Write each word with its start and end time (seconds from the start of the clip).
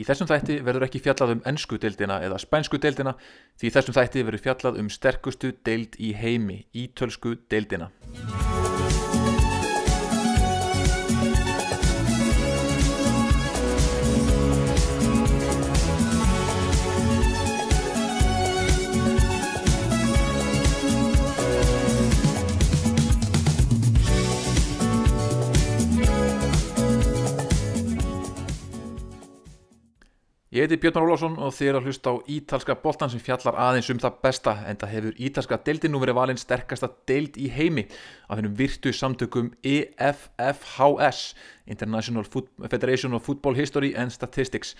Í 0.00 0.04
þessum 0.08 0.28
þætti 0.30 0.54
verður 0.64 0.86
ekki 0.86 1.02
fjallað 1.04 1.34
um 1.34 1.42
ennsku 1.50 1.76
deildina 1.82 2.20
eða 2.24 2.40
spænsku 2.40 2.80
deildina 2.80 3.12
því 3.60 3.74
þessum 3.76 3.98
þætti 3.98 4.26
verður 4.30 4.44
fjallað 4.46 4.80
um 4.80 4.92
sterkustu 4.96 5.52
deild 5.66 6.00
í 6.00 6.14
heimi, 6.16 6.62
ítölsku 6.72 7.36
deildina. 7.52 7.90
Ég 30.60 30.66
heiti 30.68 30.76
Björn 30.76 30.98
Ólásson 31.00 31.38
og 31.40 31.54
þið 31.56 31.68
eru 31.70 31.78
að 31.78 31.86
hlusta 31.88 32.12
á 32.12 32.14
Ítalska 32.28 32.74
boltan 32.82 33.08
sem 33.08 33.20
fjallar 33.24 33.56
aðeins 33.64 33.86
um 33.94 34.00
það 34.02 34.18
besta 34.26 34.52
en 34.68 34.76
það 34.76 34.90
hefur 34.92 35.22
Ítalska 35.24 35.58
deildin 35.64 35.94
nú 35.94 36.02
verið 36.02 36.18
valinn 36.18 36.40
sterkasta 36.42 36.90
deild 37.08 37.38
í 37.40 37.46
heimi 37.48 37.86
af 38.26 38.36
hennum 38.36 38.58
virtu 38.58 38.92
samtökum 38.92 39.48
EFFHS 39.64 41.22
International 41.64 42.28
Foot 42.28 42.52
Federation 42.68 43.16
of 43.16 43.24
Football 43.24 43.56
History 43.56 43.94
and 43.96 44.12
Statistics. 44.12 44.74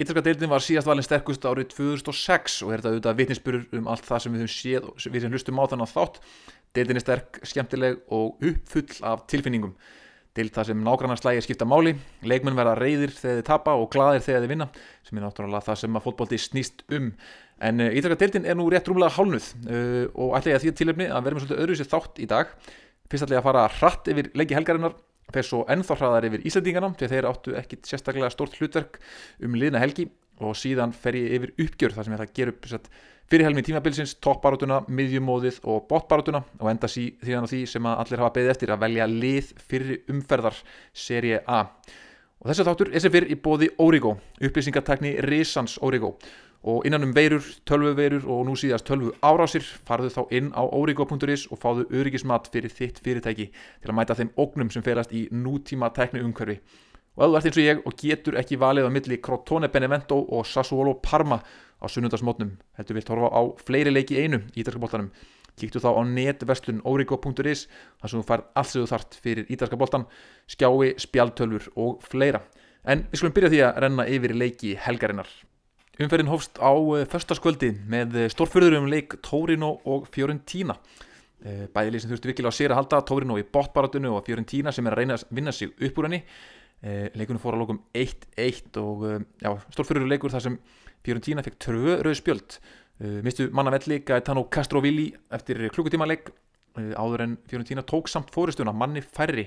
Ítalska 0.00 0.24
deildin 0.24 0.54
var 0.54 0.64
síðast 0.64 0.88
valinn 0.88 1.04
sterkust 1.04 1.44
árið 1.44 1.74
2006 1.76 2.62
og 2.64 2.72
er 2.72 2.80
þetta 2.80 2.94
auðvitað 2.94 3.20
vitninsbyrur 3.20 3.68
um 3.76 3.92
allt 3.92 4.08
það 4.08 4.24
sem 4.24 4.40
við 4.40 4.52
séð 4.56 4.92
við 5.04 5.26
sem 5.26 5.36
hlustum 5.36 5.60
á 5.60 5.68
þannig 5.68 5.96
þátt. 5.98 6.22
Deildin 6.72 6.96
er 6.96 7.04
sterk, 7.04 7.44
skemmtileg 7.44 8.00
og 8.08 8.40
uppfull 8.40 9.02
af 9.04 9.28
tilfinningum 9.28 9.76
til 10.36 10.46
það 10.54 10.70
sem 10.70 10.82
nágrannarslægir 10.86 11.44
skipta 11.44 11.66
máli 11.68 11.96
leikmenn 12.22 12.58
verða 12.58 12.76
reyðir 12.78 13.12
þegar 13.16 13.40
þið 13.40 13.46
tapa 13.48 13.74
og 13.78 13.88
gladir 13.90 14.22
þegar 14.24 14.44
þið 14.44 14.52
vinna 14.52 14.68
sem 15.06 15.18
er 15.18 15.24
náttúrulega 15.26 15.66
það 15.66 15.80
sem 15.82 15.98
að 15.98 16.04
fótbólti 16.06 16.38
snýst 16.38 16.84
um. 16.96 17.10
En 17.60 17.82
uh, 17.82 17.90
Ítalska 17.90 18.20
deildin 18.22 18.46
er 18.48 18.56
nú 18.56 18.68
rétt 18.70 18.88
rúmlega 18.88 19.16
hálnuð 19.16 19.50
uh, 19.66 20.06
og 20.14 20.36
ætla 20.38 20.54
ég 20.54 20.60
að 20.60 20.66
því 20.66 20.74
tilöfni 20.78 21.10
að 21.10 21.26
verðum 21.26 21.42
svolítið 21.42 21.62
öðru 21.64 21.78
sér 21.80 21.90
þátt 21.90 22.22
í 22.22 22.28
dag. 22.30 22.54
Fyrst 23.10 23.26
ætla 23.26 23.36
ég 23.36 23.42
að 23.42 23.48
fara 23.50 23.66
hratt 23.80 24.10
yfir 24.14 24.30
leiki 24.38 24.56
helgarinnar 24.56 24.96
fer 25.34 25.46
svo 25.46 25.60
ennþá 25.70 25.98
hraðar 25.98 26.26
yfir 26.30 26.46
Íslandingarna 26.48 26.94
því 26.98 27.10
þeir 27.10 27.28
áttu 27.30 27.54
ekkit 27.58 27.90
sérstaklega 27.90 28.30
stort 28.32 28.56
hlutverk 28.58 28.98
um 29.44 29.58
liðna 29.58 29.82
helgi. 29.82 30.08
Og 30.40 30.54
síðan 30.56 30.94
fer 30.96 31.18
ég 31.18 31.34
yfir 31.36 31.50
uppgjör 31.66 31.92
þar 31.92 32.06
sem 32.06 32.14
ég 32.14 32.20
ætla 32.20 32.30
að 32.30 32.36
gera 32.38 32.54
upp 32.54 32.68
fyrir 33.30 33.46
helmi 33.46 33.62
tímabilsins, 33.62 34.16
toppbarátuna, 34.18 34.80
miðjumóðið 34.90 35.60
og 35.70 35.84
botbarátuna 35.90 36.42
og 36.58 36.70
enda 36.72 36.88
sí, 36.90 37.12
því 37.22 37.36
að 37.38 37.48
því 37.52 37.60
sem 37.70 37.88
allir 37.92 38.22
hafa 38.24 38.34
beðið 38.34 38.52
eftir 38.56 38.72
að 38.74 38.82
velja 38.82 39.06
lið 39.06 39.52
fyrir 39.70 40.00
umferðar 40.10 40.58
serie 40.92 41.38
A. 41.46 41.60
Og 42.40 42.50
þessi 42.50 42.66
þáttur 42.66 42.90
er 42.90 43.04
sem 43.04 43.14
fyrr 43.14 43.30
í 43.30 43.38
bóði 43.38 43.70
Origo, 43.84 44.16
upplýsingartekni 44.42 45.14
Risans 45.28 45.76
Origo. 45.86 46.16
Og 46.60 46.84
innan 46.84 47.06
um 47.06 47.14
veirur, 47.16 47.44
tölvuveirur 47.64 48.26
og 48.28 48.42
nú 48.48 48.56
síðast 48.58 48.84
tölvu 48.88 49.14
árásir 49.24 49.64
farðu 49.88 50.10
þá 50.12 50.20
inn 50.36 50.50
á 50.52 50.60
origo.is 50.66 51.46
og 51.48 51.60
fáðu 51.62 51.86
öryggismat 51.88 52.50
fyrir 52.52 52.74
þitt 52.74 52.98
fyrirtæki 53.00 53.46
til 53.54 53.92
að 53.92 53.96
mæta 53.96 54.18
þeim 54.18 54.34
ógnum 54.36 54.72
sem 54.74 54.84
ferast 54.84 55.14
í 55.16 55.28
nútíma 55.32 55.88
tekni 55.96 56.20
umhverfi 56.20 56.58
og 57.16 57.24
ef 57.24 57.30
þú 57.30 57.36
ert 57.36 57.48
eins 57.50 57.58
og 57.58 57.66
ég 57.66 57.82
og 57.86 57.98
getur 57.98 58.38
ekki 58.40 58.60
valið 58.60 58.86
á 58.86 58.90
milli 58.94 59.18
Crotone 59.22 59.68
Benevento 59.72 60.20
og 60.20 60.46
Sassuolo 60.46 60.94
Parma 61.02 61.40
á 61.80 61.86
sunnundasmótnum 61.88 62.54
heldur 62.78 62.98
vilt 62.98 63.10
horfa 63.10 63.32
á 63.32 63.42
fleiri 63.64 63.92
leiki 63.92 64.20
einu 64.20 64.44
í 64.54 64.62
Ídarskaboltanum 64.62 65.10
kíktu 65.60 65.82
þá 65.82 65.90
á 65.96 66.02
netverslun 66.06 66.80
origo.is 66.88 67.66
þar 68.00 68.12
sem 68.12 68.20
þú 68.20 68.26
fær 68.28 68.44
allt 68.54 68.72
sem 68.72 68.84
þú 68.84 68.90
þart 68.92 69.18
fyrir 69.24 69.52
Ídarskaboltan 69.52 70.06
skjái, 70.50 70.94
spjaltölfur 71.00 71.68
og 71.76 72.00
fleira. 72.06 72.42
En 72.84 73.04
við 73.10 73.20
skulum 73.20 73.36
byrja 73.36 73.52
því 73.52 73.62
að 73.66 73.80
renna 73.84 74.06
yfir 74.08 74.36
leiki 74.36 74.74
helgarinnar. 74.80 75.28
Umferðin 76.00 76.30
hófst 76.32 76.56
á 76.56 76.72
förstaskvöldi 77.12 77.74
með 77.90 78.16
stórfyrðurum 78.32 78.88
leik 78.88 79.18
Torino 79.26 79.74
og 79.84 80.06
Fiorentina. 80.14 80.78
Bæðilið 81.40 82.02
sem 82.04 82.12
þurftu 82.12 82.30
virkilega 82.30 82.52
að 82.52 82.56
sér 82.56 82.72
að 82.72 82.80
halda 82.80 83.02
Torino 83.08 83.36
í 83.40 83.44
botbaratunni 83.44 84.08
og 84.08 84.24
Fiorentina 84.24 84.72
sem 84.72 84.86
er 84.88 84.96
að 84.96 85.02
reyna 85.02 85.18
að 85.18 85.36
vinna 85.36 85.52
sig 85.56 85.72
upp 85.72 86.00
úr 86.00 86.08
henni 86.08 86.22
leikunum 86.82 87.40
fór 87.42 87.56
að 87.56 87.62
lókum 87.64 87.80
1-1 87.92 88.78
og 88.80 89.02
já, 89.40 89.50
stórfyrður 89.74 90.08
leikur 90.08 90.32
þar 90.32 90.46
sem 90.46 90.60
Fiorentina 91.04 91.44
fekk 91.44 91.58
trö 91.60 91.98
rauð 92.04 92.16
spjöld. 92.18 92.56
Mistu 93.24 93.48
manna 93.56 93.72
velli 93.72 94.02
Gaetano 94.04 94.46
Castrovilli 94.52 95.10
eftir 95.32 95.62
klukkutíma 95.72 96.08
leik 96.08 96.30
áður 96.76 97.26
en 97.26 97.36
Fiorentina 97.48 97.84
tók 97.84 98.08
samt 98.12 98.32
fóristuna 98.32 98.72
manni 98.72 99.02
færri. 99.04 99.46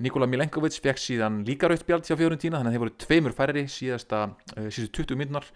Nikola 0.00 0.28
Milenkovic 0.28 0.78
fekk 0.80 1.00
síðan 1.00 1.42
líka 1.48 1.68
rauð 1.68 1.82
spjöld 1.82 2.08
hjá 2.08 2.16
Fiorentina 2.16 2.60
þannig 2.60 2.72
að 2.72 2.76
þeir 2.76 2.84
voru 2.84 2.96
tveimur 3.04 3.36
færri 3.36 3.66
síðasta 3.68 4.22
síðustu 4.56 5.04
20 5.04 5.20
minnar 5.20 5.48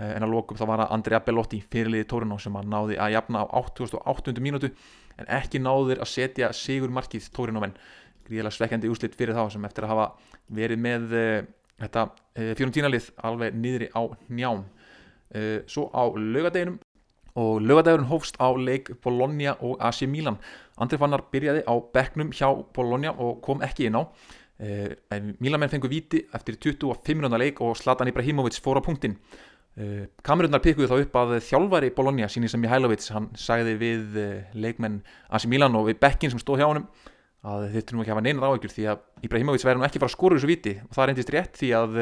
en 0.00 0.24
að 0.26 0.32
lókum 0.32 0.58
þá 0.58 0.64
var 0.66 0.80
það 0.82 0.94
Andrea 0.96 1.20
Bellotti 1.22 1.60
fyrirliði 1.70 2.06
Torino 2.10 2.38
sem 2.42 2.56
að 2.58 2.70
náði 2.72 2.96
að 2.98 3.12
jafna 3.14 3.44
á 3.44 3.54
88. 3.60 4.32
mínútu 4.42 4.72
en 5.20 5.28
ekki 5.36 5.60
náður 5.62 6.00
að 6.02 6.10
setja 6.10 6.48
sigur 6.56 6.90
markið 6.90 7.28
Torino 7.36 7.62
menn 7.62 7.76
gríðilega 8.28 8.56
svekkjandi 8.56 8.90
úslitt 8.92 9.16
fyrir 9.18 9.36
þá 9.36 9.44
sem 9.52 9.66
eftir 9.68 9.86
að 9.86 9.94
hafa 9.94 10.06
verið 10.54 10.80
með 10.84 11.14
uh, 11.18 11.36
þetta 11.82 12.06
uh, 12.08 12.50
fjórumtínalið 12.58 13.10
alveg 13.28 13.56
niðri 13.58 13.90
á 13.92 14.02
njám 14.28 14.64
uh, 14.64 15.58
svo 15.70 15.88
á 15.92 16.04
lögadeginum 16.16 16.80
og 17.34 17.64
lögadegurinn 17.66 18.06
hófst 18.06 18.38
á 18.38 18.48
leik 18.54 18.92
Bologna 19.02 19.56
og 19.58 19.80
AC 19.82 20.04
Milan. 20.06 20.36
Andri 20.78 21.00
Fannar 21.00 21.24
byrjaði 21.32 21.64
á 21.66 21.74
bekknum 21.94 22.30
hjá 22.30 22.46
Bologna 22.76 23.10
og 23.10 23.40
kom 23.42 23.64
ekki 23.66 23.88
inn 23.88 23.98
á. 23.98 24.06
Milanmenn 25.42 25.72
fengu 25.72 25.90
viti 25.90 26.20
eftir 26.30 26.54
25 26.62 27.18
minúna 27.18 27.40
leik 27.42 27.58
og 27.58 27.74
Zlatan 27.74 28.06
Ibrahimovic 28.06 28.60
fór 28.62 28.78
á 28.78 28.86
punktin 28.86 29.16
kamerunnar 30.22 30.62
pikkuðu 30.62 30.86
þá 30.86 31.00
upp 31.00 31.18
að 31.18 31.32
þjálfari 31.48 31.90
Bologna, 31.96 32.30
síni 32.30 32.46
sem 32.46 32.62
Mihailovic 32.62 33.08
hann 33.10 33.26
sagði 33.34 33.74
við 33.82 34.20
leikmenn 34.54 35.00
AC 35.26 35.48
Milan 35.50 35.74
og 35.74 35.88
við 35.90 35.98
bekkin 36.06 36.30
sem 36.30 36.38
stóð 36.38 36.62
hjá 36.62 36.68
honum 36.68 36.86
að 37.44 37.66
þeir 37.74 37.84
þurfum 37.84 38.02
ekki 38.02 38.12
að 38.12 38.16
hafa 38.16 38.24
neinar 38.24 38.48
áhyggjur 38.48 38.72
því 38.72 38.86
að 38.92 39.04
Ibrahimovic 39.28 39.66
væri 39.66 39.80
nú 39.80 39.86
ekki 39.86 40.00
frá 40.00 40.08
að 40.08 40.14
skóra 40.16 40.38
þessu 40.38 40.50
viti 40.50 40.74
og 40.80 40.96
það 40.96 41.08
reyndist 41.10 41.32
rétt 41.34 41.60
því 41.60 41.70
að 41.76 42.00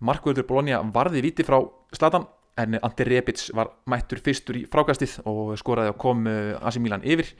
Markvöldur 0.00 0.46
Bologna 0.48 0.80
varði 0.94 1.22
viti 1.24 1.46
frá 1.46 1.60
Zlatan 1.94 2.26
en 2.60 2.78
Ante 2.82 3.06
Rebic 3.06 3.46
var 3.56 3.70
mættur 3.90 4.20
fyrstur 4.24 4.58
í 4.58 4.66
frákastið 4.70 5.18
og 5.28 5.54
skoraði 5.60 5.92
og 5.92 5.98
kom 6.00 6.26
AC 6.26 6.80
Milan 6.82 7.04
yfir. 7.06 7.30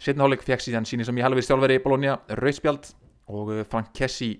Setna 0.00 0.24
hálfleik 0.24 0.44
fekk 0.46 0.64
síðan 0.64 0.86
síni 0.88 1.06
sem 1.06 1.18
ég 1.18 1.26
halvið 1.26 1.48
stjálfveri 1.48 1.80
Bologna 1.84 2.16
rauðspjald 2.40 2.90
og 3.34 3.52
Frank 3.70 3.92
Kessi 3.96 4.34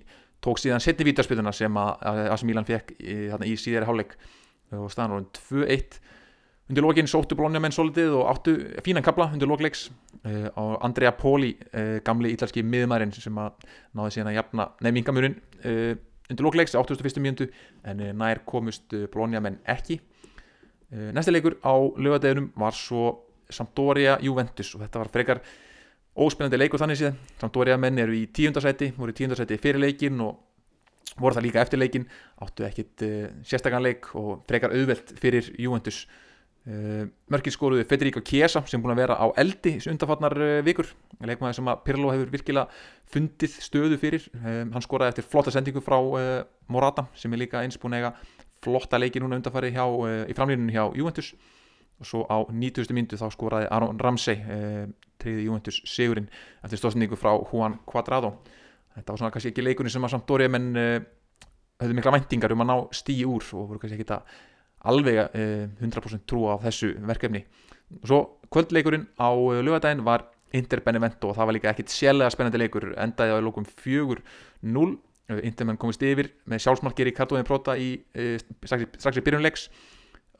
tók 0.44 0.61
síðan 0.61 0.83
setni 0.84 1.06
vítarspiluna 1.09 1.53
sem 1.56 1.77
AC 1.78 2.44
Milan 2.49 2.67
fekk 2.69 2.94
í, 2.99 3.19
í 3.49 3.55
síðari 3.61 3.89
hálfleik. 3.89 4.17
Og 4.75 4.91
staðan 4.93 5.19
var 5.19 5.28
2-1 5.39 6.00
undir 6.70 6.82
lógin 6.84 7.08
sóttu 7.10 7.36
Bologna 7.36 7.60
menn 7.60 7.75
solidið 7.75 8.14
og 8.16 8.30
áttu 8.30 8.54
fínan 8.84 9.04
kabla 9.04 9.28
undir 9.34 9.48
lógleiks 9.48 9.88
uh, 10.25 10.48
og 10.60 10.78
Andrea 10.86 11.12
Poli, 11.16 11.52
uh, 11.75 11.98
gamli 12.04 12.32
ítalski 12.32 12.64
miðmærin 12.64 13.12
sem 13.12 13.36
að 13.41 13.66
náði 13.92 14.16
síðan 14.16 14.30
að 14.32 14.38
jafna 14.38 14.69
nefningamurinn 14.86 15.36
uh, 15.36 15.92
undir 16.30 16.47
lógleiks 16.47 16.76
81. 16.78 17.20
mjöndu 17.20 17.50
en 17.84 18.00
nær 18.16 18.41
komust 18.48 18.97
Bologna 19.12 19.42
menn 19.44 19.60
ekki 19.69 20.00
næsti 20.94 21.32
leikur 21.32 21.56
á 21.66 21.75
lögadeginum 21.75 22.52
var 22.60 22.76
svo 22.76 23.10
Sampdoria 23.50 24.14
Juventus 24.22 24.70
og 24.76 24.84
þetta 24.84 25.00
var 25.02 25.10
frekar 25.12 25.41
óspennandi 26.16 26.60
leikur 26.60 26.81
þannig 26.81 27.00
séð 27.00 27.19
Sampdoria 27.42 27.76
menn 27.81 27.98
eru 28.00 28.14
í 28.16 28.28
tíundasæti 28.32 28.92
voru 28.96 29.12
í 29.12 29.19
tíundasæti 29.19 29.58
fyrir 29.60 29.82
leikin 29.82 30.22
og 30.25 31.19
voru 31.19 31.36
það 31.36 31.46
líka 31.48 31.64
eftir 31.64 31.82
leikin 31.82 32.06
áttu 32.46 32.64
ekkit 32.69 33.04
sérstakann 33.44 33.84
leik 33.84 34.08
og 34.16 34.46
frekar 34.48 34.72
auðvelt 34.72 35.12
fyrir 35.20 35.50
Juventus 35.60 36.04
Uh, 36.64 37.10
mörgir 37.28 37.52
skoruði 37.52 37.84
Federico 37.84 38.22
Chiesa 38.25 38.62
sem 38.64 38.80
búin 38.80 38.94
að 38.94 39.02
vera 39.02 39.19
á 39.20 39.28
eldi 39.36 39.75
undanfarnar 39.91 40.34
uh, 40.41 40.52
vikur. 40.64 40.88
Leikmaði 41.20 41.58
sem 41.58 41.66
að 41.69 41.82
Pirlo 41.84 42.08
hefur 42.08 42.30
virkilega 42.32 42.70
fundið 43.12 43.58
stöðu 43.66 43.98
fyrir. 44.00 44.25
Um, 44.38 44.70
hann 44.72 44.84
skoraði 44.84 45.12
eftir 45.12 45.26
flotta 45.28 45.52
sendingu 45.52 45.82
frá 45.84 45.98
Morata 46.72 47.04
sem 47.20 47.36
er 47.36 47.42
líka 47.42 47.61
eins 47.61 47.76
búin 47.82 47.99
að 47.99 48.06
eiga 48.06 48.12
flotta 48.64 48.96
leiki 48.96 49.20
núna 49.20 49.37
undanfari 49.37 49.75
hjá, 49.75 49.84
í 50.25 50.37
framlýninu 50.38 50.72
hjá 50.72 50.87
Juventus. 50.96 51.34
Og 52.00 52.08
svo 52.08 52.22
á 52.32 52.40
90. 52.49 52.96
myndu 52.96 53.20
þá 53.20 53.26
skoraði 53.34 53.69
Aron 53.69 54.00
Ramsey 54.00 54.40
treyði 55.20 55.44
Juventus 55.44 55.82
sigurinn 55.84 56.31
eftir 56.64 56.81
stóðsendingu 56.81 57.20
frá 57.20 57.34
Juan 57.52 57.76
Cuadrado. 57.84 58.32
Þetta 58.96 59.12
var 59.12 59.20
svona 59.20 59.37
kannski 59.37 59.52
ekki 59.52 59.67
leikunni 59.69 59.93
sem 59.93 60.08
að 60.08 60.17
Sampdoria 60.17 60.49
menn 60.50 60.72
höfðu 60.72 62.00
mikla 62.00 62.17
væntingar 62.17 62.56
um 62.56 62.64
að 62.64 62.70
ná 62.72 62.76
stíi 62.96 63.28
úr 63.28 63.44
og 63.52 63.69
voru 63.69 63.84
kannski 63.84 64.00
ekki 64.00 64.08
það 64.14 64.34
alveg 64.90 65.20
eh, 65.25 65.66
100% 65.81 66.26
trú 66.28 66.46
á 66.50 66.60
þessu 66.62 66.94
verkefni. 67.08 67.44
Og 68.02 68.06
svo 68.10 68.20
kvöldleikurinn 68.52 69.08
á 69.19 69.31
lögadaginn 69.34 70.04
var 70.06 70.28
Inter 70.54 70.81
Benevento 70.84 71.31
og 71.31 71.38
það 71.38 71.48
var 71.48 71.56
líka 71.56 71.72
ekkit 71.72 71.90
sérlega 71.90 72.31
spennandi 72.31 72.60
leikur 72.60 72.92
endaði 73.00 73.34
á 73.34 73.42
lókum 73.42 73.66
4-0 73.66 74.22
Intermenn 75.40 75.81
komist 75.81 76.02
yfir 76.04 76.28
með 76.44 76.60
sjálfsmarkir 76.66 77.08
í 77.08 77.14
kartóðin 77.16 77.46
próta 77.48 77.78
í 77.81 77.94
strax, 78.12 78.84
strax 79.00 79.19
í 79.19 79.25
byrjunleiks 79.25 79.70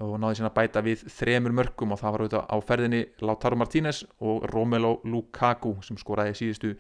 og 0.03 0.17
náði 0.19 0.39
síðan 0.39 0.51
að 0.51 0.57
bæta 0.59 0.83
við 0.85 1.05
þremur 1.15 1.55
mörgum 1.55 1.95
og 1.95 2.01
það 2.01 2.15
var 2.15 2.25
auðvitað 2.25 2.51
á 2.51 2.57
ferðinni 2.69 3.01
Lautaro 3.23 3.59
Martínez 3.59 4.03
og 4.19 4.45
Romelu 4.51 4.97
Lukaku 5.07 5.77
sem 5.87 5.99
skoraði 6.01 6.35
síðustu 6.41 6.75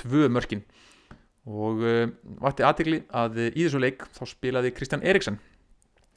tvö 0.00 0.30
mörkin. 0.32 0.64
Og 1.44 1.82
uh, 1.84 2.06
vakti 2.40 2.64
aðtegli 2.64 3.02
að 3.12 3.42
í 3.50 3.66
þessu 3.66 3.82
leik 3.82 4.06
þá 4.16 4.22
spilaði 4.30 4.72
Kristján 4.74 5.04
Eriksson 5.04 5.36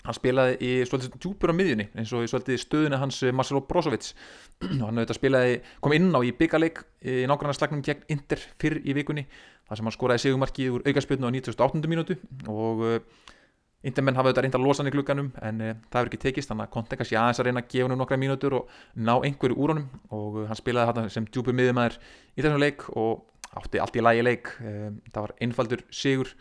hann 0.08 0.16
spilaði 0.16 0.58
í 0.64 0.72
svolítið 0.88 1.18
djúpur 1.20 1.52
á 1.52 1.58
miðjunni 1.58 1.88
eins 1.98 2.12
og 2.16 2.24
í 2.24 2.30
svolítið 2.32 2.62
stöðuna 2.62 3.00
hans 3.02 3.20
uh, 3.26 3.34
Marcelo 3.36 3.62
Brozovic. 3.68 4.14
Og 4.80 4.86
hann 4.88 4.98
auðvitað 4.98 5.20
spilaði, 5.20 5.56
kom 5.84 5.96
inn 5.98 6.10
á 6.16 6.20
í 6.24 6.34
byggarleik 6.38 6.82
í 7.04 7.24
nákvæmlega 7.30 7.58
slagnum 7.60 7.84
gegn 7.86 8.06
Inter 8.14 8.42
fyrr 8.62 8.80
í 8.82 8.96
vikunni 8.98 9.28
þar 9.68 9.80
sem 9.80 9.90
hann 9.90 9.96
skoraði 9.96 10.24
segumarkið 10.24 10.78
úr 10.78 10.86
aukarspilnu 10.88 11.28
á 11.28 11.32
98. 11.36 11.92
mínútu. 11.92 12.18
Og 12.50 12.84
uh, 12.88 13.00
Intermenn 13.88 14.18
hafa 14.18 14.32
auðvitað 14.32 14.48
reynda 14.48 14.60
að 14.60 14.66
losa 14.66 14.82
hann 14.82 14.90
í 14.90 14.96
klukkanum 14.96 15.32
en 15.46 15.64
uh, 15.64 15.74
það 15.92 16.00
hefur 16.00 16.12
ekki 16.12 16.22
tekist, 16.24 16.52
þannig 16.52 16.70
að 16.70 16.76
Conte 16.78 17.00
kannski 17.00 17.20
aðeins 17.20 17.42
að 17.44 17.50
reyna 17.50 17.64
að 17.64 17.72
gefa 17.74 17.90
hann 17.92 18.02
nokkra 18.02 18.20
mínútur 18.22 18.60
og 18.62 18.78
ná 18.96 19.14
einhverju 19.18 19.60
úr 19.60 19.76
honum. 19.76 19.90
Og 20.16 20.44
hann 20.48 20.60
spilaði 20.60 20.94
hann 20.94 21.12
sem 21.14 21.28
djúpur 21.28 21.58
miðumæður 21.58 22.00
í 22.00 22.46
þessum 22.46 22.64
leik 22.64 22.88
og 22.96 23.28
átti 23.58 23.82
allt 23.84 24.00
í 24.00 24.06
lægi 24.06 24.24
leik. 24.26 24.54
Uh, 24.64 24.94
það 25.12 25.28
var 25.28 25.36
einfaldur 25.44 25.84
sigur 25.92 26.34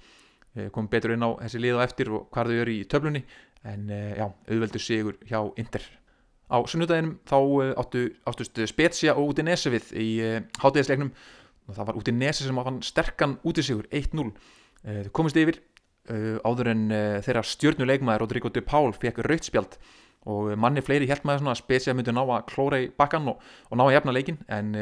kom 0.72 0.86
betur 0.88 1.12
inn 1.12 1.20
á 1.20 1.36
þessi 1.36 1.58
lið 1.60 1.74
og 1.76 1.82
eftir 1.84 2.08
og 2.16 2.22
hvað 2.32 2.48
þau 2.48 2.60
eru 2.62 2.72
í 2.72 2.84
töflunni 2.88 3.20
en 3.64 3.88
já, 3.90 4.26
auðveldur 4.26 4.82
sigur 4.82 5.16
hjá 5.26 5.40
Inter. 5.56 5.84
Á 6.46 6.62
sunnudaginum 6.68 7.16
þá 7.26 7.38
áttu, 7.82 8.04
áttust 8.28 8.60
Spezia 8.70 9.16
og 9.18 9.32
Udinese 9.32 9.72
við 9.72 9.88
í 9.98 10.08
hátæðisleiknum 10.62 11.10
og 11.66 11.74
það 11.74 11.88
var 11.88 11.98
Udinese 11.98 12.46
sem 12.46 12.60
fann 12.68 12.82
sterkan 12.86 13.38
út 13.42 13.58
í 13.58 13.64
sigur 13.66 13.88
1-0 13.90 14.30
komist 15.16 15.38
yfir 15.40 15.58
áður 16.46 16.70
en 16.70 16.84
þeirra 17.26 17.42
stjórnuleikmaður 17.42 18.22
Rodrigo 18.22 18.52
de 18.54 18.62
Paul 18.62 18.92
fekk 18.94 19.24
rautspjald 19.26 19.74
og 20.30 20.52
manni 20.58 20.82
fleiri 20.82 21.08
held 21.10 21.26
maður 21.26 21.50
að 21.50 21.60
Spezia 21.60 21.94
myndi 21.94 22.14
ná 22.14 22.22
að 22.22 22.46
klóra 22.50 22.78
í 22.82 22.86
bakkan 22.94 23.26
og, 23.30 23.42
og 23.70 23.78
ná 23.78 23.84
að 23.86 23.96
jafna 23.96 24.14
leikin 24.14 24.38
en 24.46 24.72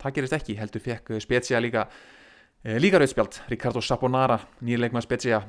það 0.00 0.14
gerist 0.18 0.36
ekki, 0.36 0.58
heldur 0.60 0.84
fekk 0.84 1.16
Spezia 1.24 1.60
líka 1.60 1.86
líka 2.80 3.00
rautspjald 3.00 3.40
Ricardo 3.52 3.80
Saponara, 3.84 4.38
nýrleikmaður 4.64 5.08
Spezia 5.08 5.42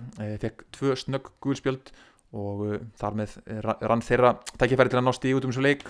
fekk 0.43 0.65
tvö 0.75 0.95
snögg 0.99 1.31
gulspjald 1.43 1.91
og 2.35 2.65
þar 2.99 3.19
með 3.21 3.37
rann 3.63 4.03
þeirra 4.03 4.35
tækifæri 4.59 4.91
til 4.91 4.99
að 4.99 5.07
ná 5.07 5.13
stíð 5.15 5.39
út 5.39 5.47
um 5.47 5.53
þessu 5.53 5.63
leik 5.65 5.85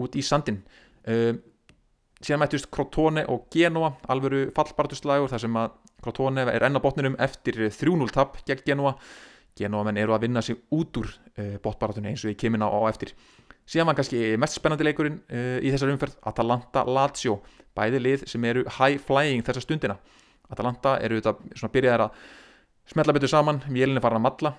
út 0.00 0.16
í 0.18 0.24
sandin 0.24 0.62
síðan 2.24 2.42
mættust 2.44 2.70
Crotone 2.72 3.24
og 3.30 3.48
Genoa 3.52 3.94
alvöru 4.12 4.48
fallbartuslægur 4.56 5.30
þar 5.32 5.42
sem 5.44 5.58
að 5.60 5.76
Crotone 6.04 6.44
er 6.52 6.66
enn 6.66 6.78
á 6.78 6.84
botninum 6.84 7.16
eftir 7.22 7.58
3-0 7.68 8.12
tap 8.14 8.38
gegn 8.48 8.64
Genoa. 8.66 8.94
Genoa 9.54 9.86
menn 9.86 10.00
eru 10.02 10.16
að 10.16 10.26
vinna 10.26 10.42
sig 10.42 10.58
út 10.74 10.96
úr 10.98 11.06
uh, 11.08 11.56
botbaratunni 11.62 12.10
eins 12.10 12.24
og 12.24 12.32
ég 12.32 12.38
kemur 12.40 12.64
á, 12.66 12.68
á 12.68 12.80
eftir. 12.90 13.12
Síðan 13.70 13.88
var 13.88 13.98
kannski 14.00 14.34
mest 14.40 14.58
spennandi 14.58 14.86
leikurinn 14.86 15.20
uh, 15.30 15.58
í 15.62 15.70
þessar 15.72 15.92
umferð 15.94 16.16
Atalanta-Lazio 16.26 17.38
bæði 17.74 18.02
lið 18.02 18.26
sem 18.30 18.44
eru 18.50 18.64
high 18.80 18.98
flying 18.98 19.46
þessa 19.46 19.62
stundina. 19.62 19.98
Atalanta 20.50 20.98
eru 21.02 21.20
þetta 21.20 21.54
svona 21.54 21.74
byrjaðar 21.76 22.06
að 22.08 22.24
smetla 22.90 23.14
betur 23.16 23.30
saman, 23.32 23.62
mjölinn 23.70 24.00
er 24.00 24.04
farin 24.04 24.20
að 24.20 24.26
matla 24.26 24.54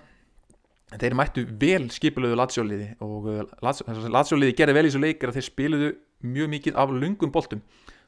þeir 1.02 1.16
mættu 1.18 1.44
vel 1.62 1.88
skipulöðu 1.94 2.38
Lazio-liði 2.40 2.88
og 3.04 3.28
uh, 3.32 3.42
Lazio-liði 3.64 4.56
gerði 4.58 4.78
vel 4.78 4.86
í 4.86 4.90
þessu 4.90 5.02
leikir 5.04 5.32
að 5.32 5.40
þeir 5.40 5.48
spiluðu 5.48 5.92
mjög 6.26 6.52
mikið 6.54 6.80
af 6.82 6.94
lungum 6.94 7.34
boltum. 7.34 7.64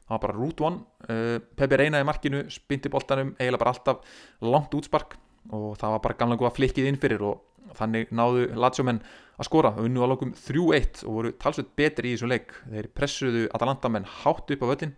Það 0.08 0.14
var 0.14 0.22
bara 0.24 0.36
root 0.38 0.62
one 0.64 0.80
uh, 1.10 1.36
Peppi 1.58 1.80
reynaði 1.80 2.08
markinu, 2.08 2.44
spindi 2.52 2.92
boltanum 2.92 3.34
eiginlega 3.36 3.62
bara 3.64 3.74
alltaf 3.74 4.22
langt 4.44 4.76
útspark 4.78 5.18
og 5.54 5.76
það 5.80 5.94
var 5.96 6.02
bara 6.04 6.18
gamlega 6.20 6.44
góða 6.44 6.56
flikkið 6.56 6.88
inn 6.90 7.00
fyrir 7.00 7.24
og 7.28 7.74
þannig 7.78 8.12
náðu 8.16 8.48
Lazio-menn 8.56 9.02
að 9.38 9.48
skora. 9.48 9.74
Og 9.76 9.88
unnu 9.88 10.04
á 10.04 10.08
lokum 10.08 10.32
3-1 10.36 11.04
og 11.04 11.18
voru 11.18 11.34
talsveit 11.40 11.74
betri 11.78 12.12
í 12.12 12.16
þessu 12.16 12.30
leik. 12.30 12.54
Þeir 12.72 12.90
pressuðu 12.96 13.44
Atalanta-menn 13.56 14.08
hátt 14.22 14.54
upp 14.54 14.64
á 14.64 14.70
völlin 14.72 14.96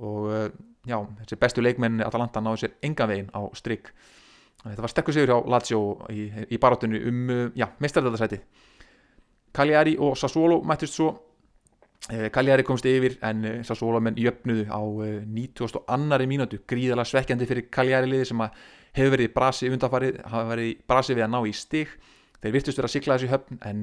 og 0.00 0.30
uh, 0.32 0.48
já, 0.88 0.96
þessi 1.20 1.38
bestu 1.40 1.64
leikmenn 1.64 2.00
Atalanta 2.04 2.40
náðu 2.42 2.64
sér 2.64 2.76
enga 2.86 3.06
veginn 3.10 3.30
á 3.36 3.40
stryk 3.56 3.92
þetta 4.64 4.82
var 4.84 4.92
stekku 4.92 5.12
sigur 5.16 5.32
hjá 5.32 5.38
Lazio 5.54 5.82
í, 6.12 6.26
í 6.50 6.58
barátunni 6.60 7.00
um, 7.08 7.22
uh, 7.30 7.46
já, 7.56 7.70
mistardöðarsæti 7.80 8.40
Cagliari 9.52 9.96
og 9.98 10.16
Sassuolo 10.18 10.62
mættist 10.62 10.94
svo. 10.94 11.10
Eh, 12.10 12.30
Cagliari 12.30 12.62
komst 12.62 12.86
yfir 12.86 13.18
en 13.22 13.44
eh, 13.44 13.62
Sassuolo 13.64 14.00
menn 14.00 14.16
jöfnuðu 14.16 14.66
á 14.70 14.80
92. 15.26 16.22
Eh, 16.22 16.26
mínútu. 16.26 16.60
Gríðala 16.66 17.04
svekkjandi 17.04 17.46
fyrir 17.46 17.68
Cagliari 17.70 18.08
liði 18.08 18.30
sem 18.30 18.40
hefur 18.96 19.14
verið 19.16 19.34
brasi 19.34 19.70
undanfarið 19.70 20.22
hafa 20.24 20.44
verið 20.54 20.84
brasi 20.88 21.14
við 21.14 21.26
að 21.26 21.32
ná 21.34 21.40
í 21.46 21.52
stig. 21.52 21.88
Þeir 22.40 22.54
virtust 22.56 22.78
verið 22.78 22.88
að 22.88 22.94
sigla 22.94 23.18
þessu 23.18 23.32
höfn 23.34 23.60
en 23.68 23.82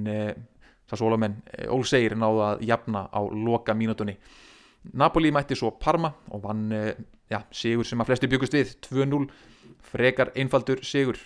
Sassuolo 0.88 1.20
menn 1.20 1.36
ólsegir 1.68 2.16
náðu 2.16 2.42
að 2.48 2.64
jafna 2.66 3.06
á 3.12 3.20
loka 3.22 3.76
mínútunni 3.76 4.16
Napoli 4.94 5.34
mætti 5.36 5.56
svo 5.56 5.74
Parma 5.76 6.14
og 6.32 6.42
vann 6.46 6.72
ja, 6.72 7.42
sigur 7.52 7.86
sem 7.86 8.00
að 8.00 8.08
flesti 8.08 8.30
byggust 8.32 8.56
við 8.56 8.72
2-0 8.88 9.28
frekar 9.92 10.34
einfaldur 10.36 10.84
sigur. 10.86 11.20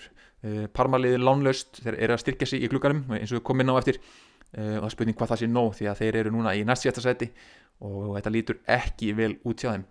Parma 0.73 0.97
liði 0.97 1.19
lánlaust 1.21 1.83
þeir 1.83 1.99
eru 2.01 2.15
að 2.15 2.21
styrkja 2.23 2.47
sig 2.49 2.63
í 2.65 2.69
klukkanum 2.71 3.03
eins 3.13 3.29
og 3.29 3.37
við 3.37 3.43
komum 3.45 3.61
inn 3.61 3.73
á 3.73 3.77
eftir. 3.77 3.99
Uh, 4.51 4.81
og 4.81 4.83
það 4.83 4.93
spurning 4.95 5.15
hvað 5.15 5.29
það 5.31 5.39
sé 5.39 5.47
nóg 5.47 5.75
því 5.77 5.85
að 5.87 5.99
þeir 6.01 6.15
eru 6.19 6.31
núna 6.35 6.51
í 6.59 6.63
næst 6.67 6.83
síðasta 6.83 7.03
seti 7.05 7.27
og 7.87 8.17
þetta 8.17 8.31
lítur 8.35 8.57
ekki 8.67 9.13
vel 9.15 9.33
út 9.47 9.63
hjá 9.63 9.69
þeim. 9.69 9.85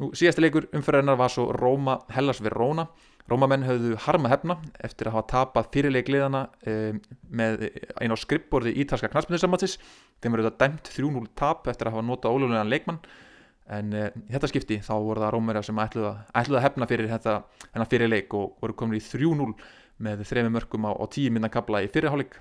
Nú, 0.00 0.08
síðasta 0.16 0.40
leikur 0.40 0.70
umfyririnnar 0.72 1.18
var 1.20 1.32
svo 1.32 1.50
Róma 1.52 1.98
Hellas 2.14 2.40
Verona. 2.40 2.86
Rómamenn 3.28 3.66
höfðu 3.68 3.98
harma 4.06 4.30
hefna 4.32 4.56
eftir 4.80 5.10
að 5.10 5.18
hafa 5.18 5.28
tapað 5.34 5.68
fyrirleik 5.74 6.08
liðana 6.10 6.46
um, 6.72 7.02
með 7.28 7.66
einn 8.00 8.16
á 8.16 8.18
skrippborði 8.18 8.72
ítalska 8.80 9.10
knastmyndisammatis 9.12 9.76
þeim 10.22 10.32
verður 10.32 10.48
þetta 10.48 10.64
dæmt 10.64 10.90
3-0 10.96 11.28
tap 11.38 11.68
eftir 11.70 11.90
að 11.90 11.98
hafa 11.98 12.06
notað 12.08 12.38
ólöflegan 12.38 12.72
leikmann 12.72 13.02
en 13.70 13.94
uh, 13.94 14.08
þetta 14.30 14.50
skipti 14.50 14.80
þá 14.84 14.94
voru 14.98 15.22
það 15.22 15.34
Rómverja 15.36 15.64
sem 15.68 15.82
ætluða, 15.82 16.14
ætluða 16.40 16.64
hefna 16.66 16.88
fyrir 16.90 17.10
þetta 17.10 17.86
fyrirleik 17.90 18.34
og 18.34 18.56
voru 18.62 18.76
komin 18.78 18.98
í 18.98 19.04
3-0 19.04 19.52
með 20.00 20.24
þremi 20.28 20.54
mörgum 20.54 20.88
á, 20.88 20.92
á 20.96 21.04
tíu 21.12 21.32
minna 21.32 21.50
kabla 21.52 21.82
í 21.84 21.90
fyrirháleik 21.92 22.38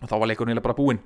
og 0.00 0.08
þá 0.08 0.16
var 0.16 0.30
leikurinn 0.30 0.62
bara 0.64 0.76
búinn. 0.76 1.00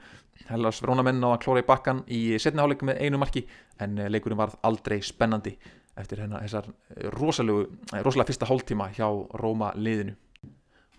Hellas 0.49 0.81
Vrónamenn 0.83 1.23
á 1.23 1.35
að 1.35 1.41
klóra 1.45 1.63
í 1.63 1.67
bakkan 1.67 2.03
í 2.11 2.21
setniháleikum 2.43 2.91
með 2.91 3.01
einu 3.03 3.21
marki 3.23 3.45
en 3.83 3.99
eh, 3.99 4.11
leikurinn 4.11 4.39
var 4.39 4.55
aldrei 4.67 5.01
spennandi 5.03 5.55
eftir 5.99 6.25
hennar 6.25 6.45
þessar 6.45 6.71
eh, 6.71 7.09
rosalega 7.15 8.29
fyrsta 8.29 8.49
hóltíma 8.51 8.91
hjá 8.95 9.09
Róma 9.41 9.73
liðinu. 9.75 10.15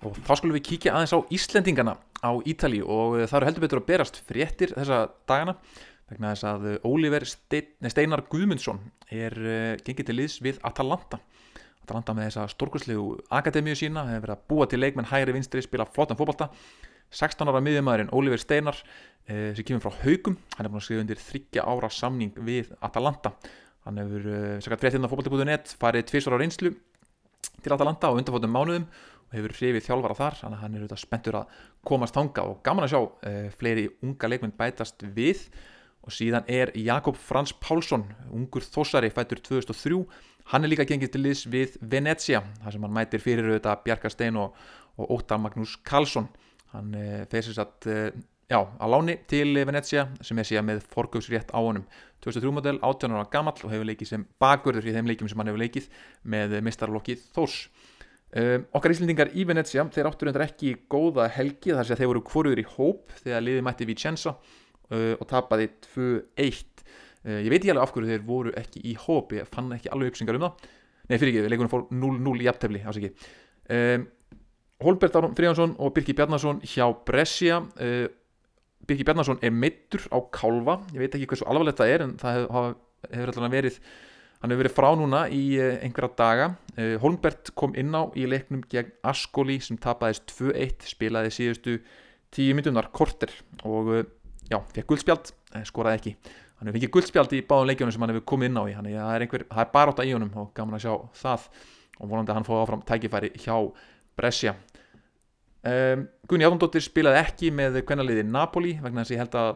Og 0.06 0.18
þá 0.28 0.34
skulum 0.38 0.58
við 0.58 0.68
kíkja 0.70 0.96
aðeins 0.96 1.16
á 1.16 1.20
Íslendingana 1.34 1.96
á 2.20 2.32
Ítali 2.46 2.82
og 2.84 3.22
það 3.24 3.38
eru 3.40 3.50
heldur 3.50 3.66
betur 3.66 3.82
að 3.82 3.90
berast 3.90 4.20
fréttir 4.28 4.74
þessa 4.76 5.06
dagana 5.30 5.56
vegna 6.12 6.34
þess 6.34 6.48
að 6.50 6.68
Óliver 6.86 7.26
Steinar 7.26 8.26
Guðmundsson 8.30 8.82
er 9.10 9.36
gengið 9.86 10.12
til 10.12 10.18
liðs 10.20 10.40
við 10.46 10.60
Atalanta. 10.68 11.20
Atalanta 11.86 12.16
með 12.18 12.30
þessa 12.30 12.48
stórkurslegu 12.54 13.06
akademíu 13.34 13.78
sína 13.78 14.06
hefur 14.10 14.26
verið 14.26 14.36
að 14.36 14.46
búa 14.50 14.68
til 14.70 14.82
leikmenn 14.82 15.10
hægri 15.10 15.36
vinstri 15.36 15.64
spila 15.66 15.86
flottan 15.86 16.18
fókbalta 16.18 16.50
16 17.14 17.52
ára 17.52 17.62
miðjumæðurinn 17.64 18.14
Oliver 18.18 18.42
Steinar 18.42 18.80
eh, 19.30 19.54
sem 19.56 19.66
kemur 19.68 19.84
frá 19.86 19.94
Haugum 20.02 20.38
hann 20.56 20.66
er 20.66 20.72
búin 20.72 20.82
að 20.82 20.88
skrifa 20.88 21.06
undir 21.06 21.22
30 21.22 21.62
ára 21.62 21.92
samning 21.94 22.34
við 22.48 22.74
Atalanta. 22.84 23.36
Hann 23.86 24.02
hefur, 24.02 24.26
eh, 24.26 24.56
segjað 24.66 24.82
fréttina 24.82 25.12
fókbaltibúðunett 25.12 25.76
farið 25.82 26.08
tvísvar 26.10 26.38
á 26.38 26.42
reynslu 26.42 26.74
til 27.62 27.76
Atalanta 27.76 28.10
á 28.10 28.18
undanfóttum 28.18 28.56
mánuðum 28.56 28.90
og 29.30 29.38
hefur 29.38 29.56
hrifið 29.60 29.86
þjálfara 29.86 30.18
þar 30.18 30.40
þannig 30.42 30.58
að 30.58 30.64
hann 30.64 30.76
er 30.76 30.84
auðvitað 30.84 31.04
spenntur 31.06 31.40
að 31.40 31.62
komast 31.86 32.18
þanga 32.18 32.50
og 32.50 32.60
gaman 32.66 32.88
að 32.88 32.96
sjá 32.96 33.02
eh, 33.30 33.48
fleiri 33.54 33.88
unga 34.02 34.32
leikmenn 34.32 34.58
bætast 34.58 35.06
við 35.16 35.46
og 36.06 36.14
síðan 36.14 36.46
er 36.52 36.72
Jakob 36.78 37.18
Frans 37.18 37.54
Pálsson 37.58 38.06
ungur 38.34 38.66
þossari 38.66 39.10
fættur 39.14 39.42
2003 39.42 40.04
hann 40.52 40.66
er 40.66 40.72
líka 40.72 40.86
gengið 40.88 41.16
til 41.16 41.24
liðs 41.26 41.44
við 41.50 41.78
Venezia 41.82 42.44
þar 42.62 42.76
sem 42.76 42.86
hann 42.86 42.96
mætir 42.96 43.24
fyrir 43.24 43.50
auðvitað 43.50 43.84
Bjarka 43.88 44.12
Stein 44.14 44.38
og, 44.38 44.54
og 45.00 45.18
Óttar 45.18 45.42
Magnús 45.42 45.76
Karlsson. 45.86 46.30
Hann 46.76 46.94
eh, 47.00 47.24
feysir 47.32 47.56
satt 47.58 47.88
eh, 47.90 48.12
já, 48.52 48.60
á 48.62 48.86
láni 48.92 49.18
til 49.30 49.56
Venezia 49.66 50.06
sem 50.22 50.38
er 50.38 50.48
síðan 50.48 50.70
með 50.70 50.84
forgjóðsrétt 50.94 51.50
á 51.50 51.60
honum. 51.60 51.88
2003 52.26 52.54
model, 52.54 52.80
18 52.82 53.16
ára 53.16 53.26
gammal 53.32 53.58
og 53.58 53.74
hefur 53.74 53.90
leikið 53.90 54.12
sem 54.12 54.28
bakverður 54.42 54.90
í 54.90 54.94
þeim 54.96 55.10
leikjum 55.10 55.32
sem 55.32 55.42
hann 55.42 55.50
hefur 55.50 55.62
leikið 55.62 55.90
með 56.34 56.56
mistarlokkið 56.66 57.26
Þós 57.36 57.58
um, 58.34 58.66
okkar 58.78 58.96
íslendingar 58.96 59.34
í 59.34 59.46
Venezia 59.46 59.86
þeir 59.94 60.10
áttur 60.10 60.32
endur 60.32 60.46
ekki 60.46 60.74
góða 60.90 61.28
helgi 61.36 61.76
þar 61.76 61.90
sem 61.90 62.00
þeir 62.00 62.12
voru 62.14 62.24
hvorur 62.26 62.62
í 62.62 62.66
hóp 62.76 63.14
þegar 63.22 63.46
liði 63.46 63.66
mætti 63.66 63.90
Vicenza 63.90 64.36
uh, 64.92 65.14
og 65.18 65.28
tapaði 65.30 65.70
2-1 65.88 66.86
uh, 67.26 67.40
ég 67.42 67.50
veit 67.52 67.62
ekki 67.62 67.74
alveg 67.74 67.86
af 67.86 67.94
hverju 67.96 68.12
þeir 68.12 68.26
voru 68.28 68.54
ekki 68.60 68.84
í 68.86 68.96
hóp 69.06 69.34
ég 69.38 69.50
fann 69.52 69.74
ekki 69.76 69.92
alveg 69.94 70.14
yksingar 70.14 70.40
um 70.40 70.48
það. 70.48 70.68
Nei 71.06 71.18
fyrir 71.22 71.32
ekki, 71.32 71.50
leikunum 71.54 71.72
fór 71.72 71.88
0-0 71.94 72.42
í 72.42 72.50
aftefli 72.50 72.82
ásaki 72.82 73.12
um, 73.70 74.06
Holbert 74.86 75.16
Fríhansson 75.38 75.76
og 75.80 75.94
Birki 75.96 76.14
Bjarnason 76.18 76.58
hjá 76.68 76.90
Brescia. 77.08 77.62
Uh, 77.80 78.10
Birki 78.86 79.06
Bjarnason 79.08 79.40
er 79.42 79.54
mittur 79.54 80.04
á 80.12 80.20
kálva 80.34 80.82
ég 80.94 81.00
veit 81.02 81.16
ekki 81.16 81.30
hversu 81.32 81.48
alvarlegt 81.50 81.80
það 81.80 81.94
er 81.94 82.06
en 82.06 82.18
það 82.22 82.40
hefur, 82.40 82.76
hefur 83.10 83.32
alltaf 83.32 83.54
verið 83.54 83.80
hann 84.42 84.52
hefur 84.52 84.62
verið 84.62 84.76
frá 84.76 84.90
núna 85.00 85.22
í 85.34 85.44
einhverja 85.58 86.18
daga. 86.20 86.50
Holbert 87.02 87.54
kom 87.58 87.74
inn 87.80 87.96
á 87.98 88.12
í 88.14 88.28
leiknum 88.30 88.62
gegn 88.70 88.92
Ascoli 89.08 89.56
sem 89.64 89.80
tapaðist 89.82 90.28
2-1 90.36 90.86
spilaði 90.92 91.32
síðustu 91.34 91.78
10 92.36 92.60
minúnar 92.60 92.92
korter. 92.94 93.32
Og 93.66 93.90
já, 94.52 94.60
fekk 94.76 94.90
guldspjald, 94.92 95.32
skoraði 95.68 96.02
ekki. 96.02 96.16
Hann 96.56 96.70
hefur 96.70 96.80
fengið 96.80 96.94
guldspjald 96.96 97.34
í 97.36 97.42
báðum 97.50 97.70
leikjónum 97.72 97.96
sem 97.96 98.06
hann 98.06 98.14
hefur 98.14 98.28
komið 98.32 98.52
inn 98.52 98.60
á 98.62 98.64
í 98.64 98.76
hann, 98.78 98.88
ja, 98.92 99.08
það 99.10 99.18
er, 99.18 99.26
einhver, 99.26 99.44
það 99.50 99.64
er 99.66 99.74
bara 99.74 99.92
átt 99.92 100.02
að 100.02 100.08
í 100.08 100.14
honum 100.16 100.38
og 100.40 100.54
gaman 100.56 100.78
að 100.78 100.86
sjá 100.86 100.94
það. 101.20 101.50
Og 101.96 102.10
vonandi 102.12 102.32
að 102.32 102.40
hann 102.40 102.48
fóði 102.48 102.62
áfram 102.62 102.86
tækifæri 102.88 103.32
hjá 103.44 103.56
Brescia. 104.16 104.56
Um, 105.66 106.06
Gunni 106.30 106.46
Átondóttir 106.46 106.84
spilaði 106.86 107.22
ekki 107.24 107.52
með 107.56 107.80
kvennaliði 107.88 108.26
Napoli 108.30 108.76
vegna 108.84 109.02
þess 109.02 109.12
að 109.12 109.16
ég 109.16 109.24
held 109.24 109.38
að 109.40 109.52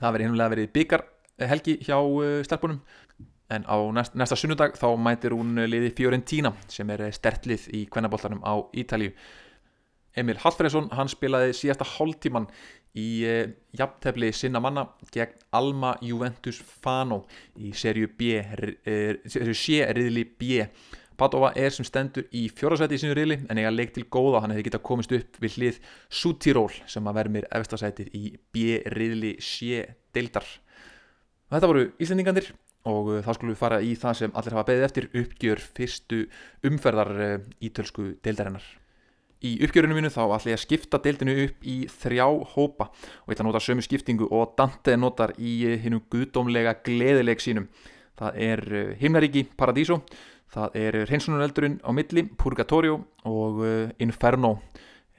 það 0.00 0.14
veri 0.16 0.26
hinulega 0.26 0.52
verið 0.56 0.70
byggar 0.74 1.04
helgi 1.52 1.76
hjá 1.86 1.96
uh, 2.00 2.40
stelpunum. 2.46 2.80
En 3.54 3.62
á 3.70 3.76
næst, 3.94 4.16
næsta 4.18 4.34
sunnudag 4.34 4.74
þá 4.74 4.88
mætir 4.98 5.36
hún 5.36 5.54
liði 5.70 5.92
Fiorentina 5.94 6.50
sem 6.72 6.88
er 6.90 7.04
stertlið 7.14 7.68
í 7.78 7.84
kvennaboltanum 7.86 8.42
á 8.42 8.58
Ítalíu. 8.74 9.12
Emil 10.16 10.40
Hallfræðsson 10.42 10.88
hann 10.96 11.12
spilaði 11.12 11.52
síðasta 11.54 11.86
hálftíman 11.86 12.48
í 12.96 13.08
uh, 13.28 13.42
jafntefli 13.76 14.32
sinna 14.34 14.62
manna 14.62 14.86
gegn 15.14 15.36
Alma 15.56 15.94
Juventus 16.04 16.60
Fano 16.60 17.24
í 17.60 17.72
serju 17.76 18.10
B 18.16 18.36
er, 18.40 18.76
serju 19.28 19.56
C 19.56 19.82
riðli 19.96 20.24
B. 20.24 20.66
Padova 21.16 21.52
er 21.56 21.72
sem 21.72 21.86
stendur 21.88 22.26
í 22.36 22.42
fjórasæti 22.52 22.98
í 22.98 23.00
sinu 23.00 23.14
riðli 23.16 23.38
en 23.48 23.60
eiga 23.60 23.72
leik 23.72 23.94
til 23.96 24.04
góða. 24.04 24.42
Hann 24.44 24.52
hefði 24.52 24.66
getað 24.68 24.84
komist 24.84 25.14
upp 25.16 25.40
við 25.40 25.56
hlið 25.56 25.80
Sútiról 26.12 26.68
sem 26.84 27.08
að 27.08 27.18
verður 27.20 27.34
mér 27.38 27.48
efstasætið 27.56 28.12
í 28.16 28.24
B 28.52 28.80
riðli 28.92 29.36
C 29.40 29.80
deildar. 30.16 30.44
Þetta 31.52 31.70
voru 31.70 31.86
Íslandingandir 32.02 32.50
og 32.86 33.12
uh, 33.14 33.20
þá 33.24 33.30
skulum 33.34 33.54
við 33.54 33.62
fara 33.62 33.82
í 33.82 33.94
það 33.98 34.18
sem 34.20 34.34
allir 34.36 34.56
hafa 34.56 34.68
beðið 34.70 34.88
eftir 34.88 35.08
uppgjör 35.22 35.62
fyrstu 35.78 36.24
umferðar 36.68 37.12
uh, 37.16 37.38
ítölsku 37.64 38.12
deildarinnar. 38.24 38.66
Í 39.44 39.56
uppgjörunum 39.66 40.00
mínu 40.00 40.12
þá 40.14 40.22
ætla 40.24 40.52
ég 40.52 40.56
að 40.56 40.62
skipta 40.62 41.00
deildinu 41.04 41.34
upp 41.44 41.66
í 41.68 41.76
þrjá 41.92 42.24
hópa 42.54 42.88
og 42.88 43.28
ég 43.28 43.36
ætla 43.36 43.44
að 43.44 43.50
nota 43.50 43.64
sömu 43.66 43.84
skiptingu 43.84 44.30
og 44.32 44.54
Dante 44.56 44.96
notar 44.96 45.34
í 45.36 45.58
uh, 45.68 45.76
hinnum 45.82 46.04
guðdómlega 46.12 46.78
gleðileg 46.86 47.44
sínum. 47.44 47.68
Það 48.16 48.40
er 48.40 48.62
Himnaríki 48.96 49.42
Paradiso, 49.60 49.98
það 50.48 50.78
er 50.80 50.96
Hreinsununeldurinn 51.04 51.82
á 51.84 51.92
milli, 51.92 52.24
Purgatorio 52.40 53.02
og 53.28 53.60
Inferno 54.00 54.54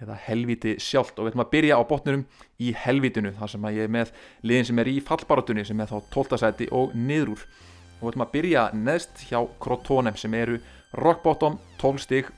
eða 0.02 0.18
helviti 0.28 0.76
sjálft 0.82 1.18
og 1.18 1.26
við 1.26 1.34
ætlum 1.34 1.44
að 1.46 1.54
byrja 1.54 1.78
á 1.78 1.90
botnurum 1.90 2.26
í 2.62 2.74
helvitinu 2.78 3.34
þar 3.38 3.54
sem 3.54 3.66
að 3.66 3.80
ég 3.80 3.88
er 3.88 3.94
með 3.94 4.12
liðin 4.46 4.68
sem 4.70 4.82
er 4.82 4.92
í 4.92 4.98
fallbaratunni 5.06 5.66
sem 5.66 5.80
er 5.82 5.90
þá 5.90 5.98
12. 6.14 6.42
seti 6.44 6.68
og 6.76 6.94
niðrúr 6.98 7.46
og 7.46 8.04
við 8.04 8.12
ætlum 8.12 8.26
að 8.28 8.34
byrja 8.36 8.66
neðst 8.78 9.24
hjá 9.30 9.40
Crotone 9.64 10.14
sem 10.18 10.36
eru 10.38 10.60
rock 11.02 11.24
bottom 11.26 11.58
12 11.82 12.30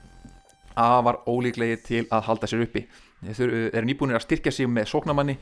stig 0.70 0.80
afar 0.80 1.20
ólíklegi 1.28 1.78
til 1.84 2.08
að 2.12 2.26
halda 2.28 2.48
sér 2.48 2.64
uppi. 2.64 2.86
Þeir 3.20 3.74
eru 3.74 3.86
nýbúinir 3.86 4.16
að 4.16 4.24
styrkja 4.24 4.52
sig 4.52 4.68
með 4.68 4.88
sóknamanni 4.94 5.38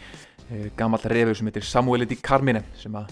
eh, 0.50 0.70
gammal 0.76 1.00
reyfur 1.04 1.36
sem 1.36 1.48
heitir 1.48 1.64
Samuel 1.64 2.08
Di 2.08 2.16
Carmine 2.16 2.64
sem 2.76 2.94
að 2.96 3.12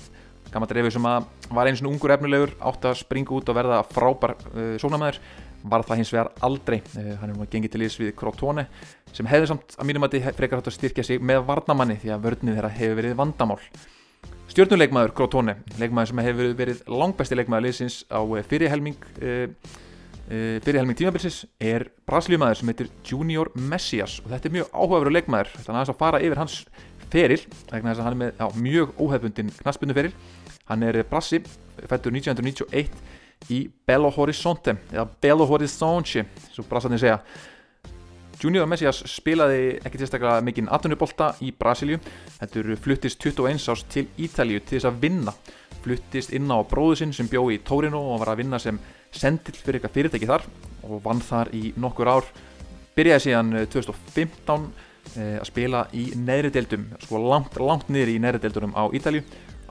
gammal 0.51 0.69
reyfur 0.69 0.91
sem 0.91 1.05
að 1.05 1.25
var 1.53 1.67
eins 1.67 1.83
og 1.83 1.91
ungur 1.91 2.15
efnulegur 2.15 2.55
átt 2.59 2.85
að 2.85 2.97
springa 3.03 3.35
út 3.35 3.49
og 3.49 3.55
verða 3.55 3.83
frábær 3.83 4.35
uh, 4.55 4.77
sóknamæður 4.81 5.19
var 5.65 5.83
það 5.85 5.97
hins 5.99 6.13
vegar 6.13 6.31
aldrei. 6.41 6.79
Uh, 6.95 7.13
hann 7.19 7.29
er 7.29 7.35
nú 7.35 7.43
að 7.45 7.51
gengi 7.53 7.69
til 7.69 7.83
ís 7.85 7.99
við 7.99 8.15
Crotone 8.17 8.67
sem 9.13 9.27
hefði 9.29 9.51
samt 9.51 9.77
að 9.77 9.89
mínum 9.89 10.07
að 10.07 10.17
þið 10.17 10.31
frekar 10.39 10.61
hægt 10.61 10.71
að 10.71 10.77
styrkja 10.79 11.05
sig 11.05 11.21
með 11.21 11.45
varnamanni 11.45 11.99
því 12.01 12.15
að 12.15 12.25
vörnið 12.25 12.57
þeirra 12.57 12.73
hefur 12.79 12.99
verið 13.01 13.19
vandamál. 13.21 13.59
Stjórnuleikmaður 14.49 15.13
Crotone 15.17 15.59
leikmaður 15.77 16.11
sem 16.11 16.21
hefur 16.25 16.53
verið 16.57 16.85
langbæsti 16.89 17.37
leikmaður 17.37 17.65
liðsins 17.67 18.03
á 18.09 18.21
eh, 18.23 18.45
fyrirhelming 18.45 19.09
uh, 19.21 19.49
uh, 20.29 20.57
fyrirhelming 20.65 20.97
tímabilsins 20.99 21.43
er 21.61 21.87
braslíumaður 22.07 22.61
sem 22.61 22.71
heitir 22.71 22.91
Junior 23.05 23.51
Messias 23.55 24.19
og 24.23 24.31
þetta 24.33 24.49
er 24.49 24.57
mjög 24.59 24.73
áhugaveru 24.73 25.15
leikmaður. 25.15 25.53
Þannig 25.61 25.81
að 25.81 25.91
það 25.91 26.01
fara 26.03 26.23
yfir 26.25 26.41
hans 26.43 26.59
feril 27.15 27.41
þess 27.41 27.99
að 27.99 28.05
hann 28.05 28.15
er 28.15 28.21
með 28.23 28.39
já, 28.39 28.47
mjög 28.65 28.95
óhefbundin 28.99 29.51
knaspundu 29.61 29.95
feril 29.95 30.15
hann 30.69 30.83
er 30.83 31.03
brassi 31.09 31.41
fættur 31.85 32.13
1991 32.15 33.51
í 33.53 33.65
Belo 33.87 34.09
Horizonte 34.15 34.77
eða 34.91 35.05
Belo 35.21 35.45
Horizonte 35.49 36.25
svo 36.51 36.65
brassarnir 36.69 37.01
segja. 37.01 37.19
Junior 38.41 38.67
Messias 38.67 38.99
spilaði 39.07 39.77
ekki 39.85 39.99
tilstaklega 40.01 40.41
mikinn 40.43 40.67
18. 40.67 40.97
bolta 40.99 41.29
í 41.43 41.53
Brasilíu 41.55 42.01
þetta 42.39 42.75
fluttist 42.83 43.21
21 43.23 43.69
ást 43.71 43.87
til 43.93 44.09
Ítalíu 44.19 44.59
til 44.59 44.79
þess 44.79 44.89
að 44.89 44.99
vinna. 45.05 45.33
Fluttist 45.85 46.33
inn 46.35 46.51
á 46.51 46.59
bróðu 46.67 46.99
sinn 46.99 47.13
sem 47.15 47.29
bjó 47.31 47.45
í 47.53 47.61
Tórinu 47.63 48.01
og 48.01 48.19
var 48.23 48.33
að 48.33 48.41
vinna 48.43 48.59
sem 48.59 48.79
sendill 49.15 49.57
fyrir 49.57 49.79
eitthvað 49.79 49.95
fyrirtæki 49.95 50.29
þar 50.29 50.45
og 50.85 50.99
vann 51.05 51.23
þar 51.23 51.51
í 51.55 51.71
nokkur 51.81 52.11
ár. 52.11 52.27
Byrjaði 52.95 53.25
síðan 53.25 53.55
2015 53.71 54.67
eh, 54.67 54.83
eh, 55.15 55.33
að 55.39 55.49
spila 55.49 55.85
í 55.95 56.05
neðri 56.19 56.51
deildum 56.55 56.85
sko 57.03 57.19
langt, 57.23 57.57
langt 57.59 57.89
niður 57.91 58.13
í 58.13 58.19
neðri 58.23 58.45
deildunum 58.45 58.75
á 58.77 58.83
Ítalíu 58.95 59.25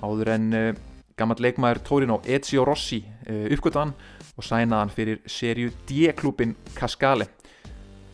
áður 0.04 0.34
en 0.34 0.50
eh, 0.58 0.70
gammal 1.16 1.38
leikmaður 1.40 1.80
Torino 1.86 2.18
Ezio 2.26 2.64
Rossi 2.66 2.98
uh, 2.98 3.44
uppgöttaðan 3.54 3.92
og 4.34 4.42
sænaðan 4.42 4.90
fyrir 4.90 5.20
serju 5.30 5.70
D-klubin 5.86 6.56
Cascale. 6.74 7.28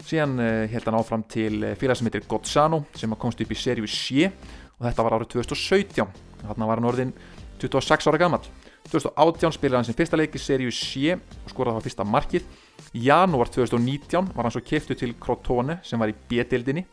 Síðan 0.05 0.35
held 0.69 0.85
hann 0.85 0.99
áfram 0.99 1.25
til 1.25 1.63
uh, 1.65 1.73
félag 1.81 1.97
sem 1.97 2.11
heitir 2.11 2.27
Gozzano 2.29 2.83
sem 2.93 3.17
komst 3.17 3.41
upp 3.41 3.55
í 3.55 3.57
serju 3.57 3.89
C 3.89 4.29
og 4.29 4.85
þetta 4.85 5.07
var 5.07 5.17
árið 5.17 5.33
2017 5.39 6.13
þarna 6.43 6.69
var 6.69 6.83
hann 6.83 6.91
orðin 6.93 7.15
26 7.61 8.13
ára 8.13 8.21
gammal 8.21 8.45
2018 8.93 9.57
spilaði 9.57 9.79
hann 9.79 9.89
sem 9.89 9.99
fyrsta 9.99 10.19
leik 10.19 10.35
í 10.37 10.43
serju 10.43 10.75
C 10.75 11.15
og 11.15 11.53
skoraði 11.53 11.79
það 11.79 11.87
fyrsta 11.89 12.07
markið. 12.07 12.51
Í 12.91 13.07
janúar 13.07 13.51
2019 13.53 14.33
var 14.35 14.47
hann 14.47 14.55
svo 14.55 14.65
keftu 14.67 14.97
til 14.99 15.15
Crotone 15.21 15.79
sem 15.87 16.01
var 16.01 16.13
í 16.13 16.17
B-dildinni 16.17 16.87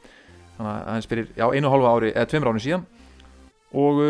þannig 0.57 0.71
að 0.71 0.89
hann 0.91 1.05
spilir 1.05 1.29
já, 1.37 1.45
einu 1.53 1.71
hálfa 1.73 1.93
ári 1.93 2.13
eða 2.13 2.29
tveimur 2.31 2.53
ári 2.53 2.65
síðan. 2.65 2.87
Og 3.77 4.01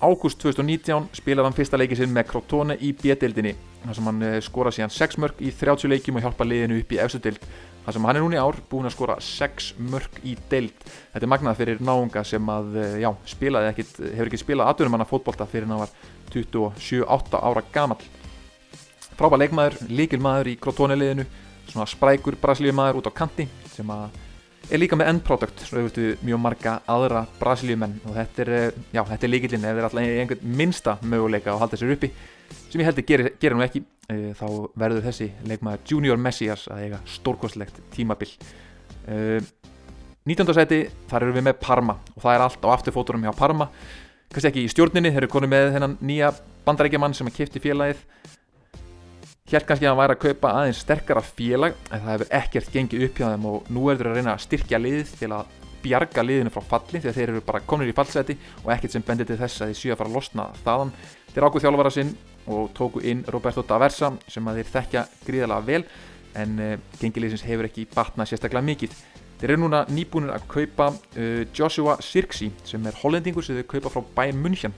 ágúst 0.00 0.40
2019 0.40 1.10
spilaði 1.18 1.48
hann 1.48 1.56
fyrsta 1.56 1.80
leikið 1.80 2.02
sinn 2.02 2.14
með 2.14 2.30
Crotone 2.30 2.78
í 2.80 2.94
B-dildinni 2.96 3.56
þar 3.82 3.96
sem 3.96 4.08
hann 4.10 4.22
eh, 4.26 4.38
skora 4.44 4.72
síðan 4.74 4.92
6 4.92 5.18
mörg 5.22 5.42
í 5.44 5.50
30 5.56 5.90
leikjum 5.92 6.18
og 6.18 6.24
hjálpa 6.24 6.46
liðinu 6.46 6.80
upp 6.80 6.94
í 6.94 7.00
efstu 7.00 7.20
dild 7.24 7.44
þar 7.84 7.96
sem 7.96 8.06
hann 8.08 8.18
er 8.18 8.24
núni 8.24 8.40
ár 8.40 8.58
búin 8.70 8.88
að 8.88 8.94
skora 8.96 9.16
6 9.24 9.70
mörg 9.92 10.20
í 10.24 10.36
dild 10.52 10.84
þetta 10.84 11.24
er 11.24 11.32
magnað 11.32 11.60
fyrir 11.60 11.84
náunga 11.84 12.24
sem 12.28 12.52
að 12.52 12.76
eh, 12.80 12.96
já, 13.04 13.10
spilaði 13.32 13.70
ekkit, 13.72 13.94
hefur 14.04 14.30
ekki 14.30 14.42
spilað 14.42 14.72
aðdurum 14.72 14.96
hann 14.96 15.06
að 15.06 15.12
fótbolta 15.14 15.48
fyrir 15.50 15.68
hann 15.70 15.84
var 15.84 15.94
27-8 16.34 17.40
ára 17.40 17.62
gamal 17.74 18.00
frábæð 19.20 19.42
leikmaður, 19.44 19.78
líkilmaður 19.92 20.48
í 20.48 20.56
Crotone 20.60 20.96
liðinu 20.96 21.26
svona 21.68 21.86
sprækur 21.88 22.38
braslíumaður 22.40 23.02
út 23.02 23.10
á 23.10 23.18
kanti 23.20 23.46
sem 23.68 23.90
er 24.70 24.80
líka 24.80 24.96
með 24.98 25.10
end 25.12 25.22
product 25.26 25.60
svo 25.66 25.82
auðvitað 25.82 26.24
mjög 26.24 26.40
marga 26.40 26.74
aðra 26.88 27.24
brasilíumenn. 27.40 27.98
Og 28.06 28.16
þetta 28.16 28.42
er, 28.44 28.50
eh, 28.50 28.80
já, 28.94 29.02
þetta 29.04 29.26
er 29.26 29.32
líkillin 29.34 29.64
ef 29.64 29.76
þeir 29.76 29.88
alltaf 29.88 30.02
einhvern 30.04 30.56
minsta 30.56 30.96
möguleika 31.02 31.52
að 31.52 31.60
halda 31.64 31.76
sér 31.80 31.94
uppi 31.96 32.10
sem 32.70 32.80
ég 32.80 32.86
held 32.88 32.98
að 32.98 33.06
gera, 33.06 33.30
gera 33.40 33.56
nú 33.56 33.64
ekki 33.64 33.82
e, 34.08 34.32
þá 34.34 34.46
verður 34.78 35.06
þessi 35.06 35.30
leikmaður 35.46 35.84
Junior 35.86 36.16
Messias 36.16 36.66
að 36.70 36.84
eiga 36.86 37.00
stórkostlegt 37.06 37.80
tímabill 37.94 38.30
e, 39.06 39.40
19. 40.26 40.54
seti 40.54 40.80
þar 41.10 41.26
eru 41.26 41.36
við 41.36 41.46
með 41.46 41.60
Parma 41.62 41.96
og 42.14 42.22
það 42.22 42.34
er 42.34 42.44
allt 42.46 42.66
á 42.66 42.68
afturfóturum 42.74 43.26
hjá 43.26 43.32
Parma 43.38 43.70
kannski 44.30 44.50
ekki 44.50 44.66
í 44.66 44.72
stjórninni, 44.72 45.10
þeir 45.10 45.24
eru 45.24 45.32
konið 45.32 45.52
með 45.54 45.72
þennan 45.76 45.96
nýja 46.06 46.34
bandarækjaman 46.66 47.16
sem 47.18 47.30
að 47.30 47.38
kipti 47.40 47.62
félagið 47.62 48.04
Hjælt 49.50 49.66
kannski 49.66 49.86
að 49.88 49.90
hann 49.90 49.98
væri 49.98 50.14
að 50.14 50.20
kaupa 50.22 50.50
aðeins 50.60 50.80
sterkara 50.84 51.20
félag 51.26 51.72
en 51.90 52.04
það 52.04 52.12
hefur 52.12 52.28
ekkert 52.38 52.68
gengið 52.70 53.00
upp 53.08 53.16
hjá 53.18 53.24
þeim 53.32 53.46
og 53.50 53.70
nú 53.74 53.88
er 53.90 53.96
þeir 53.98 54.08
að 54.10 54.18
reyna 54.20 54.34
að 54.36 54.44
styrkja 54.44 54.78
liðið 54.78 55.14
til 55.18 55.30
að 55.34 55.56
bjarga 55.82 56.22
liðinu 56.22 56.52
frá 56.54 56.62
falli 56.70 57.00
að 57.00 57.16
þeir 57.16 57.32
eru 57.32 57.42
bara 57.48 57.62
komin 57.66 57.90
í 57.90 57.94
fallseti 57.96 58.36
og 58.60 58.68
ekkert 58.76 58.94
sem 58.94 59.04
bendir 59.08 59.26
til 59.26 59.40
þess 59.40 59.64
að 59.64 59.72
þeir 59.72 59.80
séu 59.80 59.94
að 59.96 59.98
fara 59.98 60.12
að 60.12 60.18
losna 60.20 60.44
þaðan. 60.60 60.92
Þeir 61.32 61.46
ákveð 61.48 61.66
þjálfvara 61.66 61.92
sinn 61.96 62.14
og 62.54 62.70
tóku 62.78 63.02
inn 63.10 63.24
Roberto 63.34 63.64
Daversa 63.66 64.12
sem 64.30 64.52
að 64.52 64.60
þeir 64.60 64.72
þekkja 64.76 65.04
gríðalega 65.26 65.66
vel 65.66 65.82
en 66.38 66.54
uh, 66.62 66.76
gengiliðsins 67.00 67.46
hefur 67.48 67.66
ekki 67.66 67.88
batnað 67.90 68.30
sérstaklega 68.30 68.68
mikið. 68.70 68.94
Þeir 69.40 69.54
eru 69.54 69.62
núna 69.62 69.86
nýbúinir 69.88 70.34
að 70.34 70.42
kaupa 70.52 70.90
uh, 70.92 71.42
Joshua 71.56 71.94
Sirksi 72.04 72.50
sem 72.68 72.84
er 72.84 72.96
hollendingur 73.00 73.44
sem 73.44 73.56
þeir 73.56 73.68
kaupa 73.70 73.92
frá 73.94 74.02
Bayern 74.18 74.42
München. 74.44 74.74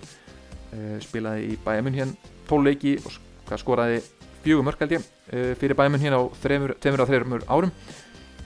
Uh, 0.70 1.00
spilaði 1.02 1.48
í 1.50 1.56
Bayern 1.64 1.88
München 1.88 2.12
tóluleiki 2.46 2.94
og 3.02 3.58
skoraði 3.58 3.98
fjögur 4.44 4.66
mörg 4.66 4.78
held 4.84 4.94
ég 4.94 5.02
uh, 5.02 5.50
fyrir 5.58 5.74
bæmun 5.78 6.02
hérna 6.02 6.22
á 6.22 6.24
tveimur 6.38 7.02
á 7.02 7.08
þreymur 7.10 7.46
árum. 7.50 7.74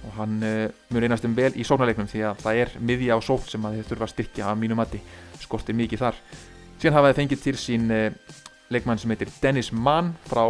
Og 0.06 0.16
hann 0.16 0.40
uh, 0.40 0.64
mjög 0.88 1.04
einastum 1.10 1.36
vel 1.36 1.52
í 1.52 1.66
sóknarleiknum 1.68 2.08
því 2.08 2.24
að 2.30 2.40
það 2.46 2.62
er 2.62 2.74
miðja 2.80 3.18
á 3.18 3.20
sókn 3.28 3.52
sem 3.52 3.68
að 3.68 3.76
þið 3.76 3.90
þurfa 3.90 4.08
að 4.08 4.12
styrkja 4.14 4.48
af 4.48 4.58
mínu 4.62 4.78
mati. 4.78 5.02
Skorti 5.42 5.76
mikið 5.76 6.04
þar. 6.06 6.24
Síðan 6.80 6.96
hafaði 6.96 7.18
fengið 7.20 7.44
til 7.44 7.56
sín 7.60 7.92
uh, 7.92 8.08
leikmann 8.72 9.04
sem 9.04 9.12
heitir 9.12 9.36
Dennis 9.42 9.68
Mann 9.68 10.14
frá 10.26 10.46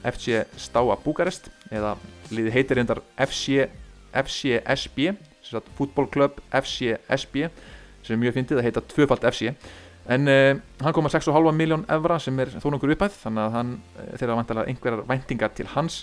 FC 0.00 0.46
Stáa 0.56 0.96
Búkarest 1.04 1.52
eða 1.70 1.94
liði 2.32 2.56
heitir 2.56 2.80
reyndar 2.80 3.02
FC, 3.20 3.68
FCSB 4.12 5.12
fútbólklöpp 5.76 6.40
FCSB 6.52 7.46
sem 8.04 8.14
er 8.14 8.20
mjög 8.20 8.36
fyndið 8.38 8.60
að 8.60 8.66
heita 8.68 8.82
tvöfald 8.92 9.24
FC 9.30 9.50
en 10.10 10.30
uh, 10.30 10.54
hann 10.80 10.94
kom 10.96 11.06
að 11.06 11.18
6,5 11.18 11.52
miljón 11.56 11.84
evra 11.92 12.18
sem 12.22 12.38
er 12.42 12.52
þó 12.62 12.70
nokkur 12.72 12.94
uppæð 12.94 13.18
þannig 13.24 13.44
að 13.44 13.56
hann 13.58 13.74
uh, 13.76 14.06
þeirra 14.16 14.38
vantilega 14.38 14.72
einhverjar 14.72 15.04
væntingar 15.10 15.52
til 15.56 15.68
hans 15.74 16.00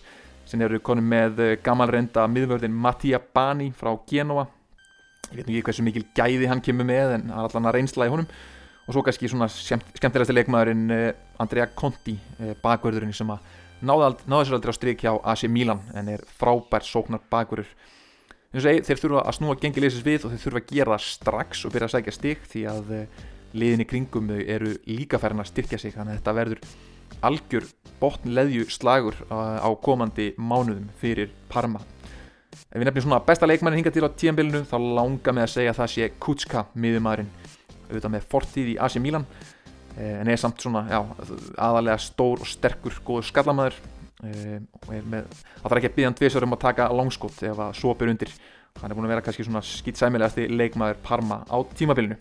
sem 0.48 0.62
eru 0.64 0.80
konum 0.84 1.08
með 1.12 1.42
uh, 1.44 1.56
gammalrenda 1.64 2.28
miðvörðin 2.32 2.76
Mattia 2.76 3.20
Bani 3.20 3.72
frá 3.76 3.92
Genoa 4.10 4.46
ég 5.32 5.42
veit 5.42 5.50
ekki 5.50 5.66
hversu 5.70 5.84
mikil 5.84 6.06
gæði 6.16 6.48
hann 6.48 6.64
kemur 6.64 6.88
með 6.88 7.18
en 7.18 7.34
allan 7.36 7.68
að 7.68 7.82
reynsla 7.82 8.08
í 8.08 8.12
honum. 8.14 8.30
Og 8.88 8.96
svo 8.96 9.02
kannski 9.04 9.28
svona 9.28 9.50
skemmtilegast 9.52 10.32
leikmaðurinn 10.32 10.86
Andrea 11.44 11.66
Conti 11.76 12.14
bakvörðurinn 12.62 13.12
sem 13.12 13.28
að 13.34 13.42
náði 13.84 14.46
sér 14.48 14.56
aldrei 14.56 14.72
á 14.72 14.78
stryk 14.78 15.04
hjá 15.04 15.12
AC 15.20 15.44
Milan 15.52 15.82
en 16.00 16.14
er 16.14 16.24
frábær 16.40 16.86
sóknar 16.88 17.20
bakurur 17.28 17.68
þeir 18.56 19.01
þurfa 19.01 19.24
að 19.24 19.36
snúa 19.38 19.58
gengi 19.60 19.84
liðsins 19.84 20.06
við 20.06 20.25
og 20.25 20.34
þeir 20.34 20.44
þurfa 20.46 20.62
að 20.62 20.70
gera 20.72 21.00
strax 21.04 21.66
og 21.66 21.74
byrja 21.74 21.89
að 21.89 21.96
sækja 21.96 22.16
stygg 22.16 22.46
því 22.48 22.63
að 22.72 22.94
eh, 22.96 23.25
liðin 23.58 23.84
í 23.84 23.88
kringum 23.89 24.32
þau 24.32 24.39
eru 24.39 24.75
líka 24.88 25.20
færðin 25.20 25.44
að 25.44 25.51
styrkja 25.51 25.82
sig 25.82 25.96
þannig 25.96 26.16
að 26.16 26.22
þetta 26.22 26.36
verður 26.38 26.63
algjör 27.27 27.68
botnleðju 28.00 28.70
slagur 28.72 29.20
eh, 29.27 29.60
á 29.60 29.70
komandi 29.84 30.32
mánuðum 30.38 30.88
fyrir 31.01 31.34
Parma. 31.51 31.84
Ef 32.68 32.80
við 32.80 32.88
nefnum 32.88 33.08
svona 33.08 33.22
besta 33.27 33.48
leikmannin 33.50 33.82
hinga 33.82 33.94
til 33.94 34.08
á 34.08 34.10
tíanbylunu 34.10 34.63
þá 34.68 34.77
langar 34.80 35.36
með 35.36 35.48
að 35.48 35.54
segja 35.54 35.74
að 35.74 35.82
það 35.82 35.94
sé 35.94 36.10
Kuczka 36.24 36.66
miðumæðurinn 36.75 37.30
auðvitað 37.88 38.13
með 38.16 38.32
fortíð 38.32 38.72
í 38.74 38.80
AC 38.84 38.98
Milan 39.04 39.27
eh, 39.98 40.18
en 40.22 40.32
er 40.32 40.39
samt 40.39 40.63
svona 40.63 40.86
já, 40.89 41.00
aðalega 41.68 42.00
stór 42.01 42.44
og 42.44 42.50
sterkur 42.50 42.98
góður 43.04 43.30
skallamæður 43.30 43.80
og 44.17 44.93
er 44.95 45.05
með, 45.05 45.27
það 45.62 45.67
þarf 45.67 45.79
ekki 45.79 45.89
að 45.89 45.95
byggja 45.97 46.09
hann 46.09 46.17
tviðsverð 46.17 46.47
um 46.47 46.55
að 46.55 46.63
taka 46.63 46.88
langskott 46.89 47.41
ef 47.45 47.59
að 47.67 47.75
svopur 47.77 48.09
undir. 48.09 48.31
Hann 48.77 48.91
er 48.91 48.97
búin 48.97 49.07
að 49.07 49.13
vera 49.13 49.25
kannski 49.25 49.45
svona 49.45 49.63
skýtsæmilegasti 49.65 50.47
leikmaður 50.53 51.01
Parma 51.05 51.41
á 51.45 51.57
tímabilinu. 51.77 52.17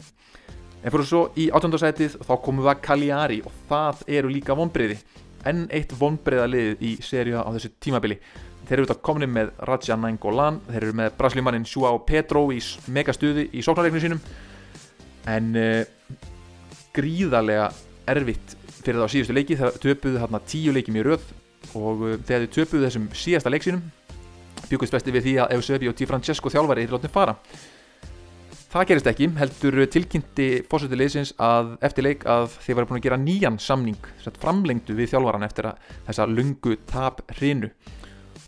En 0.82 0.92
fyrir 0.92 1.08
svo 1.08 1.22
í 1.40 1.48
átjöndarsætið 1.56 2.18
þá 2.24 2.34
komum 2.44 2.64
við 2.64 2.72
að 2.72 2.82
Cagliari 2.84 3.38
og 3.48 3.54
það 3.70 4.02
eru 4.18 4.32
líka 4.32 4.56
vonbreiði 4.56 4.98
enn 5.46 5.64
eitt 5.74 5.94
vonbreiðalið 5.96 6.84
í 6.84 6.92
sériu 7.04 7.40
á 7.40 7.48
þessu 7.54 7.72
tímabili. 7.82 8.18
Þeir 8.66 8.76
eru 8.76 8.84
auðvitað 8.84 9.02
komin 9.06 9.32
með 9.32 9.52
Raja 9.68 9.96
Nainggolan 10.00 10.60
þeir 10.66 10.82
eru 10.82 10.96
með 11.00 11.16
braslímaninn 11.20 11.66
Joao 11.70 12.00
Pedro 12.06 12.44
í 12.52 12.60
megastuði 12.92 13.46
í 13.54 13.62
sóknarleiknum 13.64 14.02
sínum. 14.02 14.22
En 15.30 15.52
uh, 15.58 15.82
gríðarlega 16.96 17.70
erfitt 18.10 18.56
fyrir 18.82 19.00
það 19.00 19.06
á 19.06 19.12
síðustu 19.14 19.36
leiki. 19.36 19.58
Þegar 19.58 19.82
töpuðu 19.82 20.22
hérna 20.22 20.42
tíu 20.50 20.74
leikjum 20.74 20.98
í 20.98 21.06
röð 21.06 21.28
og 21.74 22.04
uh, 22.04 22.18
þegar 22.20 22.44
þið 22.44 22.52
töpuðu 22.58 22.84
þessum 22.86 23.08
síðasta 23.16 23.52
leiksinum 23.52 23.86
byggust 24.66 24.94
besti 24.96 25.14
við 25.14 25.26
því 25.26 25.34
að 25.42 25.56
Eusebio 25.56 25.94
Di 25.96 26.06
Francesco 26.08 26.50
þjálfari 26.52 26.86
er 26.86 26.94
látnið 26.94 27.14
fara. 27.14 27.36
Það 28.66 28.88
gerist 28.90 29.08
ekki 29.08 29.28
heldur 29.38 29.76
tilkynnti 29.94 30.46
fórsötu 30.68 30.98
leysins 30.98 31.30
að 31.40 31.76
eftir 31.86 32.04
leik 32.04 32.26
að 32.28 32.48
þeir 32.64 32.78
var 32.78 32.88
búin 32.88 32.98
að 32.98 33.04
gera 33.06 33.18
nýjan 33.20 33.58
samning 33.62 34.08
framlengdu 34.42 34.96
við 34.98 35.12
þjálfaran 35.14 35.46
eftir 35.46 35.70
þessa 36.08 36.26
lungu 36.28 36.74
tap 36.90 37.22
hrinu 37.38 37.70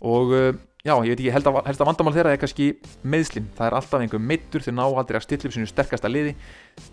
og 0.05 0.35
uh, 0.35 0.51
já, 0.79 0.93
ég 1.03 1.11
veit 1.11 1.19
ekki, 1.19 1.31
held 1.35 1.47
að, 1.49 1.57
held 1.67 1.81
að 1.83 1.89
vandamál 1.89 2.13
þeirra 2.15 2.31
er 2.33 2.39
kannski 2.39 2.67
meðslinn, 3.03 3.49
það 3.57 3.65
er 3.67 3.75
alltaf 3.79 4.03
einhver 4.03 4.21
meittur 4.23 4.63
þeir 4.63 4.75
ná 4.77 4.83
aldrei 4.85 5.17
að 5.19 5.25
stilla 5.25 5.49
upp 5.49 5.55
sinu 5.55 5.67
sterkasta 5.67 6.11
liði. 6.11 6.35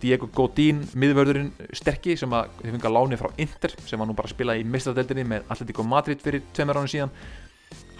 Diego 0.02 0.26
Godín, 0.35 0.81
miðvörðurinn 0.99 1.52
sterkki 1.76 2.16
sem 2.19 2.35
að 2.35 2.50
þeir 2.62 2.75
fengi 2.75 2.88
að 2.90 2.97
láni 2.97 3.21
frá 3.21 3.31
Inter 3.45 3.76
sem 3.87 4.02
var 4.02 4.11
nú 4.11 4.16
bara 4.19 4.26
að 4.26 4.35
spila 4.35 4.57
í 4.59 4.64
mistradeldinni 4.66 5.26
með 5.31 5.52
Atletico 5.55 5.87
Madrid 5.87 6.25
fyrir 6.25 6.43
tveimur 6.57 6.81
ánum 6.81 6.90
síðan. 6.90 7.14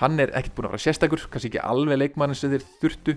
Hann 0.01 0.19
er 0.21 0.35
ekkert 0.35 0.59
búin 0.59 0.69
að 0.69 0.75
vera 0.75 0.87
sérstakur 0.89 1.23
kannski 1.31 1.53
ekki 1.53 1.63
alveg 1.63 2.03
leikmannin 2.03 2.39
sem 2.39 2.51
þeir 2.51 2.67
þurftu. 2.83 3.17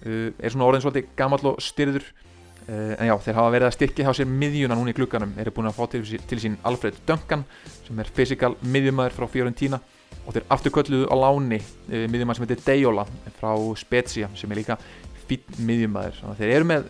Uh, 0.00 0.32
er 0.40 0.48
svona 0.48 0.70
orðin 0.70 0.86
svolítið 0.86 1.12
gammal 1.20 1.42
og 1.52 1.60
styrður 1.60 2.06
uh, 2.08 2.94
en 2.96 3.10
já, 3.10 3.14
þeir 3.20 3.36
hafa 3.36 3.52
verið 3.52 3.68
að 3.68 3.74
styrkja 3.76 4.06
hjá 4.06 4.14
sér 4.16 4.30
miðjuna 4.32 4.78
núna 4.78 4.94
í 4.94 4.96
klukkanum, 4.96 5.34
þeir 5.36 5.44
eru 5.44 5.52
búin 5.58 5.68
að 5.68 5.76
fá 5.76 5.90
til, 5.92 6.00
til 6.30 6.38
sín 6.40 6.56
Alfred 6.64 7.02
Duncan 7.04 7.44
sem 7.84 8.00
er 8.00 8.08
fysikal 8.16 8.54
miðjumæður 8.64 9.18
frá 9.18 9.28
Fiorentina 9.28 9.82
og 10.26 10.36
þeir 10.36 10.48
afturkölluðu 10.56 11.08
á 11.10 11.14
láni 11.16 11.60
e, 11.60 12.06
miðjumæður 12.10 12.38
sem 12.38 12.46
heitir 12.46 12.64
Dejola 12.66 13.06
frá 13.38 13.52
Spezia 13.80 14.30
sem 14.38 14.52
er 14.52 14.60
líka 14.60 14.78
fín 15.28 15.62
miðjumæður 15.66 16.20
þeir 16.38 16.54
eru 16.56 16.70
með 16.70 16.88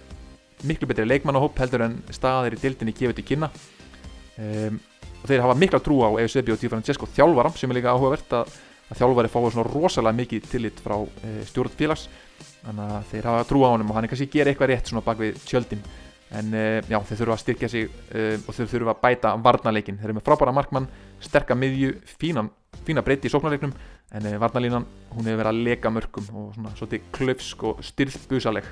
miklu 0.66 0.88
betri 0.90 1.06
leikmannahópp 1.08 1.60
heldur 1.62 1.86
en 1.86 1.98
staðir 2.12 2.56
í 2.56 2.60
dildinni 2.60 2.96
gefið 2.96 3.20
til 3.20 3.26
kynna 3.30 3.50
um, 4.40 4.80
og 5.20 5.28
þeir 5.28 5.44
hafa 5.44 5.56
mikla 5.58 5.80
trú 5.84 6.00
á 6.04 6.08
Eusebio 6.22 6.56
Di 6.56 6.68
Francesco 6.72 7.08
þjálfvara 7.14 7.52
sem 7.56 7.70
er 7.70 7.80
líka 7.80 7.94
áhugavert 7.94 8.36
að, 8.36 8.52
að 8.88 9.00
þjálfvari 9.00 9.32
fáið 9.32 9.56
svona 9.56 9.66
rosalega 9.68 10.18
mikið 10.20 10.46
tillit 10.48 10.80
frá 10.80 10.96
e, 11.00 11.32
stjórn 11.48 11.74
félags. 11.76 12.06
Þannig 12.60 12.94
að 12.96 13.10
þeir 13.10 13.28
hafa 13.28 13.48
trú 13.48 13.64
á 13.64 13.72
honum 13.72 13.90
og 13.92 13.98
hann 13.98 14.06
er 14.06 14.12
kannski 14.12 14.28
að 14.30 14.38
gera 14.38 14.52
eitthvað 14.52 14.72
rétt 14.72 14.92
svona 14.92 15.04
bak 15.04 15.20
við 15.20 15.42
tjöldin. 15.44 15.82
En 16.40 16.54
uh, 16.54 16.78
já, 16.86 16.96
þeir 17.08 17.20
þurfa 17.20 17.36
að 17.36 17.42
styrkja 17.42 17.68
sig 17.72 17.88
og 18.46 18.54
þeir 18.54 18.72
þurfa 18.72 18.94
að 18.94 19.00
bæta 19.04 19.34
varnarleikin 19.44 20.00
þeir 20.00 20.08
eru 20.08 20.18
með 20.20 20.26
frábæra 20.28 20.56
markmann, 20.56 20.88
sterka 21.20 21.56
miðju 21.58 21.96
fínan, 22.20 22.52
fína 22.86 23.04
breyti 23.06 23.28
í 23.28 23.32
sóknarleiknum 23.32 23.74
en 24.16 24.30
uh, 24.30 24.38
varnarlínan, 24.42 24.86
hún 25.14 25.26
hefur 25.26 25.42
verið 25.42 25.52
að 25.52 25.66
leka 25.70 25.92
mörgum 25.94 26.30
og 26.30 26.54
svona 26.54 26.76
svolítið 26.78 27.10
klöfsk 27.16 27.66
og 27.70 27.84
styrðbusaleg 27.84 28.70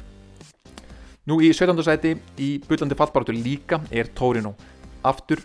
Nú 1.28 1.42
í 1.44 1.50
17. 1.52 1.76
sæti 1.84 2.14
í 2.40 2.48
byllandi 2.64 2.96
fallbaratu 2.96 3.34
líka 3.36 3.82
er 3.92 4.08
Torino. 4.16 4.54
Aftur 5.04 5.42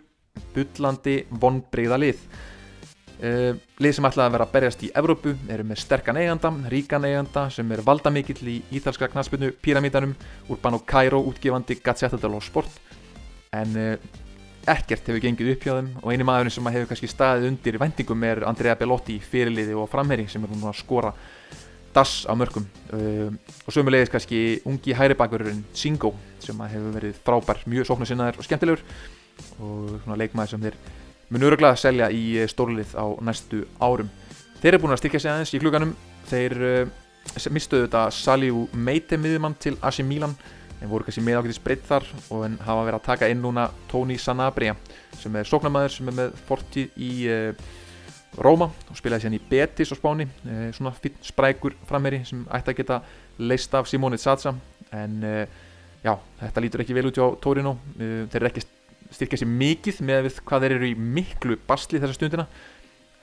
byllandi 0.56 1.26
vonbreyða 1.42 1.98
lið. 2.00 2.22
Uh, 3.24 3.60
lið 3.84 3.98
sem 3.98 4.08
ætlaði 4.08 4.30
að 4.30 4.36
vera 4.38 4.48
að 4.48 4.54
berjast 4.54 4.86
í 4.88 4.92
Evrópu 5.00 5.34
eru 5.52 5.66
með 5.68 5.82
sterkan 5.84 6.20
eiganda, 6.20 6.54
ríkan 6.72 7.04
eiganda 7.08 7.46
sem 7.52 7.70
er 7.76 7.84
valdamikill 7.84 8.48
í 8.48 8.56
ítalska 8.80 9.10
knastbyrnu 9.12 9.52
Pyramídanum, 9.64 10.16
Urbano 10.52 10.80
Cairo 10.88 11.20
útgefandi 11.28 11.78
Gazzetta 11.84 12.20
dello 12.20 12.40
Sport. 12.44 12.80
En 13.52 13.76
uh, 13.76 14.23
ekkert 14.70 15.10
hefur 15.10 15.24
gengið 15.24 15.54
upp 15.54 15.66
hjá 15.66 15.74
þeim 15.76 15.90
og 16.02 16.12
eini 16.12 16.28
maðurinn 16.28 16.54
sem 16.56 16.70
hefur 16.72 16.90
kannski 16.92 17.10
staðið 17.12 17.50
undir 17.50 17.80
vendingum 17.82 18.28
er 18.28 18.44
Andrea 18.48 18.76
Bellotti 18.80 19.18
fyrirliði 19.24 19.76
og 19.76 19.90
framherri 19.92 20.28
sem 20.32 20.44
er 20.44 20.54
núna 20.54 20.72
að 20.72 20.80
skora 20.80 21.12
dass 21.94 22.24
á 22.26 22.34
mörgum 22.34 22.66
uh, 22.96 23.30
og 23.68 23.74
sömulegis 23.74 24.10
kannski 24.10 24.62
ungi 24.66 24.96
hæribakurinn 24.98 25.64
Singo 25.74 26.14
sem 26.42 26.58
hefur 26.58 26.96
verið 26.96 27.20
frábær, 27.26 27.62
mjög 27.70 27.90
sóknarsinnaður 27.92 28.42
og 28.42 28.48
skemmtilegur 28.48 28.84
og 29.60 30.00
svona 30.04 30.18
leikmaður 30.18 30.56
sem 30.56 30.66
þeir 30.66 30.80
mun 31.34 31.46
öruglega 31.48 31.74
að 31.74 31.84
selja 31.84 32.10
í 32.14 32.24
eh, 32.38 32.50
stórlið 32.50 32.94
á 32.94 33.06
næstu 33.26 33.64
árum. 33.82 34.10
Þeir 34.62 34.74
eru 34.74 34.82
búin 34.84 34.94
að 34.94 35.02
styrkja 35.02 35.22
sig 35.24 35.32
aðeins 35.32 35.54
í 35.56 35.62
kluganum. 35.62 35.94
Þeir 36.30 36.54
uh, 36.68 36.92
mistuðu 37.56 37.88
þetta 37.88 38.04
Saliu 38.14 38.68
Meite 38.74 39.18
miðjumann 39.18 39.58
til 39.62 39.76
AC 39.82 40.04
Milan 40.06 40.36
en 40.84 40.92
voru 40.92 41.08
kannski 41.08 41.24
með 41.24 41.40
ákveðis 41.40 41.62
breytt 41.64 41.86
þar 41.88 42.06
og 42.28 42.44
en 42.44 42.58
hafa 42.60 42.84
verið 42.84 42.98
að 42.98 43.06
taka 43.08 43.30
inn 43.32 43.42
núna 43.44 43.70
Tony 43.92 44.18
Sanabria 44.20 44.76
sem 45.16 45.36
er 45.40 45.48
sóknarmæður 45.48 45.96
sem 45.96 46.12
er 46.12 46.18
með 46.18 46.36
fortíð 46.50 47.00
í 47.00 47.12
uh, 47.32 47.72
Róma 48.44 48.68
og 48.90 48.98
spilaði 48.98 49.28
sérn 49.28 49.38
í 49.38 49.42
Betis 49.46 49.94
á 49.94 49.96
spáni. 49.96 50.26
Uh, 50.44 50.68
svona 50.76 50.92
finn 50.98 51.16
sprækur 51.24 51.78
frammeiri 51.88 52.24
sem 52.28 52.44
ætti 52.52 52.74
að 52.74 52.80
geta 52.82 53.00
leist 53.40 53.76
af 53.78 53.88
Simónið 53.88 54.26
Satsa 54.26 54.56
en 54.94 55.24
já, 56.04 56.12
þetta 56.38 56.62
lítur 56.62 56.84
ekki 56.84 56.94
vel 56.94 57.08
út 57.10 57.18
á 57.18 57.28
Torino. 57.42 57.78
Þeir 57.98 58.36
eru 58.38 58.50
ekki 58.52 58.62
styrkja 59.14 59.40
sér 59.42 59.50
mikið 59.50 60.02
með 60.06 60.30
hvað 60.44 60.66
þeir 60.66 60.76
eru 60.76 60.90
í 60.92 60.94
miklu 61.18 61.58
basli 61.66 62.02
þessa 62.02 62.18
stundina. 62.18 62.46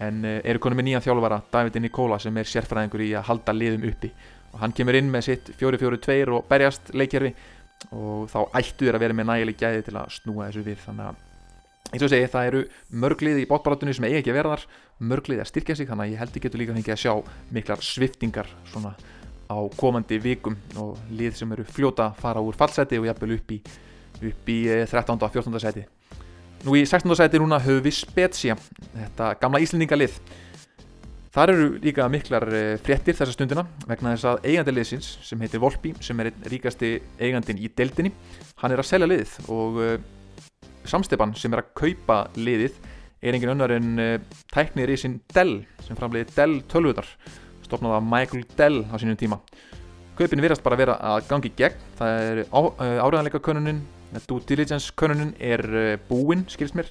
En 0.00 0.24
uh, 0.24 0.38
eru 0.48 0.62
konið 0.62 0.80
með 0.80 0.88
nýja 0.88 1.04
þjálfara 1.04 1.42
Davide 1.52 1.84
Nicola 1.84 2.18
sem 2.22 2.36
er 2.40 2.48
sérfræðingur 2.48 3.04
í 3.04 3.12
að 3.20 3.26
halda 3.28 3.54
liðum 3.54 3.84
uppi 3.90 4.14
og 4.52 4.60
hann 4.62 4.74
kemur 4.76 4.98
inn 4.98 5.10
með 5.12 5.26
sitt 5.28 5.50
4-4-2 5.60 6.36
og 6.36 6.46
berjast 6.50 6.92
leikjærfi 6.96 7.32
og 7.96 8.28
þá 8.30 8.40
ættu 8.60 8.86
þér 8.86 8.98
að 8.98 9.04
vera 9.06 9.16
með 9.16 9.28
nægileg 9.30 9.60
gæði 9.60 9.84
til 9.86 9.96
að 9.96 10.14
snúa 10.18 10.48
þessu 10.48 10.64
við 10.66 10.80
þannig 10.84 11.10
að 11.10 11.26
eins 11.90 12.04
og 12.06 12.10
segi 12.12 12.26
það 12.30 12.48
eru 12.50 12.60
mörglið 13.02 13.40
í 13.40 13.46
bótbaratunni 13.50 13.94
sem 13.96 14.06
eigi 14.06 14.20
ekki 14.20 14.32
að 14.32 14.38
vera 14.38 14.52
þar 14.54 14.66
mörglið 15.10 15.40
að 15.42 15.48
styrkja 15.50 15.76
sig 15.78 15.88
þannig 15.88 16.04
að 16.04 16.12
ég 16.12 16.20
held 16.20 16.34
ekki 16.34 16.44
getur 16.44 16.62
líka 16.62 16.76
fengið 16.76 16.94
að 16.94 17.00
sjá 17.02 17.14
miklar 17.56 17.82
sviftingar 17.82 18.50
svona 18.70 18.92
á 19.50 19.58
komandi 19.80 20.20
vikum 20.22 20.58
og 20.78 21.00
lið 21.10 21.40
sem 21.40 21.56
eru 21.56 21.64
fljóta 21.66 22.12
fara 22.20 22.42
úr 22.44 22.58
fallseti 22.58 23.00
og 23.00 23.08
jafnvel 23.08 23.38
upp 23.38 23.56
í 23.56 23.58
upp 24.20 24.52
í 24.52 24.58
13. 24.68 25.16
og 25.16 25.32
14. 25.32 25.58
seti 25.64 25.86
Nú 26.60 26.74
í 26.76 26.84
16. 26.84 27.08
seti 27.16 27.40
núna 27.40 27.58
höfum 27.64 27.82
við 27.86 27.96
Spezia 27.96 28.54
þetta 28.92 29.32
gamla 29.40 29.62
íslendingalið 29.64 30.18
Þar 31.30 31.52
eru 31.52 31.66
líka 31.78 32.08
miklar 32.10 32.46
eh, 32.50 32.76
fréttir 32.82 33.14
þessa 33.14 33.34
stundina 33.36 33.62
vegna 33.86 34.16
þess 34.16 34.28
að 34.32 34.48
eigandiliðsins 34.50 35.10
sem 35.26 35.42
heitir 35.44 35.62
Volpi 35.62 35.92
sem 36.02 36.18
er 36.22 36.32
einn 36.32 36.48
ríkasti 36.50 36.96
eigandin 37.20 37.60
í 37.62 37.70
deildinni 37.70 38.10
hann 38.62 38.74
er 38.74 38.82
að 38.82 38.88
selja 38.88 39.06
liðið 39.06 39.36
og 39.54 39.78
uh, 39.78 39.92
samstepan 40.90 41.36
sem 41.38 41.54
er 41.54 41.62
að 41.62 41.70
kaupa 41.78 42.16
liðið 42.34 42.80
er 43.22 43.38
engin 43.38 43.52
önnar 43.54 43.76
en 43.76 43.92
uh, 44.02 44.16
tæknir 44.50 44.90
í 44.90 44.98
sin 44.98 45.20
Dell 45.30 45.60
sem 45.86 45.98
framleiði 45.98 46.34
Dell 46.34 46.58
tölvutar 46.72 47.06
stopnað 47.70 48.00
af 48.00 48.10
Michael 48.10 48.44
Dell 48.58 48.82
á 48.90 48.98
sínum 48.98 49.18
tíma. 49.20 49.38
Kaupin 50.18 50.42
virðast 50.42 50.64
bara 50.64 50.76
að 50.76 50.82
vera 50.82 50.98
að 51.14 51.28
gangi 51.30 51.52
gegn. 51.56 51.88
Það 52.00 52.24
er 52.26 52.40
áræðanleika 52.50 53.40
könunin 53.44 53.84
due 54.26 54.42
diligence 54.42 54.90
könnunum 54.98 55.30
er 55.38 55.62
eh, 55.70 55.98
búinn, 56.08 56.42
skilst 56.50 56.74
mér 56.74 56.90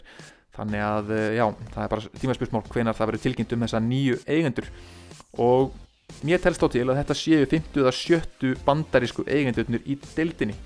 þannig 0.57 0.83
að 0.85 1.11
eh, 1.15 1.27
já, 1.37 1.45
það 1.73 1.83
er 1.83 1.91
bara 1.93 2.11
tímaspjósmál 2.21 2.63
hvenar 2.69 2.97
það 2.97 3.11
verður 3.11 3.23
tilkynnt 3.25 3.55
um 3.55 3.65
þessa 3.65 3.81
nýju 3.83 4.19
eigendur. 4.25 4.69
Og 5.39 5.73
mér 6.25 6.41
telst 6.43 6.63
á 6.65 6.67
til 6.71 6.85
að 6.87 6.99
þetta 7.01 7.17
séu 7.17 7.49
50 7.49 7.83
eða 7.83 7.95
70 7.95 8.63
bandarísku 8.65 9.25
eigendurnir 9.27 9.85
í 9.85 9.97
deildinni. 10.15 10.57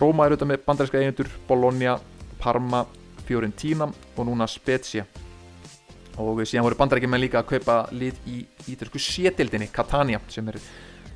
Róma 0.00 0.26
er 0.26 0.34
auðvitað 0.34 0.52
með 0.52 0.64
bandaríska 0.66 1.00
eigendur 1.00 1.30
Bologna, 1.48 1.98
Parma, 2.40 2.84
Fiorentina 3.26 3.88
og 3.88 4.24
núna 4.26 4.48
Spezia. 4.50 5.06
Og 6.20 6.42
síðan 6.44 6.66
voru 6.66 6.76
bandaríkjumenn 6.80 7.22
líka 7.22 7.40
að 7.40 7.54
kaupa 7.54 7.76
lið 7.94 8.18
í 8.28 8.42
ítalsku 8.74 9.00
sétildinni 9.00 9.70
Catania 9.72 10.20
sem 10.32 10.48
er 10.52 10.58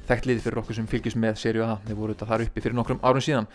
þekkt 0.08 0.28
lið 0.30 0.42
fyrir 0.44 0.60
okkur 0.62 0.76
sem 0.78 0.88
fylgjast 0.90 1.18
með 1.20 1.38
serju 1.40 1.64
A. 1.66 1.76
Þeir 1.86 1.98
voru 1.98 2.14
þetta 2.14 2.28
þar 2.30 2.44
uppi 2.46 2.64
fyrir 2.64 2.76
nokkrum 2.78 3.00
árum 3.02 3.24
síðan. 3.24 3.48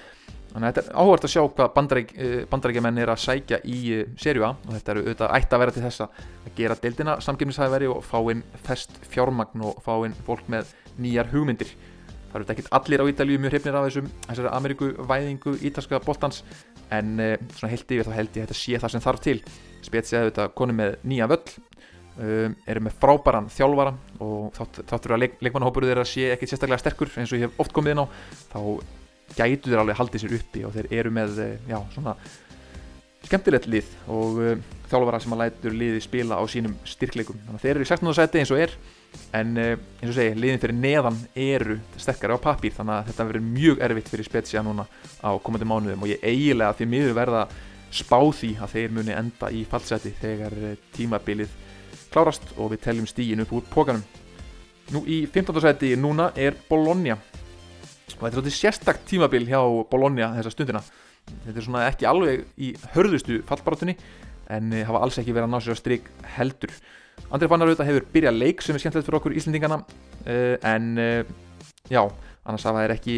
Þannig 0.52 0.68
að 0.68 0.74
þetta 0.76 0.82
er 0.84 0.98
áhvert 1.00 1.28
að 1.28 1.32
sjá 1.32 1.42
hvað 1.48 1.70
bandaræk, 1.78 2.10
bandarækjumenn 2.52 3.00
er 3.00 3.12
að 3.14 3.22
sækja 3.24 3.62
í 3.64 3.78
serju 4.20 4.44
A 4.48 4.52
og 4.56 4.74
þetta 4.74 4.94
eru 4.94 5.06
auðvitað 5.06 5.36
ætti 5.38 5.56
að 5.56 5.64
vera 5.64 5.76
til 5.76 5.86
þessa 5.86 6.08
að 6.10 6.52
gera 6.58 6.78
deildina 6.82 7.16
samgefnishæðveri 7.24 7.88
og 7.94 8.04
fá 8.04 8.18
inn 8.34 8.44
fest 8.66 9.00
fjármagn 9.14 9.64
og 9.70 9.80
fá 9.86 9.94
inn 10.04 10.18
fólk 10.28 10.52
með 10.52 10.76
nýjar 11.00 11.32
hugmyndir. 11.32 11.72
Það 12.32 12.38
eru 12.42 12.54
ekkert 12.54 12.70
allir 12.78 13.04
á 13.04 13.06
Ítalíu 13.12 13.40
mjög 13.44 13.56
hrifnir 13.56 13.76
af 13.76 13.88
þessum 13.88 14.12
þessari 14.28 14.52
Ameríku 14.56 14.92
væðingu 15.08 15.56
ítalska 15.68 16.00
boltans 16.04 16.44
en 16.92 17.18
svona 17.56 17.72
held 17.72 17.92
yfir 17.92 18.08
þá 18.08 18.14
held 18.16 18.30
ég 18.36 18.44
að 18.44 18.46
þetta 18.46 18.60
sé 18.60 18.80
það 18.80 18.94
sem 18.94 19.04
þarf 19.04 19.24
til. 19.26 19.38
Spetsið 19.84 20.20
að 20.20 20.30
þetta 20.30 20.48
konu 20.56 20.76
með 20.76 20.96
nýja 21.08 21.28
völl 21.32 21.44
um, 22.18 22.56
eru 22.68 22.84
með 22.86 22.98
frábæran 23.02 23.50
þjálfara 23.52 23.96
og 24.24 24.58
þáttur 24.58 25.16
að 25.16 25.24
leik, 25.24 25.38
leikmannahópuru 25.42 25.90
þeirra 25.90 26.08
sé 26.08 26.32
ekkert 26.34 26.54
sérstaklega 26.54 26.84
sterkur 26.84 27.12
eins 27.16 27.32
og 27.32 27.40
ég 27.40 27.48
hef 27.48 27.62
oft 27.62 27.76
komið 27.76 27.96
inn 27.96 28.04
á 28.04 28.06
þá 28.52 28.60
gætu 29.38 29.72
þeir 29.72 29.82
alveg 29.84 30.00
haldið 30.00 30.24
sér 30.26 30.38
uppi 30.38 30.64
og 30.68 30.74
þeir 30.76 30.90
eru 31.00 31.12
með 31.16 31.44
eh, 31.46 31.70
já, 31.72 31.78
svona 31.94 32.16
skemmtilegt 33.22 33.68
lið 33.70 33.90
og 34.12 34.40
uh, 34.42 34.56
þjálfara 34.90 35.20
sem 35.22 35.36
að 35.36 35.44
lætur 35.44 35.76
liði 35.78 36.02
spila 36.04 36.40
á 36.42 36.44
sínum 36.50 36.74
styrkleikum 36.90 37.38
þannig 37.46 37.60
að 37.60 37.66
þeir 37.66 37.76
eru 37.76 37.86
í 37.86 37.90
16. 37.92 38.14
seti 38.18 38.42
eins 38.42 38.52
og 38.52 38.62
er 38.64 38.74
en 39.38 39.52
uh, 39.62 39.74
eins 40.02 40.10
og 40.10 40.18
segi, 40.18 40.38
liðin 40.42 40.62
fyrir 40.64 40.80
neðan 40.80 41.20
eru 41.38 41.78
sterkari 42.02 42.36
á 42.36 42.40
papír 42.44 42.76
þannig 42.76 42.98
að 42.98 43.12
þetta 43.12 43.28
verður 43.30 43.46
mjög 43.52 43.84
erfitt 43.88 44.12
fyrir 44.12 44.28
Spezia 44.28 44.64
núna 44.66 44.88
á 45.22 45.32
komandi 45.44 45.70
mánuðum 45.70 46.04
og 46.08 46.12
ég 46.12 46.26
eiginlega 46.26 46.76
því 46.80 46.90
miður 46.96 47.20
verða 47.22 47.46
spá 47.92 48.18
því 48.32 48.56
að 48.64 48.74
þeir 48.74 48.96
muni 48.98 49.16
enda 49.16 49.52
í 49.52 49.64
fallseti 49.70 50.14
þegar 50.18 50.58
tímabilið 50.96 51.54
klárast 52.12 52.44
og 52.58 52.74
við 52.74 52.84
teljum 52.86 53.08
stígin 53.10 53.44
upp 53.44 53.54
úr 53.56 53.68
pókanum 53.72 54.04
nú 54.92 55.04
í 55.08 55.24
15. 55.28 55.62
seti 55.64 55.94
núna 56.00 56.32
er 56.36 56.58
Bologna. 56.70 57.16
Og 57.16 58.18
þetta 58.18 58.28
er 58.28 58.36
svolítið 58.36 58.58
sérstakt 58.58 59.06
tímabil 59.10 59.48
hjá 59.48 59.62
Bologna 59.90 60.34
þessa 60.36 60.52
stundina. 60.54 60.82
Þetta 61.46 61.58
er 61.58 61.66
svona 61.66 61.86
ekki 61.88 62.08
alveg 62.10 62.44
í 62.60 62.74
hörðustu 62.96 63.40
fallbarátunni 63.48 63.96
en 64.52 64.74
eh, 64.76 64.84
hafa 64.88 65.04
alls 65.06 65.20
ekki 65.22 65.34
verið 65.36 65.48
að 65.48 65.54
ná 65.54 65.64
sér 65.64 65.76
að 65.76 65.80
stryk 65.80 66.10
heldur. 66.36 66.74
Andrið 67.32 67.54
Fannarauta 67.54 67.88
hefur 67.88 68.08
byrjað 68.12 68.40
leik 68.42 68.64
sem 68.66 68.76
er 68.76 68.84
skemmtilegt 68.84 69.08
fyrir 69.08 69.20
okkur 69.20 69.36
Íslendingana 69.38 69.78
uh, 69.80 70.56
en 70.68 70.88
uh, 71.00 71.22
já, 71.92 72.02
annars 72.44 72.66
hafa 72.68 72.82
þeir 72.84 72.96
ekki 72.96 73.18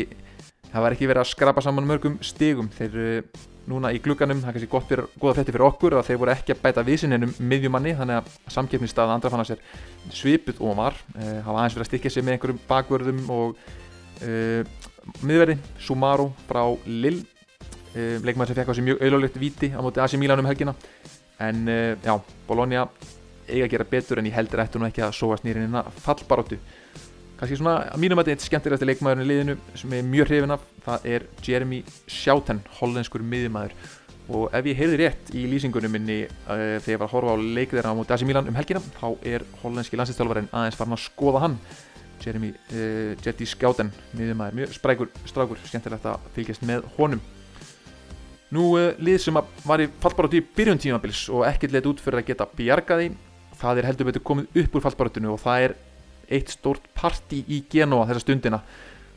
ekki 0.74 1.08
verið 1.08 1.22
að 1.24 1.30
skrapa 1.32 1.64
saman 1.64 1.88
mörgum 1.88 2.20
stigum. 2.26 2.70
Uh, 2.78 3.24
núna 3.69 3.91
í 3.95 3.99
glugganum, 4.04 4.41
það 4.43 4.49
er 4.49 4.56
kannski 4.58 4.71
gott 4.71 4.88
fyrir, 4.89 5.08
goða 5.21 5.36
fætti 5.38 5.54
fyrir 5.54 5.65
okkur 5.67 5.95
að 5.97 6.10
þeir 6.10 6.19
voru 6.21 6.34
ekki 6.34 6.54
að 6.56 6.62
bæta 6.63 6.84
vísinninum 6.88 7.32
miðjumanni 7.39 7.93
þannig 7.99 8.19
að 8.19 8.34
samkeppnisstað 8.56 9.13
Andrið 9.13 9.36
Fannars 9.36 9.54
er 9.56 9.63
svipuð 10.12 10.60
og 10.63 10.76
var. 10.80 10.99
Hafa 11.15 11.56
aðeins 11.56 11.78
verið 11.78 11.86
að 11.86 11.89
stikja 11.91 12.12
sig 12.13 12.26
með 12.26 12.36
einhverjum 12.36 12.62
bakvörðum 12.67 13.23
og 13.34 13.56
miðverði. 15.23 15.58
Sumaru 15.80 16.30
frá 16.49 16.62
Lill 16.89 17.21
uh, 17.21 18.19
leikmann 18.26 18.49
sem 18.49 18.60
fekk 18.60 18.71
á 18.71 18.76
sig 18.76 18.88
mjög 18.88 19.02
auðlulegt 19.04 19.39
viti 19.39 19.71
á 19.71 19.80
móti 19.80 20.04
AC 20.04 20.19
Milan 20.19 20.43
um 20.43 20.52
helgina. 20.52 20.76
En 21.43 21.65
já, 22.04 22.13
Bologna 22.47 22.88
eiga 23.47 23.65
að 23.65 23.73
gera 23.73 23.89
betur 23.89 24.19
en 24.19 24.28
ég 24.30 24.36
heldur 24.36 24.62
eftir 24.63 24.82
nú 24.82 24.88
ekki 24.88 25.04
að 25.04 25.15
sóa 25.17 25.38
snýrinina 25.39 25.84
fallbaróttu 26.04 26.60
kannski 27.44 27.60
svona 27.60 27.76
að 27.92 28.00
mínum 28.00 28.20
að 28.22 28.30
þetta 28.30 28.40
er 28.40 28.48
skemmtilegast 28.48 28.86
leikmaðurinn 28.88 29.26
í 29.26 29.30
liðinu 29.30 29.56
sem 29.76 29.94
er 29.98 30.06
mjög 30.08 30.30
hrifin 30.30 30.54
af 30.56 30.62
það 30.86 31.08
er 31.12 31.26
Jeremy 31.44 31.80
Schouten 32.08 32.62
hollenskur 32.78 33.26
miðjumæður 33.28 33.74
og 34.32 34.56
ef 34.56 34.70
ég 34.70 34.80
heyrði 34.80 35.00
rétt 35.02 35.32
í 35.36 35.44
lýsingunum 35.52 35.92
minni 35.92 36.22
uh, 36.24 36.80
þegar 36.80 36.94
ég 36.94 37.02
var 37.02 37.10
að 37.10 37.16
horfa 37.18 37.34
á 37.36 37.38
leikið 37.44 37.80
þeirra 37.80 37.92
á 37.92 37.98
móti 38.00 38.16
AC 38.16 38.24
Milan 38.30 38.48
um 38.48 38.56
helgina 38.56 38.84
þá 38.96 39.08
er 39.34 39.46
hollenski 39.60 40.00
landslýstjálfarinn 40.00 40.48
aðeins 40.54 40.80
farin 40.80 40.96
að 40.96 41.04
skoða 41.04 41.44
hann. 41.44 41.60
Jeremy 42.24 42.54
uh, 42.56 43.12
Jetty 43.20 43.50
Skjáten 43.52 43.92
miðjumæður, 44.16 44.58
mjög 44.62 44.78
sprækur 44.78 45.12
strákur 45.28 45.60
skemmtilegt 45.68 46.08
að 46.08 46.30
fylgjast 46.38 46.64
með 46.64 46.88
honum. 46.96 47.20
Nú 48.56 48.70
uh, 48.80 48.94
lið 49.04 49.20
sem 49.26 49.44
var 49.68 49.84
í 49.84 49.90
fallbarátu 50.00 50.40
í 50.40 50.46
byrjun 50.56 50.80
tímabils 50.80 51.26
og 51.34 51.44
ekkert 51.50 51.76
leitt 51.76 51.92
út 51.92 52.04
fyrir 52.04 52.22
að 52.22 52.30
geta 52.32 52.48
bjargaði 52.56 53.12
það 53.60 53.82
er 53.82 53.90
heldur 53.90 54.08
betur 54.08 54.24
komið 54.32 54.64
upp 54.64 54.80
úr 54.80 54.88
er 55.58 55.76
eitt 56.30 56.54
stórt 56.54 56.86
parti 56.96 57.44
í 57.48 57.64
Genoa 57.72 58.08
þessa 58.10 58.24
stundina 58.24 58.62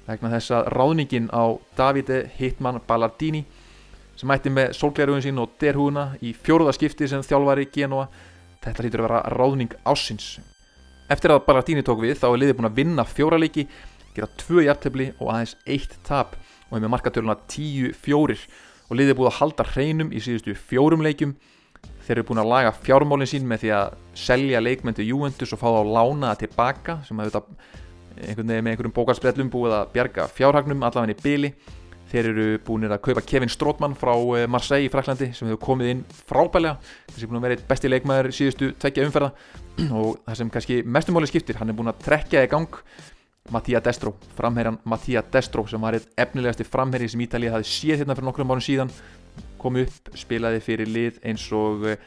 vegna 0.06 0.32
þess 0.36 0.54
að 0.54 0.68
ráðningin 0.74 1.30
á 1.34 1.44
Davide 1.78 2.24
Hitman 2.38 2.80
Ballardini 2.86 3.44
sem 4.16 4.32
ætti 4.32 4.52
með 4.52 4.72
sólglerugun 4.78 5.24
sín 5.24 5.40
og 5.42 5.56
derhúuna 5.60 6.12
í 6.24 6.32
fjóruðaskipti 6.32 7.08
sem 7.10 7.24
þjálfari 7.26 7.68
Genoa 7.74 8.06
þetta 8.64 8.84
hlýtur 8.84 9.02
að 9.02 9.08
vera 9.08 9.24
ráðning 9.34 9.74
ásins 9.84 10.36
Eftir 11.10 11.30
að 11.30 11.44
Ballardini 11.46 11.84
tók 11.86 12.00
við 12.02 12.16
þá 12.18 12.30
er 12.32 12.40
liðið 12.42 12.56
búin 12.58 12.70
að 12.70 12.78
vinna 12.80 13.04
fjóra 13.06 13.38
leiki 13.38 13.66
gera 14.16 14.30
tvö 14.40 14.64
hjartefli 14.64 15.10
og 15.20 15.28
aðeins 15.30 15.56
eitt 15.68 15.98
tap 16.06 16.34
og 16.70 16.80
með 16.80 16.90
markatöluna 16.94 17.36
10-4 17.52 18.38
og 18.86 18.98
liðið 18.98 19.18
búið 19.18 19.30
að 19.30 19.38
halda 19.40 19.66
hreinum 19.74 20.10
í 20.14 20.22
síðustu 20.22 20.56
fjórum 20.56 21.04
leikjum 21.04 21.36
þeir 22.06 22.18
eru 22.18 22.26
búin 22.28 22.42
að 22.42 22.52
laga 22.52 22.74
fjármálinn 22.78 23.30
sín 23.30 23.48
með 23.48 23.64
því 23.64 23.72
að 23.76 23.96
selja 24.26 24.62
leikmentu 24.62 25.06
Juventus 25.06 25.54
og 25.54 25.60
fá 25.60 25.66
það 25.66 25.80
á 25.82 25.92
lánaða 25.96 26.40
tilbaka 26.44 27.00
sem 27.06 27.18
að 27.18 27.32
þetta 27.32 27.42
einhvern 28.16 28.52
veginn 28.52 28.64
með 28.64 28.72
einhverjum 28.72 28.94
bókarsprellum 28.96 29.50
búið 29.52 29.74
að 29.76 29.90
bjarga 29.96 30.28
fjárhagnum 30.32 30.86
allavega 30.86 31.16
í 31.16 31.24
byli 31.24 31.50
þeir 32.10 32.28
eru 32.30 32.46
búin 32.66 32.86
að 32.86 33.00
kaupa 33.02 33.24
Kevin 33.26 33.50
Strootman 33.50 33.96
frá 33.98 34.14
eh, 34.14 34.46
Marseille 34.50 34.86
í 34.86 34.92
Fraklandi 34.92 35.32
sem 35.34 35.50
hefur 35.50 35.62
komið 35.64 35.92
inn 35.92 36.04
frábælega 36.28 36.78
þessi 37.10 37.26
er 37.26 37.30
búin 37.32 37.40
að 37.40 37.46
vera 37.46 37.58
eitt 37.58 37.66
besti 37.68 37.90
leikmæður 37.90 38.30
síðustu 38.36 38.70
tveggja 38.78 39.06
umferða. 39.08 39.32
Og 39.98 40.16
það 40.22 40.38
sem 40.40 40.54
kannski 40.54 40.80
mestumáli 40.86 41.30
skiptir 41.30 41.58
hann 41.60 41.72
er 41.72 41.78
búin 41.78 41.90
að 41.90 42.02
trekja 42.06 42.44
í 42.46 42.50
gang 42.52 42.80
Mattia 43.52 43.78
Destro, 43.82 44.16
framherjan 44.38 44.80
Mattia 44.90 45.22
Destro 45.22 45.66
sem 45.70 45.82
var 45.82 45.98
eitt 45.98 46.08
efnilegasti 46.18 46.66
framherji 46.66 47.12
sem 47.12 47.26
Ítalið 47.26 47.54
hafi 47.54 47.68
séð 47.70 48.02
hérna 48.02 48.16
fyrir 48.16 48.30
nokkrum 48.30 48.54
árum 48.54 48.64
síðan 48.64 48.90
kom 49.60 49.78
upp, 49.80 50.12
spilaði 50.16 50.62
fyrir 50.64 50.90
lið 50.90 51.20
eins 51.26 51.46
og 51.56 51.86
eh, 51.90 52.00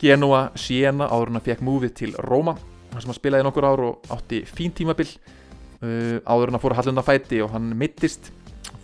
Genoa, 0.00 0.48
Siena 0.58 1.08
áður 1.08 1.32
hann 1.32 1.40
að 1.40 1.48
fekk 1.48 1.62
múfið 1.64 1.94
til 2.00 2.12
Róma 2.26 2.56
þar 2.92 3.02
sem 3.02 3.10
hann 3.10 3.18
spilaði 3.18 3.46
nokkur 3.46 3.66
ár 3.66 3.82
og 3.88 4.08
átti 4.14 4.42
fín 4.46 4.74
tímabill 4.76 5.08
uh, 5.08 6.18
áður 6.26 6.50
hann 6.50 6.58
að 6.58 6.64
fóra 6.64 6.78
hallunda 6.78 7.04
fæti 7.06 7.40
og 7.44 7.52
hann 7.54 7.70
mittist 7.78 8.30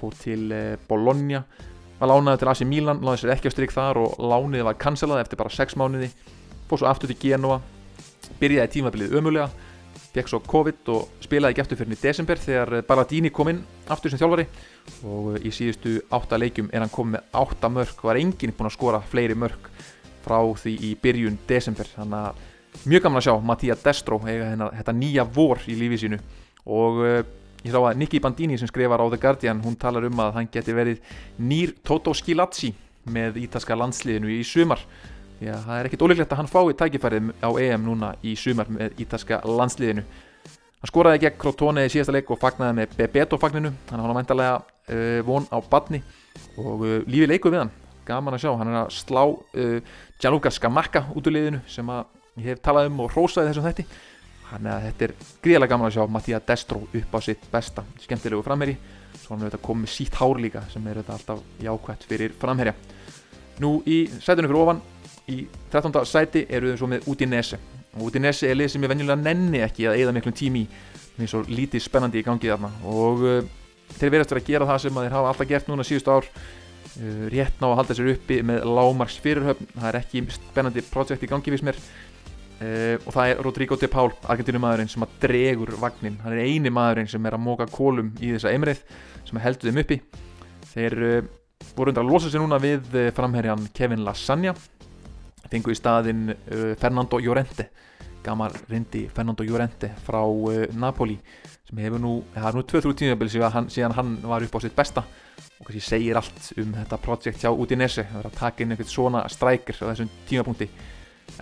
fór 0.01 0.15
til 0.19 0.47
uh, 0.55 0.77
Bologna 0.89 1.43
var 2.01 2.09
lánaði 2.09 2.41
til 2.41 2.51
AC 2.51 2.63
Milan, 2.65 3.03
láði 3.05 3.25
sér 3.25 3.35
ekki 3.35 3.53
á 3.53 3.55
stryk 3.55 3.75
þar 3.75 4.01
og 4.01 4.17
lánið 4.23 4.65
var 4.71 4.79
cancelað 4.81 5.25
eftir 5.27 5.41
bara 5.41 5.53
6 5.53 5.77
mánuði 5.81 6.09
fór 6.71 6.81
svo 6.81 6.89
aftur 6.89 7.11
til 7.13 7.19
Genoa 7.21 7.61
byrjaði 8.41 8.75
tímabilið 8.79 9.19
ömulega 9.21 9.51
fekk 10.15 10.31
svo 10.31 10.41
COVID 10.43 10.91
og 10.95 11.23
spilaði 11.23 11.55
ekki 11.55 11.63
aftur 11.65 11.79
fyrir 11.79 11.95
í 11.95 12.01
desember 12.01 12.41
þegar 12.41 12.85
Balladini 12.89 13.31
kom 13.35 13.51
inn 13.53 13.61
aftur 13.91 14.11
sem 14.11 14.21
þjálfari. 14.21 14.47
Og 15.07 15.39
í 15.47 15.53
síðustu 15.55 15.97
átta 16.15 16.39
leikjum 16.41 16.71
er 16.73 16.85
hann 16.85 16.93
komið 16.93 17.17
með 17.17 17.41
átta 17.43 17.71
mörg 17.73 18.05
var 18.07 18.19
enginn 18.19 18.55
búin 18.57 18.71
að 18.71 18.77
skora 18.77 19.03
fleiri 19.13 19.37
mörg 19.39 19.71
frá 20.25 20.39
því 20.63 20.75
í 20.91 20.95
byrjun 21.01 21.39
desember. 21.49 21.89
Þannig 21.95 22.31
að 22.31 22.89
mjög 22.91 23.07
gaman 23.07 23.23
að 23.23 23.29
sjá 23.29 23.35
Mattia 23.51 23.77
Destro 23.85 24.21
eiga 24.27 24.51
hennar, 24.51 24.75
þetta 24.81 24.97
nýja 24.99 25.27
vor 25.39 25.63
í 25.71 25.79
lífið 25.79 26.05
sínu. 26.05 26.21
Og 26.71 27.01
uh, 27.05 27.21
ég 27.63 27.73
sá 27.73 27.81
að 27.81 28.03
Nicky 28.03 28.21
Bandini 28.23 28.59
sem 28.59 28.71
skrifar 28.71 29.03
á 29.03 29.07
The 29.07 29.21
Guardian 29.21 29.63
hún 29.65 29.79
talar 29.79 30.07
um 30.09 30.23
að 30.27 30.37
hann 30.39 30.51
geti 30.53 30.75
verið 30.75 31.01
nýr 31.39 31.77
Toto 31.87 32.15
Skilazzi 32.17 32.75
með 33.11 33.41
ítalska 33.47 33.79
landsliðinu 33.79 34.33
í 34.35 34.43
sumar 34.45 34.83
Já, 35.41 35.55
það 35.65 35.79
er 35.79 35.87
ekkit 35.89 36.03
ólíklegt 36.05 36.33
að 36.35 36.41
hann 36.43 36.49
fái 36.53 36.75
tækifærið 36.77 37.29
á 37.41 37.49
EM 37.65 37.85
núna 37.87 38.11
í 38.21 38.35
sumar 38.37 38.69
með 38.69 38.99
ítalska 39.01 39.39
landsliðinu. 39.49 40.03
Hann 40.81 40.91
skoraði 40.91 41.23
gegn 41.23 41.39
Crotone 41.41 41.87
í 41.87 41.93
síðasta 41.93 42.13
leik 42.13 42.29
og 42.33 42.41
fagnaði 42.43 42.77
með 42.77 42.93
Bebeto-fagninu, 42.99 43.71
hann 43.89 44.03
var 44.05 44.13
mæntalega 44.19 44.59
uh, 44.61 45.23
von 45.25 45.49
á 45.49 45.57
badni 45.65 46.03
og 46.61 46.85
uh, 46.85 46.93
lífið 47.09 47.33
leikuð 47.33 47.57
við 47.57 47.63
hann, 47.63 47.73
gaman 48.11 48.37
að 48.37 48.45
sjá, 48.45 48.51
hann 48.61 48.73
er 48.73 48.79
að 48.83 48.93
slá 48.99 49.23
uh, 49.31 49.97
Gianluca 50.21 50.53
Scamacca 50.53 51.07
út 51.17 51.33
úr 51.33 51.37
liðinu 51.39 51.63
sem 51.73 51.95
ég 52.37 52.51
hef 52.51 52.63
talað 52.65 52.93
um 52.93 53.03
og 53.07 53.17
rósaði 53.17 53.55
þessum 53.55 53.69
þetti. 53.71 53.89
Þannig 54.51 54.73
að 54.77 54.87
þetta 54.91 55.09
er 55.09 55.19
gríðilega 55.41 55.73
gaman 55.73 55.89
að 55.89 55.97
sjá 55.97 56.15
Mattia 56.19 56.45
Destro 56.53 56.85
upp 56.85 57.17
á 57.17 57.21
sitt 57.25 57.49
besta, 57.49 57.89
skemmtilegu 58.05 58.45
framherri, 58.45 58.77
svo 59.25 59.39
hann 59.39 59.47
er 59.47 59.55
þetta 59.55 59.65
komið 59.73 59.97
sítt 59.97 60.21
hár 60.21 60.37
líka 60.45 60.69
sem 60.69 60.93
er 60.93 61.01
alltaf 61.01 61.41
jákvæmt 61.65 62.09
fyrir 62.13 62.37
framherja. 62.41 62.77
Nú 63.61 63.79
í 63.89 64.03
sætunum 64.21 64.53
fyrir 64.53 64.65
ofan 64.65 64.89
í 65.31 65.45
13. 65.73 66.01
sæti 66.09 66.47
eru 66.51 66.73
þau 66.73 66.83
svo 66.83 66.89
með 66.91 67.07
Udinese. 67.11 67.59
Og 67.97 68.09
Udinese 68.11 68.49
er 68.51 68.59
lið 68.59 68.75
sem 68.75 68.85
ég 68.85 68.93
venjulega 68.93 69.19
nenni 69.19 69.63
ekki 69.65 69.89
að 69.91 70.03
eða 70.05 70.15
miklum 70.15 70.37
tími 70.37 70.65
eins 71.21 71.35
og 71.37 71.49
lítið 71.51 71.85
spennandi 71.85 72.21
í 72.21 72.27
gangi 72.27 72.51
þarna. 72.51 72.71
Og 72.89 73.25
uh, 73.27 73.41
þeir 73.99 74.15
verðast 74.17 74.35
verið 74.35 74.45
að 74.45 74.53
gera 74.53 74.69
það 74.71 74.83
sem 74.85 75.01
þeir 75.01 75.17
hafa 75.17 75.33
alltaf 75.33 75.51
gert 75.51 75.71
núna 75.71 75.87
síðust 75.87 76.11
ár. 76.11 76.29
Uh, 76.97 77.27
rétt 77.33 77.59
ná 77.61 77.69
að 77.71 77.77
halda 77.81 77.97
sér 77.97 78.13
uppi 78.15 78.41
með 78.47 78.69
lámarks 78.69 79.19
fyrirhöfn 79.23 79.75
það 79.75 79.91
er 79.91 79.99
ekki 80.01 80.25
spennandi 80.37 80.87
projekt 80.91 81.27
í 81.27 81.31
gangi 81.31 81.55
viss 81.55 81.67
mér. 81.67 81.81
Uh, 82.61 82.97
og 83.07 83.13
það 83.17 83.33
er 83.33 83.45
Rodrigo 83.45 83.79
de 83.81 83.91
Paul 83.91 84.11
argentinumæðurinn 84.29 84.91
sem 84.93 85.05
að 85.05 85.15
dregur 85.23 85.77
vagnin 85.81 86.19
hann 86.21 86.35
er 86.37 86.45
eini 86.45 86.73
maðurinn 86.73 87.09
sem 87.09 87.25
er 87.25 87.37
að 87.37 87.45
móka 87.47 87.69
kólum 87.73 88.13
í 88.21 88.35
þessa 88.35 88.53
emrið 88.53 88.83
sem 89.29 89.41
heldur 89.41 89.71
þeim 89.71 89.85
uppi. 89.85 90.01
Þeir 90.71 90.99
voru 91.77 91.91
undir 91.91 92.05
að 92.05 92.11
losa 92.11 92.29
sér 92.31 92.45
núna 92.45 92.61
við 92.63 92.85
framherjan 93.17 93.65
Kevin 93.77 94.05
Lasagna 94.05 94.53
fengu 95.51 95.73
í 95.73 95.79
staðin 95.79 96.29
uh, 96.33 96.73
Fernando 96.81 97.21
Llorente 97.21 97.71
gammal 98.23 98.53
rindi 98.69 99.09
Fernando 99.09 99.45
Llorente 99.45 99.93
frá 100.05 100.21
uh, 100.25 100.67
Napoli 100.77 101.19
sem 101.71 101.81
hefur 101.85 102.03
nú, 102.03 102.13
það 102.35 102.49
er 102.49 102.57
nú 102.59 102.65
2-3 102.67 102.95
tímabil 102.99 103.31
síðan 103.31 103.97
hann 103.97 104.15
var 104.27 104.43
upp 104.43 104.57
á 104.59 104.61
sitt 104.63 104.77
besta. 104.77 105.05
Og 105.61 105.69
kannski 105.69 105.83
segir 105.85 106.19
allt 106.19 106.49
um 106.59 106.73
þetta 106.75 106.99
projekt 107.01 107.45
hjá 107.45 107.51
Udinese, 107.53 108.07
það 108.11 108.23
er 108.23 108.29
að 108.31 108.39
taka 108.41 108.65
inn 108.65 108.75
eitthvað 108.75 108.91
svona 108.91 109.21
strækir 109.31 109.79
á 109.79 109.91
þessum 109.93 110.11
tímapunkti. 110.29 110.71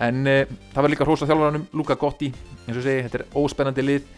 En 0.05 0.21
uh, 0.27 0.43
það 0.45 0.81
verður 0.81 0.93
líka 0.93 1.07
hrósa 1.07 1.29
þjálfvaranum 1.29 1.69
Luka 1.73 1.97
Gotti, 1.99 2.29
eins 2.67 2.77
og 2.77 2.85
segi, 2.85 3.07
þetta 3.07 3.21
er 3.23 3.39
óspennandi 3.41 3.87
lið 3.87 4.11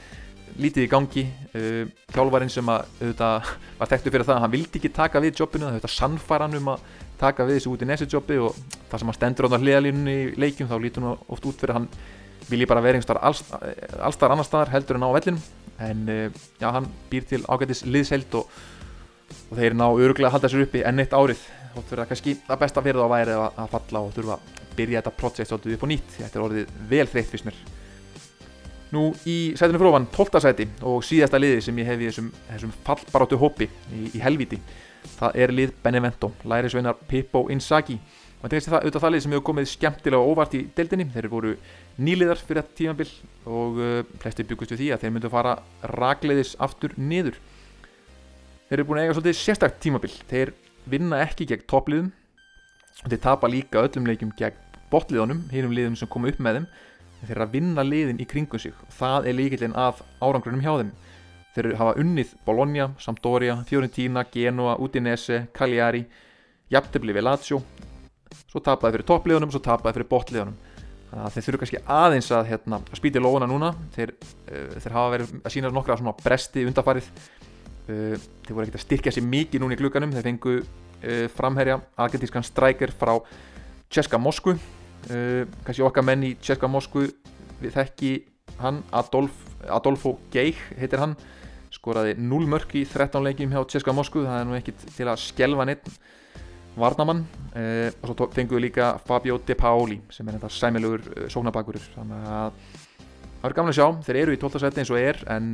lítið 0.60 0.84
í 0.84 0.90
gangi 0.92 1.24
uh, 1.56 1.86
þjálfarinn 2.12 2.52
sem 2.52 2.72
að 2.74 2.90
auðvitað, 3.00 3.54
var 3.80 3.92
þekktu 3.94 4.12
fyrir 4.12 4.28
það 4.28 4.36
að 4.36 4.44
hann 4.46 4.56
vildi 4.58 4.82
ekki 4.82 4.94
taka 4.98 5.24
við 5.24 5.40
jobbinu, 5.40 5.70
það 5.70 5.78
auðvitað 5.78 5.96
sannfæran 5.96 6.60
um 6.60 6.74
að 6.74 6.84
taka 7.22 7.46
við 7.48 7.60
þessu 7.60 7.76
Udinese 7.76 8.08
jobbi 8.10 8.40
og 8.42 8.58
það 8.90 9.02
sem 9.02 9.12
hann 9.12 9.18
stendur 9.18 9.48
á 9.48 9.58
hliðalínunni 9.58 10.18
í 10.18 10.28
leikjum 10.42 10.70
þá 10.70 10.76
lítur 10.82 11.08
hann 11.08 11.24
oft 11.32 11.48
út 11.50 11.62
fyrir 11.62 11.78
hann 11.78 11.88
vil 12.50 12.64
ég 12.64 12.70
bara 12.70 12.84
vera 12.84 13.00
einhver 13.00 13.20
allstar 13.22 14.34
annar 14.34 14.48
staðar 14.48 14.74
heldur 14.74 14.98
en 15.00 15.08
á 15.08 15.10
vellinum. 15.16 15.42
En 15.82 16.06
uh, 16.10 16.42
já, 16.62 16.68
hann 16.76 16.88
býr 17.10 17.26
til 17.30 17.42
ágætis 17.50 17.86
liðsheld 17.88 18.36
og, 18.38 18.50
og 19.50 19.54
þeir 19.58 19.78
ná 19.78 19.88
öruglega 19.90 20.30
að 20.30 20.36
halda 20.38 20.52
sér 20.52 20.66
uppi 20.66 20.84
enn 20.86 21.02
eitt 21.02 21.16
árið. 21.16 21.42
Þótt 21.76 21.94
fyrir 21.94 22.04
að 22.04 22.10
kannski 22.12 22.36
það 22.48 22.64
besta 22.66 22.84
fyrir 22.86 23.02
þá 23.02 23.14
væri 23.16 23.38
að, 23.38 23.46
að 23.64 23.76
falla 23.76 24.02
og 24.06 24.16
þurfa 24.18 24.38
að 24.38 24.74
byrja 24.78 25.02
þetta 25.02 25.16
projekt 25.22 25.52
svolítið 25.52 25.78
upp 25.78 25.86
á 25.86 25.92
nýtt. 25.94 26.18
Þetta 26.18 26.40
er 26.40 26.46
orðið 26.48 26.76
vel 26.92 27.08
þreytt 27.14 27.32
fyrst 27.32 27.48
mér 27.48 27.62
Nú 28.92 29.10
í 29.24 29.54
sætinu 29.56 29.80
frófan 29.80 30.08
12. 30.12 30.40
sæti 30.44 30.66
og 30.84 31.04
síðasta 31.08 31.40
liði 31.40 31.62
sem 31.64 31.78
ég 31.80 31.88
hef 31.88 32.02
í 32.02 32.08
þessum, 32.10 32.32
þessum 32.50 32.74
fallbarátu 32.84 33.38
hópi 33.40 33.70
í, 33.96 34.10
í 34.18 34.20
helviti 34.20 34.60
það 35.18 35.38
er 35.44 35.54
lið 35.56 35.72
Benevento, 35.84 36.32
lærisveinar 36.48 37.00
Pippo 37.10 37.46
Inzaghi. 37.54 37.98
Og 38.42 38.50
þetta 38.50 38.72
er 38.72 38.76
auðvitað 38.80 39.04
það 39.04 39.14
lið 39.14 39.24
sem 39.24 39.34
hefur 39.36 39.46
komið 39.52 39.68
skemmtilega 39.70 40.22
og 40.22 40.32
óvart 40.34 40.56
í 40.58 40.62
deildinni. 40.78 41.06
Þeir 41.14 41.22
eru 41.22 41.32
voru 41.36 41.52
nýliðar 42.02 42.42
fyrir 42.42 42.62
þetta 42.62 42.78
tímanbill 42.80 43.12
og 43.46 43.82
uh, 43.82 43.92
flesti 44.24 44.46
byggust 44.50 44.74
við 44.74 44.82
því 44.82 44.88
að 44.96 45.04
þeir 45.04 45.14
myndu 45.14 45.30
að 45.30 45.36
fara 45.36 45.54
ragleiðis 45.94 46.56
aftur 46.66 46.96
niður. 46.98 47.38
Þeir 48.70 48.80
eru 48.80 48.88
búin 48.90 49.02
að 49.02 49.06
eiga 49.06 49.18
svolítið 49.18 49.38
sérstakt 49.38 49.80
tímanbill 49.84 50.16
þeir 50.32 50.54
vinna 50.90 51.22
ekki 51.28 51.48
gegn 51.52 51.68
toppliðum. 51.70 52.10
Þeir 53.06 53.22
tapa 53.22 53.50
líka 53.52 53.86
öllum 53.86 54.10
leikum 54.10 54.34
gegn 54.40 54.58
botliðunum, 54.92 55.46
þeir 57.28 57.36
eru 57.36 57.46
að 57.46 57.56
vinna 57.56 57.86
liðin 57.86 58.22
í 58.22 58.28
kringum 58.30 58.62
sig. 58.62 58.74
Það 58.98 59.30
er 59.30 59.38
líkillin 59.38 59.78
af 59.78 60.02
árangrunum 60.22 60.64
hjá 60.64 60.74
þeim. 60.82 60.92
Þeir 61.56 61.70
hafa 61.80 61.96
unnið 62.00 62.34
Bologna, 62.48 62.90
Sampdoria, 63.00 63.58
Fiorentina, 63.68 64.24
Genoa, 64.32 64.78
Udinese, 64.80 65.46
Cagliari 65.54 66.06
jafntefni 66.72 67.16
við 67.16 67.28
Lazio. 67.28 67.62
Svo 68.48 68.62
tapaði 68.64 68.98
fyrir 68.98 69.10
toppliðunum, 69.12 69.52
svo 69.52 69.62
tapaði 69.64 70.00
fyrir 70.00 70.12
botliðunum 70.12 70.60
þannig 71.12 71.28
að 71.28 71.34
þeir 71.36 71.46
þurfu 71.46 71.60
kannski 71.62 71.80
aðeins 71.92 72.30
að, 72.32 72.46
hérna, 72.48 72.78
að 72.88 73.00
spýti 73.00 73.22
lóðuna 73.22 73.48
núna. 73.52 73.72
Þeir, 73.96 74.14
uh, 74.48 74.76
þeir 74.78 74.96
hafa 74.96 75.14
verið 75.16 75.34
að 75.42 75.56
sína 75.56 75.72
nokkra 75.76 75.98
svona 76.00 76.16
bresti 76.22 76.64
undarfarið 76.70 77.10
uh, 77.12 78.16
þeir 78.16 78.54
voru 78.56 78.66
ekkert 78.66 78.80
að 78.80 78.86
styrkja 78.86 79.16
sér 79.18 79.28
mikið 79.28 79.64
núna 79.64 79.76
í 79.76 79.82
klukkanum 79.82 80.14
þeir 80.16 80.28
fengu 80.30 80.58
uh, 80.62 81.26
framherja 81.36 81.82
argentískan 82.00 82.48
strækir 82.48 82.96
frá 82.96 83.18
Česka 83.92 84.22
Moskvu 84.22 84.56
kannski 85.08 85.84
okkar 85.86 86.06
menn 86.06 86.24
í 86.28 86.36
Česka 86.44 86.70
Moskvu 86.70 87.08
við 87.62 87.76
þekki 87.76 88.12
hann 88.62 88.82
Adolf, 88.94 89.34
Adolfo 89.70 90.18
Geich 90.34 90.60
heitir 90.78 91.02
hann. 91.02 91.16
Skoraði 91.72 92.18
0 92.20 92.50
mörk 92.52 92.74
í 92.76 92.84
13 92.84 93.24
leikjum 93.24 93.54
hjá 93.56 93.62
Česka 93.72 93.94
Moskvu 93.96 94.26
það 94.28 94.42
er 94.42 94.50
nú 94.50 94.58
ekkit 94.58 94.82
til 94.98 95.08
að 95.08 95.22
skjelva 95.24 95.66
neitt 95.70 95.88
Varnamann 96.80 97.24
eh, 97.56 97.90
og 98.00 98.12
svo 98.12 98.28
fengum 98.32 98.58
við 98.58 98.68
líka 98.70 98.94
Fabio 99.08 99.38
De 99.48 99.56
Paoli 99.60 99.98
sem 100.12 100.28
er 100.28 100.38
þetta 100.38 100.52
sæmilugur 100.56 101.08
eh, 101.16 101.30
sóknabakurur 101.32 101.88
þannig 101.96 102.28
að 102.32 102.60
það 103.42 103.50
er 103.50 103.56
gamlega 103.58 103.72
að 103.72 103.80
sjá. 103.80 103.88
Þeir 104.08 104.22
eru 104.22 104.36
í 104.36 104.42
12. 104.44 104.62
seti 104.64 104.84
eins 104.84 104.94
og 104.94 105.02
er 105.02 105.24
en 105.32 105.50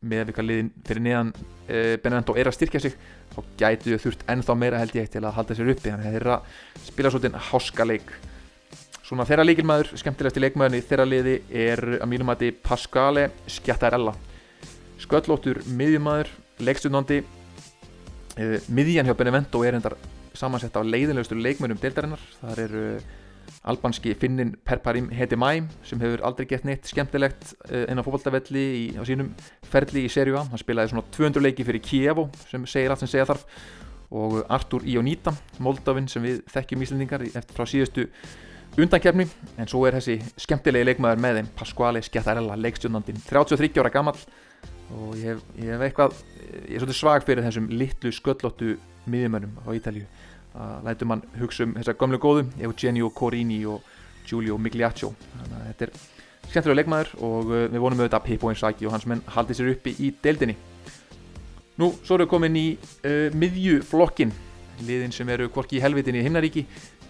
með 0.00 0.22
að 0.22 0.30
vika 0.30 0.44
liðin 0.44 0.70
fyrir 0.86 1.04
niðan 1.04 1.32
eh, 1.68 1.96
Benevento 2.00 2.36
er 2.38 2.48
að 2.48 2.56
styrkja 2.56 2.82
sig 2.84 2.94
þá 3.30 3.40
gætu 3.60 3.94
þau 3.94 4.04
þurft 4.06 4.26
ennþá 4.32 4.56
meira 4.58 4.80
held 4.80 4.94
ég 4.96 5.10
til 5.12 5.24
að 5.24 5.36
halda 5.36 5.56
sér 5.56 5.72
uppi. 5.74 5.90
Þannig 5.90 6.06
að 6.06 6.14
þeir 6.14 6.20
eru 6.22 6.36
að 6.36 6.86
spila 6.86 7.12
svolítið 7.14 7.40
háska 7.50 7.88
leik. 7.88 8.14
Svona 9.10 9.26
þeirra 9.26 9.44
líkilmaður, 9.44 9.90
skemmtilegasti 9.98 10.44
leikmaðurni 10.44 10.84
þeirra 10.86 11.08
liði 11.08 11.36
er 11.50 11.82
að 11.98 12.08
mínum 12.12 12.30
að 12.30 12.44
þið 12.44 12.62
Pasquale 12.64 13.26
Schiattarella. 13.50 14.14
Sköllóttur 15.02 15.62
miðjumæður 15.66 16.30
leikstundandi 16.62 17.22
Uh, 18.38 18.60
miðjan 18.70 19.08
hjá 19.08 19.16
Benevento 19.18 19.60
er 19.66 19.74
hendar 19.74 19.96
samansett 20.38 20.76
af 20.78 20.86
leiðilegustu 20.86 21.34
leikmönum 21.36 21.80
deildarinnar. 21.80 22.20
Það 22.38 22.60
eru 22.64 22.82
albanski 23.70 24.14
finnin 24.18 24.54
Perparim 24.64 25.10
Hedemai 25.14 25.62
sem 25.86 26.00
hefur 26.02 26.24
aldrei 26.26 26.48
gett 26.50 26.66
neitt 26.68 26.88
skemmtilegt 26.88 27.54
uh, 27.70 27.84
inn 27.86 28.00
á 28.00 28.06
fólkvöldavelli 28.06 28.66
á 28.98 29.02
sínum 29.08 29.32
ferli 29.70 30.06
í 30.06 30.12
serju 30.12 30.38
A. 30.40 30.46
Hann 30.50 30.62
spilaði 30.62 30.94
svona 30.94 31.06
200 31.16 31.44
leiki 31.44 31.66
fyrir 31.66 31.84
Kievo 31.84 32.28
sem 32.50 32.66
segir 32.70 32.92
allt 32.92 33.04
sem 33.04 33.10
segja 33.10 33.28
þarf 33.30 33.46
og 34.10 34.40
Artur 34.50 34.82
Ionita, 34.90 35.32
Moldavin 35.62 36.08
sem 36.10 36.24
við 36.24 36.40
þekkjum 36.50 36.86
íslendingar 36.86 37.22
eftir 37.28 37.54
frá 37.54 37.68
síðustu 37.68 38.08
undankefni 38.78 39.26
en 39.58 39.70
svo 39.70 39.84
er 39.86 39.96
þessi 39.98 40.18
skemmtilegi 40.40 40.88
leikmæður 40.88 41.22
með 41.22 41.38
þeim 41.38 41.50
Pasquale 41.58 42.02
Schiattarella 42.06 42.58
leikstjónandin 42.58 43.18
33 43.26 43.82
ára 43.82 43.92
gammal 43.94 44.16
og 44.90 45.14
ég 45.18 45.30
hef, 45.30 45.42
ég 45.58 45.74
hef 45.74 45.84
eitthvað 45.86 46.16
ég 46.50 46.74
er 46.74 46.82
svolítið 46.82 46.98
svag 46.98 47.26
fyrir 47.26 47.46
þessum 47.46 47.70
litlu 47.70 48.12
sköllóttu 48.14 48.76
miðjumönnum 49.10 49.58
á 49.66 49.68
Ítalíu 49.74 50.06
að 50.54 50.86
lætu 50.88 51.08
mann 51.08 51.22
hugsa 51.38 51.66
um 51.66 51.74
þessar 51.78 51.96
gamlu 52.00 52.18
góðu 52.22 52.46
Eugenio 52.60 53.10
Corini 53.14 53.60
og 53.70 53.84
Giulio 54.26 54.58
Migliaccio. 54.58 55.12
Þannig 55.36 55.56
að 55.58 55.66
þetta 55.68 55.86
er 55.86 55.94
skemmtilega 56.50 56.78
leikmaður 56.80 57.12
og 57.26 57.52
uh, 57.52 57.64
við 57.70 57.84
vonum 57.84 58.02
auðvitað 58.02 58.18
að 58.20 58.26
Pippo 58.26 58.52
Inzaghi 58.52 58.88
og 58.88 58.94
hans 58.96 59.06
menn 59.10 59.24
haldi 59.34 59.56
sér 59.56 59.72
uppi 59.74 59.94
í 60.02 60.12
deildinni. 60.22 60.56
Nú, 61.80 61.92
svo 62.04 62.16
erum 62.16 62.26
við 62.26 62.32
komin 62.34 62.58
í 62.60 62.66
uh, 62.76 63.28
miðjuflokkin 63.36 64.34
liðin 64.86 65.14
sem 65.14 65.28
eru 65.32 65.50
kvorki 65.52 65.78
í 65.78 65.82
helvitinni 65.84 66.22
í 66.22 66.26
himnaríki 66.26 66.64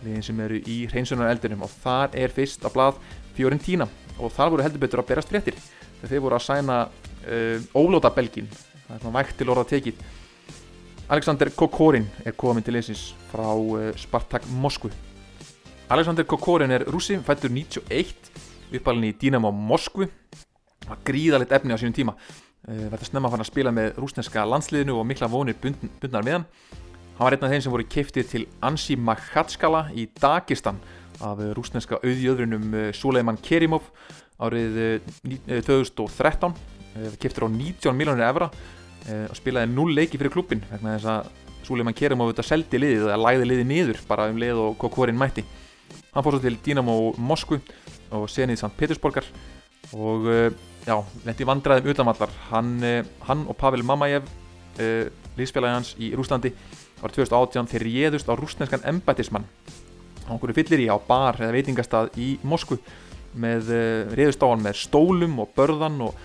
liðin 0.05 0.24
sem 0.26 0.40
eru 0.42 0.59
í 0.59 0.81
hreinsunar 0.90 1.31
eldunum 1.31 1.66
og 1.66 1.72
þar 1.83 2.16
er 2.18 2.33
fyrst 2.35 2.64
að 2.66 2.76
blað 2.76 3.05
Fiorentina. 3.37 3.88
Og 4.20 4.33
þar 4.35 4.53
voru 4.53 4.64
heldur 4.66 4.83
betur 4.83 5.00
að 5.00 5.12
berast 5.12 5.31
fréttir. 5.33 5.57
Þegar 6.00 6.12
þeir 6.12 6.24
voru 6.26 6.37
að 6.37 6.46
sæna 6.48 6.81
uh, 6.88 7.70
ólóta 7.76 8.12
belgin 8.12 8.50
það 8.90 8.96
er 8.96 9.05
svona 9.05 9.18
vægt 9.20 9.38
til 9.38 9.50
orða 9.53 9.66
tekið 9.70 10.00
Alexander 11.11 11.49
Kokorin 11.51 12.05
er 12.23 12.37
komin 12.38 12.62
til 12.62 12.77
leysins 12.77 13.09
frá 13.33 13.49
uh, 13.51 13.88
Spartak 13.99 14.44
Moskvu. 14.62 14.92
Alexander 15.90 16.23
Kokorin 16.23 16.70
er 16.70 16.85
rúsi, 16.87 17.16
fættur 17.27 17.51
91 17.51 18.31
uppalinn 18.79 19.09
í 19.09 19.16
Dynamo 19.18 19.51
Moskvu. 19.51 20.07
Var 20.87 21.03
gríðalegt 21.03 21.57
efni 21.59 21.75
á 21.75 21.83
sínum 21.83 21.96
tíma. 21.99 22.14
Uh, 22.62 22.87
verður 22.92 23.11
snemma 23.11 23.27
að 23.27 23.35
fara 23.35 23.46
að 23.49 23.51
spila 23.51 23.75
með 23.75 23.99
rúsneska 23.99 24.46
landsliðinu 24.53 25.01
og 25.01 25.11
mikla 25.11 25.33
vonir 25.35 25.59
bund, 25.59 25.83
bundnar 25.99 26.29
með 26.29 26.38
hann. 26.38 26.49
Hann 27.18 27.27
var 27.27 27.35
einn 27.35 27.49
af 27.49 27.55
þeim 27.57 27.66
sem 27.66 27.75
voru 27.75 27.90
keiftið 27.99 28.31
til 28.31 28.46
Ansi 28.70 28.94
Makhatskala 28.94 29.88
í 29.90 30.07
Dagestan 30.14 30.79
af 31.27 31.42
rúsneska 31.59 31.99
auðjöðrunum 32.05 32.85
Suleiman 32.94 33.42
Kerimov 33.42 33.90
árið 34.38 35.01
2013 35.66 36.55
keiftur 37.18 37.46
á 37.46 37.49
19 37.51 37.99
miljónir 37.99 38.31
evra. 38.31 38.46
Eh, 38.46 38.80
og 39.31 39.38
spilaði 39.38 39.73
0 39.73 39.94
leiki 39.96 40.18
fyrir 40.20 40.35
klubbin 40.35 40.64
vegna 40.70 40.96
þess 40.96 41.11
að 41.11 41.31
Suleiman 41.66 41.94
Kerem 41.96 42.23
á 42.23 42.29
þetta 42.31 42.46
seldi 42.46 42.81
liðið 42.81 43.09
eða 43.09 43.20
læði 43.20 43.49
liðið 43.49 43.68
niður 43.68 44.03
bara 44.09 44.29
um 44.31 44.38
lið 44.40 44.61
og 44.62 44.77
Kokorin 44.81 45.18
mætti 45.18 45.44
hann 46.14 46.25
fór 46.25 46.37
svo 46.37 46.42
til 46.42 46.59
Dynamo 46.64 46.96
Moskvu 47.18 47.61
og 48.16 48.27
senið 48.31 48.62
St. 48.62 48.73
Petersborgar 48.79 49.27
og 49.94 50.27
eh, 50.31 50.49
já, 50.87 50.96
lendi 51.27 51.46
vandræðum 51.46 51.92
utanvallar 51.92 52.33
hann, 52.51 52.73
eh, 52.87 53.05
hann 53.27 53.44
og 53.49 53.59
Pavel 53.59 53.85
Mamajev 53.87 54.27
uh, 54.81 55.07
liðspélagi 55.38 55.77
hans 55.77 55.92
í 55.99 56.11
Rúslandi 56.16 56.53
var 57.01 57.14
2018 57.14 57.70
þeir 57.70 57.87
réðust 57.87 58.31
á 58.31 58.35
rúsneskan 58.38 58.85
embætismann 58.87 59.46
á 60.27 60.31
einhverju 60.35 60.57
fyllir 60.59 60.85
í 60.85 60.90
á 60.90 60.96
bar 60.99 61.38
eða 61.40 61.55
veitingastað 61.57 62.11
í 62.20 62.33
Moskvu 62.46 62.79
með 63.40 63.70
réðust 64.18 64.42
á 64.42 64.51
hann 64.51 64.62
með 64.64 64.79
stólum 64.83 65.38
og 65.42 65.53
börðan 65.57 66.01
og 66.07 66.18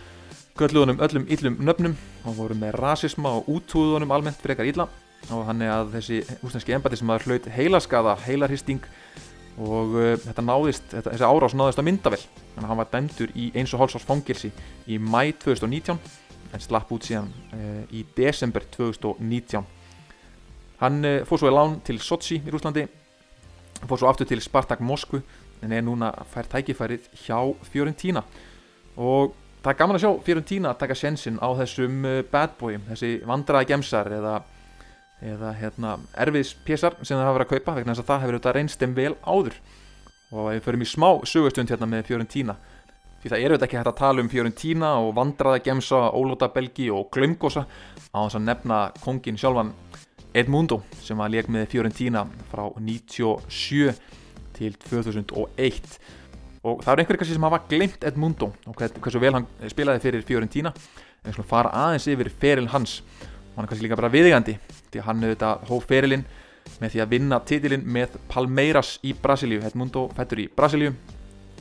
Gölluðunum 0.56 1.02
öllum 1.04 1.26
yllum 1.28 1.58
nöfnum 1.68 1.96
og 2.24 2.38
voru 2.38 2.56
með 2.56 2.78
rasisma 2.80 3.34
og 3.40 3.50
útúðunum 3.52 4.14
almennt 4.16 4.40
eitthvað 4.40 4.72
illa. 4.72 4.88
Og 5.34 5.42
hann 5.48 5.64
er 5.66 5.74
að 5.74 5.96
þessi 5.98 6.22
úslenski 6.46 6.76
embati 6.76 7.00
sem 7.00 7.12
að 7.12 7.26
hlaut 7.26 7.50
heilaskaða, 7.56 8.14
heilarhisting 8.24 8.84
og 9.56 9.96
uh, 9.96 10.12
þetta 10.20 10.44
náðist, 10.44 10.90
þetta, 10.92 11.14
þessi 11.14 11.28
árás 11.28 11.56
náðist 11.56 11.80
á 11.80 11.88
myndavel 11.88 12.20
þannig 12.20 12.66
að 12.66 12.70
hann 12.72 12.82
var 12.82 12.90
dæmdur 12.92 13.32
í 13.36 13.46
eins 13.56 13.74
og 13.74 13.82
hálsás 13.82 14.04
fangilsi 14.04 14.52
í 14.92 14.98
mæ 15.00 15.32
2019 15.44 15.96
en 16.56 16.64
slapp 16.64 16.92
út 16.92 17.08
síðan 17.08 17.32
uh, 17.56 17.84
í 17.96 18.04
desember 18.18 18.68
2019 18.76 19.64
hann 20.84 21.08
uh, 21.08 21.22
fór 21.28 21.40
svo 21.40 21.52
í 21.52 21.56
lán 21.56 21.80
til 21.88 22.02
Sochi 22.04 22.42
í 22.42 22.52
Rúslandi 22.52 22.84
fór 23.88 24.02
svo 24.02 24.12
aftur 24.12 24.28
til 24.28 24.44
Spartak 24.44 24.84
Moskvu 24.84 25.22
en 25.64 25.74
er 25.74 25.84
núna 25.86 26.12
fær 26.32 26.48
tækifærið 26.52 27.10
hjá 27.26 27.40
Fiorentina. 27.72 28.24
Og 28.96 29.34
það 29.66 29.72
er 29.72 29.80
gaman 29.80 29.98
að 29.98 30.04
sjá 30.04 30.12
Fiorentina 30.28 30.72
að 30.72 30.82
taka 30.84 30.98
sensin 31.00 31.40
á 31.42 31.50
þessum 31.58 32.04
uh, 32.06 32.20
bad 32.30 32.54
boy, 32.60 32.76
þessi 32.92 33.10
vandraði 33.26 33.72
gemsar 33.72 34.12
eða, 34.14 34.36
eða 35.26 35.54
hérna, 35.58 35.96
erfiðs 36.22 36.54
pésar 36.68 37.00
sem 37.02 37.18
það 37.18 37.26
hafa 37.26 37.40
verið 37.40 37.48
að 37.48 37.54
kaupa 37.56 37.76
vegna 37.80 37.96
þess 37.96 38.04
að 38.04 38.12
það 38.12 38.24
hefur 38.24 38.38
auðvitað 38.38 38.58
reynst 38.60 38.84
þeim 38.84 38.96
vel 39.00 39.16
áður. 39.26 39.60
Og 40.36 40.50
við 40.52 40.64
förum 40.66 40.84
í 40.86 40.90
smá 40.90 41.10
sögustund 41.26 41.72
hérna 41.74 41.90
með 41.90 42.10
Fiorentina 42.12 42.58
því 43.24 43.32
það 43.32 43.40
er 43.40 43.54
auðvitað 43.54 43.66
ekki 43.66 43.78
hægt 43.80 43.90
að 43.90 44.02
tala 44.04 44.22
um 44.22 44.30
Fiorentina 44.30 44.90
og 45.02 45.14
vandraða 45.18 45.62
gemsa, 45.66 46.02
ólóta 46.14 46.52
belgi 46.54 46.92
og 46.94 47.08
glömgosa 47.16 47.64
á 47.66 48.20
þess 48.22 48.38
að 48.38 48.46
nefna 48.52 48.82
kongin 49.02 49.40
sjálfan 49.42 49.72
Edmundo 50.36 50.84
sem 51.02 51.18
var 51.18 51.32
leik 51.34 51.50
með 51.50 51.72
Fiorentina 51.72 52.26
frá 52.52 52.68
97 52.78 53.96
til 54.54 54.78
2001 54.84 55.98
og 56.66 56.82
það 56.82 56.92
er 56.92 57.02
einhverjir 57.02 57.22
kannski 57.22 57.36
sem 57.38 57.46
hafa 57.46 57.60
glemt 57.70 58.06
Edmundo 58.10 58.50
og 58.66 58.80
hversu 58.80 59.22
vel 59.22 59.36
hann 59.38 59.46
spilaði 59.70 60.02
fyrir 60.02 60.26
Fiorentina. 60.26 60.72
En 61.26 61.34
skulum 61.34 61.50
fara 61.50 61.74
aðeins 61.74 62.08
yfir 62.10 62.32
feril 62.42 62.70
hans. 62.74 63.00
Og 63.52 63.60
hann 63.60 63.68
er 63.68 63.70
kannski 63.72 63.86
líka 63.86 64.00
bara 64.00 64.12
viðigandi 64.14 64.58
því 64.90 65.02
að 65.02 65.08
hann 65.10 65.24
auðvitað 65.26 65.70
hóf 65.70 65.86
ferilinn 65.90 66.26
með 66.82 66.96
því 66.96 67.04
að 67.04 67.12
vinna 67.14 67.40
titilinn 67.46 67.86
með 67.98 68.18
Palmeiras 68.32 68.96
í 69.06 69.14
Brasilíu. 69.22 69.62
Edmundo 69.66 70.08
fættur 70.18 70.42
í 70.42 70.48
Brasilíu 70.50 70.96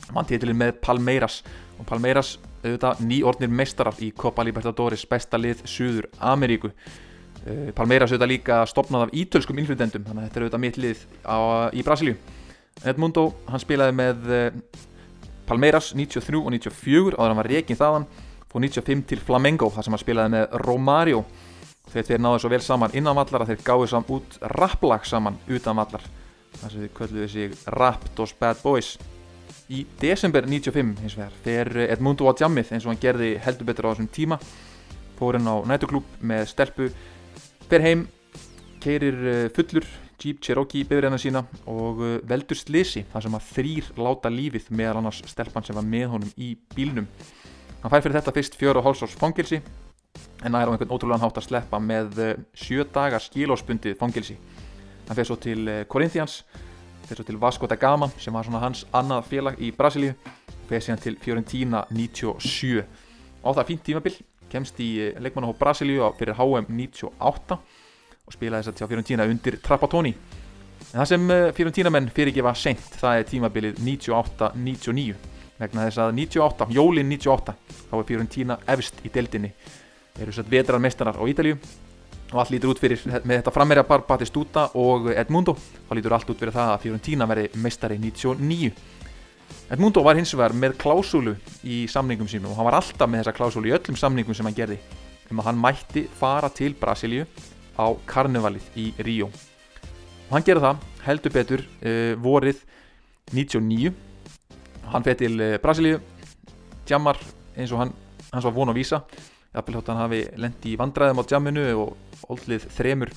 vann 0.09 0.29
titilinn 0.29 0.57
með 0.57 0.79
Palmeiras. 0.85 1.41
Og 1.77 1.85
Palmeiras 1.89 2.35
auðvitað 2.63 3.03
nýordnir 3.05 3.51
meistarar 3.53 4.01
í 4.01 4.09
Copa 4.17 4.45
Libertadores 4.45 5.05
besta 5.09 5.37
lið 5.37 5.61
Suður 5.69 6.09
Ameríku 6.17 6.71
uh, 6.71 7.69
Palmeiras 7.77 8.13
auðvitað 8.13 8.31
líka 8.31 8.59
stopnað 8.69 9.07
af 9.07 9.13
ítölskum 9.21 9.61
innflytendum 9.61 10.05
þannig 10.07 10.23
að 10.23 10.27
þetta 10.27 10.39
er 10.39 10.45
auðvitað 10.47 10.65
mitt 10.65 10.81
lið 10.81 11.05
á, 11.29 11.37
í 11.69 11.85
Brasilíu. 11.85 12.17
Edmundo 12.85 13.29
hann 13.47 13.61
spilaði 13.61 13.97
með 14.01 14.29
uh, 14.33 14.49
Palmeiras 15.45 15.93
93 15.93 16.41
og 16.41 16.51
94 16.53 17.15
áður 17.17 17.31
hann 17.31 17.39
var 17.41 17.49
reygin 17.51 17.79
þaðan 17.79 18.07
fór 18.51 18.63
95 18.63 19.03
til 19.09 19.21
Flamengo 19.21 19.69
þar 19.73 19.87
sem 19.87 19.95
hann 19.95 20.03
spilaði 20.03 20.33
með 20.35 20.55
Romario. 20.65 21.25
Þeir 21.93 22.07
tveir 22.07 22.23
náðu 22.23 22.43
svo 22.43 22.51
vel 22.51 22.61
saman 22.65 22.95
innan 22.97 23.17
vallar 23.17 23.45
að 23.45 23.53
þeir 23.53 23.65
gáðu 23.67 23.89
saman 23.91 24.13
út 24.17 24.37
rapplag 24.55 25.05
saman 25.05 25.37
utan 25.47 25.77
vallar 25.77 26.05
þar 26.55 26.71
sem 26.71 26.85
við 26.85 26.93
köllum 26.97 27.21
við 27.21 27.33
sig 27.33 27.67
Raptos 27.75 28.33
Bad 28.39 28.63
Boys. 28.63 28.95
Í 29.69 29.85
desember 30.01 30.45
95 30.45 31.01
hins 31.01 31.17
vegar 31.17 31.35
fer 31.43 31.71
Edmundo 31.89 32.29
á 32.29 32.33
djammið 32.37 32.73
eins 32.75 32.85
og 32.85 32.93
hann 32.93 33.01
gerði 33.01 33.35
heldur 33.41 33.69
betur 33.69 33.89
á 33.89 33.91
þessum 33.93 34.09
tíma 34.13 34.39
fór 35.19 35.37
hann 35.39 35.47
á 35.49 35.55
nætuklúp 35.67 36.07
með 36.21 36.47
stelpu 36.51 36.89
fer 37.69 37.85
heim, 37.85 38.05
keirir 38.83 39.21
eh, 39.25 39.47
fullur 39.55 39.87
Jeep 40.21 40.41
Cherokee 40.43 40.85
bifræðina 40.87 41.19
sína 41.21 41.43
og 41.69 42.03
eh, 42.05 42.19
veldur 42.27 42.59
slisi 42.59 43.05
þar 43.11 43.25
sem 43.25 43.37
að 43.37 43.49
þrýr 43.53 43.89
láta 43.99 44.31
lífið 44.31 44.69
meðal 44.71 45.01
annars 45.01 45.23
stelpan 45.29 45.65
sem 45.65 45.77
var 45.77 45.87
með 45.87 46.07
honum 46.13 46.35
í 46.37 46.53
bílnum. 46.75 47.07
Hann 47.81 47.93
fær 47.93 48.05
fyrir 48.05 48.19
þetta 48.19 48.35
fyrst 48.35 48.59
fjóru 48.59 48.81
og 48.81 48.87
hálsás 48.87 49.17
fangilsi 49.19 49.61
en 50.43 50.55
er 50.55 50.67
á 50.67 50.71
einhvern 50.71 50.93
ótrúlega 50.93 51.21
hátt 51.23 51.41
að 51.41 51.49
sleppa 51.49 51.81
með 51.81 52.21
eh, 52.23 52.37
sjö 52.55 52.85
dagar 52.93 53.23
skilóspundið 53.23 53.97
fangilsi 53.99 54.37
hann 55.07 55.17
fer 55.17 55.27
svo 55.27 55.37
til 55.41 55.69
Corinthians 55.91 56.43
fer 57.05 57.19
svo 57.19 57.25
til 57.27 57.39
Vasco 57.41 57.67
da 57.69 57.77
Gama 57.79 58.09
sem 58.17 58.33
var 58.33 58.47
svona 58.47 58.63
hans 58.63 58.85
annað 58.95 59.27
félag 59.29 59.59
í 59.61 59.71
Brasilíu 59.75 60.15
fer 60.69 60.81
síðan 60.81 61.01
til 61.03 61.17
Fiorentina 61.21 61.83
97 61.91 62.85
á 63.45 63.49
það 63.53 63.67
fínt 63.69 63.85
tímabill 63.85 64.17
kemst 64.49 64.79
í 64.81 64.89
eh, 65.01 65.17
leikmannahóp 65.21 65.59
Brasilíu 65.59 66.07
fyrir 66.19 66.37
HM 66.39 66.69
98 66.69 67.59
og 68.25 68.33
spilaði 68.35 68.65
þess 68.65 68.73
að 68.73 68.79
tjá 68.79 68.89
Fiorentina 68.89 69.27
undir 69.29 69.59
Trapattoni. 69.63 70.11
En 70.91 70.99
það 70.99 71.09
sem 71.11 71.31
eh, 71.35 71.47
Fiorentina 71.55 71.93
menn 71.93 72.09
fyrirgefa 72.13 72.53
sent 72.57 72.99
það 72.99 73.19
er 73.19 73.29
tímabilið 73.29 73.79
98-99 73.85 75.15
vegna 75.59 75.87
þess 75.87 76.01
að 76.03 76.13
98, 76.19 76.69
jólin 76.75 77.09
98 77.13 77.55
þá 77.89 77.95
er 77.97 78.07
Fiorentina 78.09 78.59
efst 78.75 78.99
í 79.05 79.11
deildinni. 79.13 79.53
Eru 80.19 80.35
svo 80.35 80.45
vetrar 80.49 80.83
mestarar 80.83 81.19
á 81.19 81.23
Ítalíu 81.27 81.55
og 82.31 82.41
allt 82.41 82.51
lítur 82.55 82.73
út 82.73 82.81
fyrir 82.81 83.01
með 83.21 83.39
þetta 83.39 83.53
frammerja 83.53 83.85
par 83.87 84.03
Batistuta 84.07 84.69
og 84.81 85.11
Edmundo. 85.13 85.55
Þá 85.55 85.95
lítur 85.95 86.17
allt 86.17 86.31
út 86.33 86.41
fyrir 86.41 86.55
það 86.55 86.73
að 86.73 86.83
Fiorentina 86.87 87.29
verði 87.29 87.49
mestari 87.63 87.99
99 88.01 88.73
Edmundo 89.65 90.03
var 90.05 90.17
hins 90.17 90.33
vegar 90.35 90.53
með 90.53 90.75
klásúlu 90.77 91.33
í 91.65 91.85
samningum 91.89 92.27
sínum 92.29 92.51
og 92.51 92.59
hann 92.59 92.67
var 92.67 92.77
alltaf 92.77 93.09
með 93.09 93.23
þessa 93.23 93.33
klásúlu 93.39 93.71
í 93.71 93.73
öllum 93.73 93.97
samningum 93.97 94.37
sem 94.37 94.45
hann 94.45 94.57
gerði. 94.57 94.77
Um 95.31 95.41
að 95.41 95.47
hann 95.49 95.61
mætti 95.61 96.03
fara 96.19 96.51
til 96.53 96.75
Brasilíu 96.77 97.25
á 97.75 97.87
karnevalið 98.07 98.65
í 98.79 98.87
Ríó. 99.05 99.29
Og 99.29 100.33
hann 100.33 100.45
gerði 100.45 100.65
það 100.65 100.83
heldur 101.05 101.35
betur 101.35 101.63
uh, 101.63 102.13
vorið 102.21 102.63
99 103.33 103.93
hann 104.91 105.05
fætt 105.05 105.21
til 105.23 105.35
uh, 105.39 105.55
Brasilíu 105.61 105.99
djammar 106.85 107.19
eins 107.55 107.73
og 107.73 107.83
hann 107.83 107.93
hans 108.31 108.45
var 108.45 108.55
von 108.55 108.73
að 108.73 108.81
vísa. 108.81 109.01
Hann 109.55 110.01
hafi 110.01 110.25
lendi 110.35 110.73
í 110.73 110.79
vandræðum 110.79 111.21
á 111.23 111.27
djamminu 111.29 111.65
og 111.79 112.31
oldlið 112.33 112.67
þremur 112.75 113.13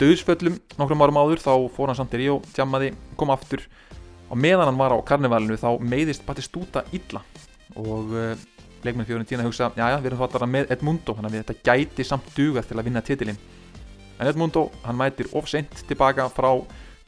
döðsföllum 0.00 0.56
nokkrum 0.78 1.04
árum 1.04 1.20
áður 1.20 1.42
þá 1.42 1.52
fór 1.74 1.90
hann 1.90 1.98
samt 1.98 2.14
í 2.16 2.22
Ríó, 2.22 2.38
djammaði, 2.54 2.94
kom 3.20 3.32
aftur. 3.34 3.66
Og 4.32 4.40
meðan 4.40 4.70
hann 4.70 4.80
var 4.80 4.94
á 4.96 4.98
karnevalinu 5.04 5.58
þá 5.60 5.76
meiðist 5.84 6.24
Batistúta 6.24 6.86
illa. 6.96 7.20
Og 7.76 8.14
uh, 8.16 8.32
leikmenn 8.82 9.06
fjórun 9.06 9.28
tína 9.28 9.44
hugsa 9.46 9.70
já 9.76 9.84
já, 9.92 9.98
við 10.00 10.10
erum 10.10 10.22
þá 10.22 10.24
alltaf 10.26 10.48
með 10.48 10.72
Edmundo 10.74 11.14
þannig 11.16 11.34
að 11.34 11.42
þetta 11.42 11.66
gæti 11.68 12.06
samt 12.06 12.32
duga 12.36 12.64
til 12.66 12.78
að 12.78 12.88
vinna 12.88 13.02
titilinn 13.04 13.38
en 14.18 14.28
Edmundo, 14.28 14.68
hann 14.84 14.98
mætir 14.98 15.30
ofseint 15.36 15.84
tilbaka 15.88 16.28
frá 16.32 16.50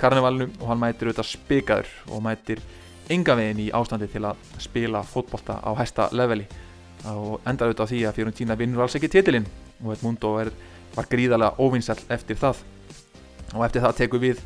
karnevalinu 0.00 0.48
og 0.60 0.70
hann 0.70 0.80
mætir 0.80 1.10
auðvitað 1.10 1.30
spikaður 1.30 1.92
og 2.10 2.24
mætir 2.24 2.62
enga 3.12 3.36
veginn 3.38 3.62
í 3.66 3.70
ástandi 3.76 4.08
til 4.10 4.24
að 4.24 4.40
spila 4.62 5.02
fótbolta 5.06 5.60
á 5.60 5.70
hæsta 5.76 6.08
leveli. 6.12 6.46
Og 7.04 7.40
endar 7.44 7.68
auðvitað 7.68 7.90
því 7.92 8.00
að 8.08 8.18
Fiorentina 8.18 8.56
vinnur 8.56 8.84
alls 8.84 8.96
ekki 8.96 9.10
titilinn 9.12 9.46
og 9.84 9.92
Edmundo 9.94 10.34
er, 10.40 10.50
var 10.94 11.08
gríðarlega 11.10 11.60
óvinnsall 11.60 12.00
eftir 12.14 12.38
það. 12.40 12.62
Og 13.54 13.64
eftir 13.66 13.84
það 13.84 13.98
tekur 14.00 14.22
við 14.22 14.40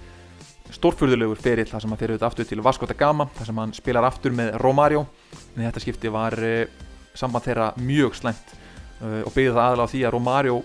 stórfurðulegur 0.74 1.40
ferill 1.40 1.68
þar 1.68 1.84
sem 1.84 1.92
hann 1.94 2.00
fer 2.00 2.12
auðvitað 2.12 2.28
aftur 2.28 2.48
til 2.48 2.64
Vasco 2.64 2.88
da 2.88 2.96
Gama 2.98 3.28
þar 3.38 3.50
sem 3.50 3.60
hann 3.62 3.76
spilar 3.76 4.08
aftur 4.08 4.34
með 4.36 4.56
Romario. 4.60 5.06
En 5.54 5.64
þetta 5.64 5.84
skipti 5.84 6.12
var 6.12 6.36
uh, 6.42 6.64
samband 7.16 7.46
þeirra 7.46 7.70
mjög 7.80 8.18
slæmt 8.18 8.52
uh, 9.00 9.22
og 9.22 9.32
byggði 9.32 9.54
það 9.54 9.64
aðalega 9.64 9.86
á 9.86 9.92
því 9.94 10.02
að 10.04 10.14
Romario 10.16 10.60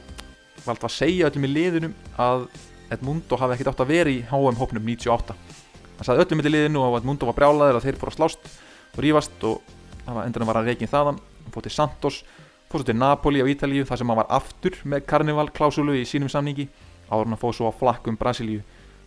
alltaf 0.72 0.90
að 0.90 0.96
segja 0.96 1.28
öllum 1.30 1.48
í 1.48 1.52
liðunum 1.52 1.96
að 2.22 2.48
Edmundo 2.94 3.38
hafi 3.40 3.56
ekkert 3.56 3.74
átt 3.74 3.84
að 3.84 3.94
vera 3.94 4.12
í 4.12 4.22
HM 4.30 4.60
hópnum 4.60 4.86
98 4.86 5.36
hann 5.98 6.08
sagði 6.08 6.26
öllum 6.26 6.44
í 6.44 6.52
liðinu 6.52 6.84
og 6.84 6.98
Edmundo 7.00 7.30
var 7.30 7.38
brjálaður 7.38 7.80
að 7.80 7.88
þeir 7.88 8.00
fór 8.02 8.12
að 8.12 8.18
slást 8.18 8.48
og 8.94 9.02
rífast 9.04 9.46
og 9.48 9.74
endur 10.24 10.44
hann 10.44 10.50
var 10.50 10.62
að 10.62 10.72
reygin 10.72 10.92
þaðan. 10.92 11.20
Fór 11.54 11.66
til 11.66 11.74
Santos, 11.74 12.22
svo 12.70 12.82
til 12.82 12.98
Napoli 12.98 13.44
á 13.44 13.48
Ítalíu 13.48 13.86
þar 13.86 14.02
sem 14.02 14.10
hann 14.10 14.20
var 14.20 14.32
aftur 14.34 14.78
með 14.90 15.06
karnivalklásulu 15.10 15.96
í 16.00 16.06
sínum 16.10 16.32
samningi. 16.32 16.68
Áður 17.12 17.30
hann 17.30 17.42
fóð 17.42 17.58
svo 17.60 17.70
á 17.70 17.74
flakkum 17.78 18.18
Brasilíu. 18.20 18.64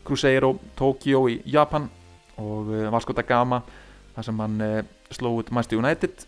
Cruzeiro, 0.06 0.54
Tokyo 0.78 1.24
í 1.28 1.40
Japan 1.50 1.88
og 2.38 2.70
uh, 2.70 2.86
Vasco 2.94 3.14
da 3.16 3.24
Gama 3.26 3.62
þar 4.14 4.28
sem 4.28 4.40
hann 4.44 4.60
uh, 4.62 4.76
sló 5.10 5.32
út 5.34 5.50
Manchester 5.50 5.80
United 5.80 6.22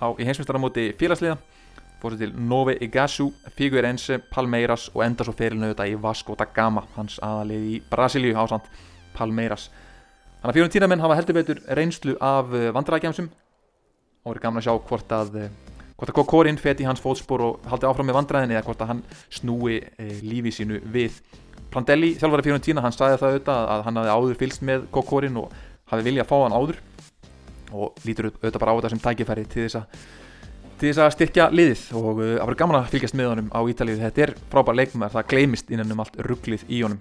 á, 0.00 0.06
í 0.16 0.24
heimsmyndstarmóti 0.24 0.94
félagsliða 0.96 1.36
fór 2.00 2.14
svo 2.14 2.20
til 2.20 2.34
Nove 2.36 2.76
Igasu, 2.84 3.30
Figueirense, 3.56 4.18
Palmeiras 4.32 4.90
og 4.94 5.04
enda 5.06 5.24
svo 5.24 5.34
ferilinu 5.36 5.72
þetta 5.72 5.88
í 5.88 5.96
Vasco 6.00 6.36
da 6.36 6.46
Gama 6.52 6.84
hans 6.96 7.18
aðalið 7.24 7.68
í 7.70 7.80
Brasilíu 7.90 8.36
ásand 8.36 8.68
Palmeiras. 9.16 9.70
Þannig 10.40 10.52
að 10.52 10.58
fjórum 10.58 10.74
tínamenn 10.74 11.02
hafa 11.02 11.16
heldur 11.18 11.38
veitur 11.38 11.62
reynslu 11.78 12.16
af 12.20 12.52
uh, 12.52 12.68
vandrækjamsum 12.76 13.30
og 14.26 14.28
verður 14.30 14.42
gaman 14.44 14.60
að 14.60 14.66
sjá 14.66 14.74
hvort 14.90 15.14
að 15.14 15.40
eh, 15.40 15.50
hvort 15.96 16.10
að 16.12 16.16
Kokorin 16.18 16.58
feti 16.60 16.84
hans 16.84 17.00
fótspor 17.00 17.42
og 17.44 17.68
haldi 17.70 17.86
áfram 17.88 18.08
með 18.10 18.18
vandræðinni 18.18 18.56
eða 18.56 18.66
hvort 18.66 18.82
að 18.84 18.90
hann 18.90 19.02
snúi 19.32 19.78
e, 19.80 20.08
lífi 20.26 20.52
sínu 20.58 20.80
við. 20.92 21.20
Plandelli, 21.72 22.12
þjálfari 22.18 22.44
fyrir 22.44 22.58
um 22.58 22.64
tína, 22.66 22.82
hann 22.84 22.94
sagði 22.94 23.20
það 23.22 23.30
auðvitað 23.30 23.70
að 23.72 23.84
hann 23.86 24.00
hafi 24.00 24.12
áður 24.12 24.40
fylst 24.42 24.64
með 24.66 24.84
Kokorin 24.92 25.38
og 25.40 25.54
hafi 25.92 26.06
viljað 26.06 26.26
að 26.26 26.30
fá 26.32 26.36
hann 26.42 26.56
áður 26.58 26.82
og 27.72 28.04
lítur 28.06 28.28
auðvitað 28.32 28.60
bara 28.62 28.74
á 28.74 28.76
þetta 28.76 28.92
sem 28.92 29.02
tækifæri 29.06 29.46
til 29.50 29.64
þess 29.64 29.80
að 29.80 30.04
til 30.76 30.90
þess 30.90 31.02
að 31.02 31.14
styrkja 31.14 31.46
liðið 31.54 31.84
og 31.96 32.10
uh, 32.18 32.26
það 32.36 32.42
verður 32.42 32.58
gaman 32.60 32.78
að 32.78 32.90
fylgjast 32.92 33.16
með 33.16 33.30
honum 33.30 33.48
á 33.48 33.60
Ítalið 33.72 34.02
þetta 34.02 34.24
er 34.26 34.32
frábær 34.52 34.76
leikmar, 34.76 35.14
það 35.14 35.30
gleimist 35.32 35.72
innan 35.72 35.94
um 35.94 36.02
allt 36.04 36.18
rugglið 36.26 36.66
í 36.68 36.82
honum. 36.84 37.00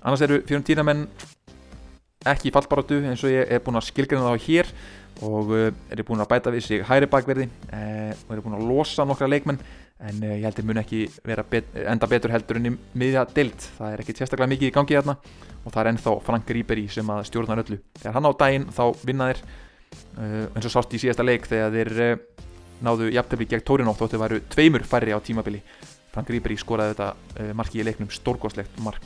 Annars 0.00 0.24
eru 0.24 0.40
tína 0.64 0.84
menn 0.86 1.04
ekki 2.28 2.48
í 2.48 2.54
fallbaróttu 2.54 3.02
eins 3.04 3.22
og 3.24 3.32
ég 3.32 3.52
er 3.52 3.62
búin 3.64 3.78
að 3.80 3.86
skilgjana 3.90 4.32
þá 4.32 4.46
hér 4.46 4.72
og 5.26 5.52
uh, 5.52 5.68
eru 5.92 6.06
búin 6.08 6.24
að 6.24 6.30
bæta 6.32 6.52
við 6.54 6.66
sig 6.66 6.84
hæri 6.88 7.08
bakverði 7.12 7.46
uh, 7.48 8.10
og 8.26 8.34
eru 8.34 8.44
búin 8.46 8.58
að 8.58 8.66
losa 8.70 9.04
nokkra 9.08 9.28
leikmenn 9.28 9.60
en 10.00 10.24
uh, 10.24 10.34
ég 10.38 10.44
held 10.48 10.60
að 10.62 10.68
mun 10.70 10.80
ekki 10.80 11.00
bet 11.28 11.72
enda 11.84 12.08
betur 12.08 12.32
heldur 12.32 12.60
enn 12.60 12.72
í 12.72 12.76
miðja 13.00 13.26
dild 13.36 13.68
það 13.76 13.94
er 13.94 14.04
ekki 14.04 14.16
sérstaklega 14.16 14.52
mikið 14.54 14.70
í 14.70 14.74
gangi 14.76 14.96
hérna 14.96 15.16
og 15.60 15.72
það 15.74 15.82
er 15.82 15.90
ennþá 15.92 16.14
Frank 16.24 16.52
Ribery 16.56 16.86
sem 16.88 17.10
að 17.12 17.26
stjórnar 17.28 17.60
öllu. 17.60 17.76
Þegar 18.00 18.16
hann 18.16 18.28
á 18.28 18.32
daginn 18.40 18.70
þá 18.72 18.84
vinna 19.04 19.28
þeir 19.28 19.42
eins 20.56 20.68
og 20.68 20.72
sást 20.72 20.94
í 20.96 21.00
síðasta 21.02 21.26
leik 21.26 21.44
þegar 21.50 21.74
þeir 21.76 22.14
náðu 22.84 23.10
jafntefni 23.14 23.48
gegn 23.50 23.64
Tórinó 23.66 23.94
þóttu 23.96 24.18
að 24.18 24.24
væru 24.24 24.42
tveimur 24.52 24.84
færri 24.88 25.14
á 25.14 25.18
tímabili. 25.20 25.62
Frank 26.10 26.30
Ribery 26.32 26.56
skoraði 26.58 26.96
þetta 26.96 27.54
marki 27.54 27.80
í 27.80 27.86
leiknum 27.86 28.10
stórgóðslegt 28.10 28.80
mark. 28.82 29.04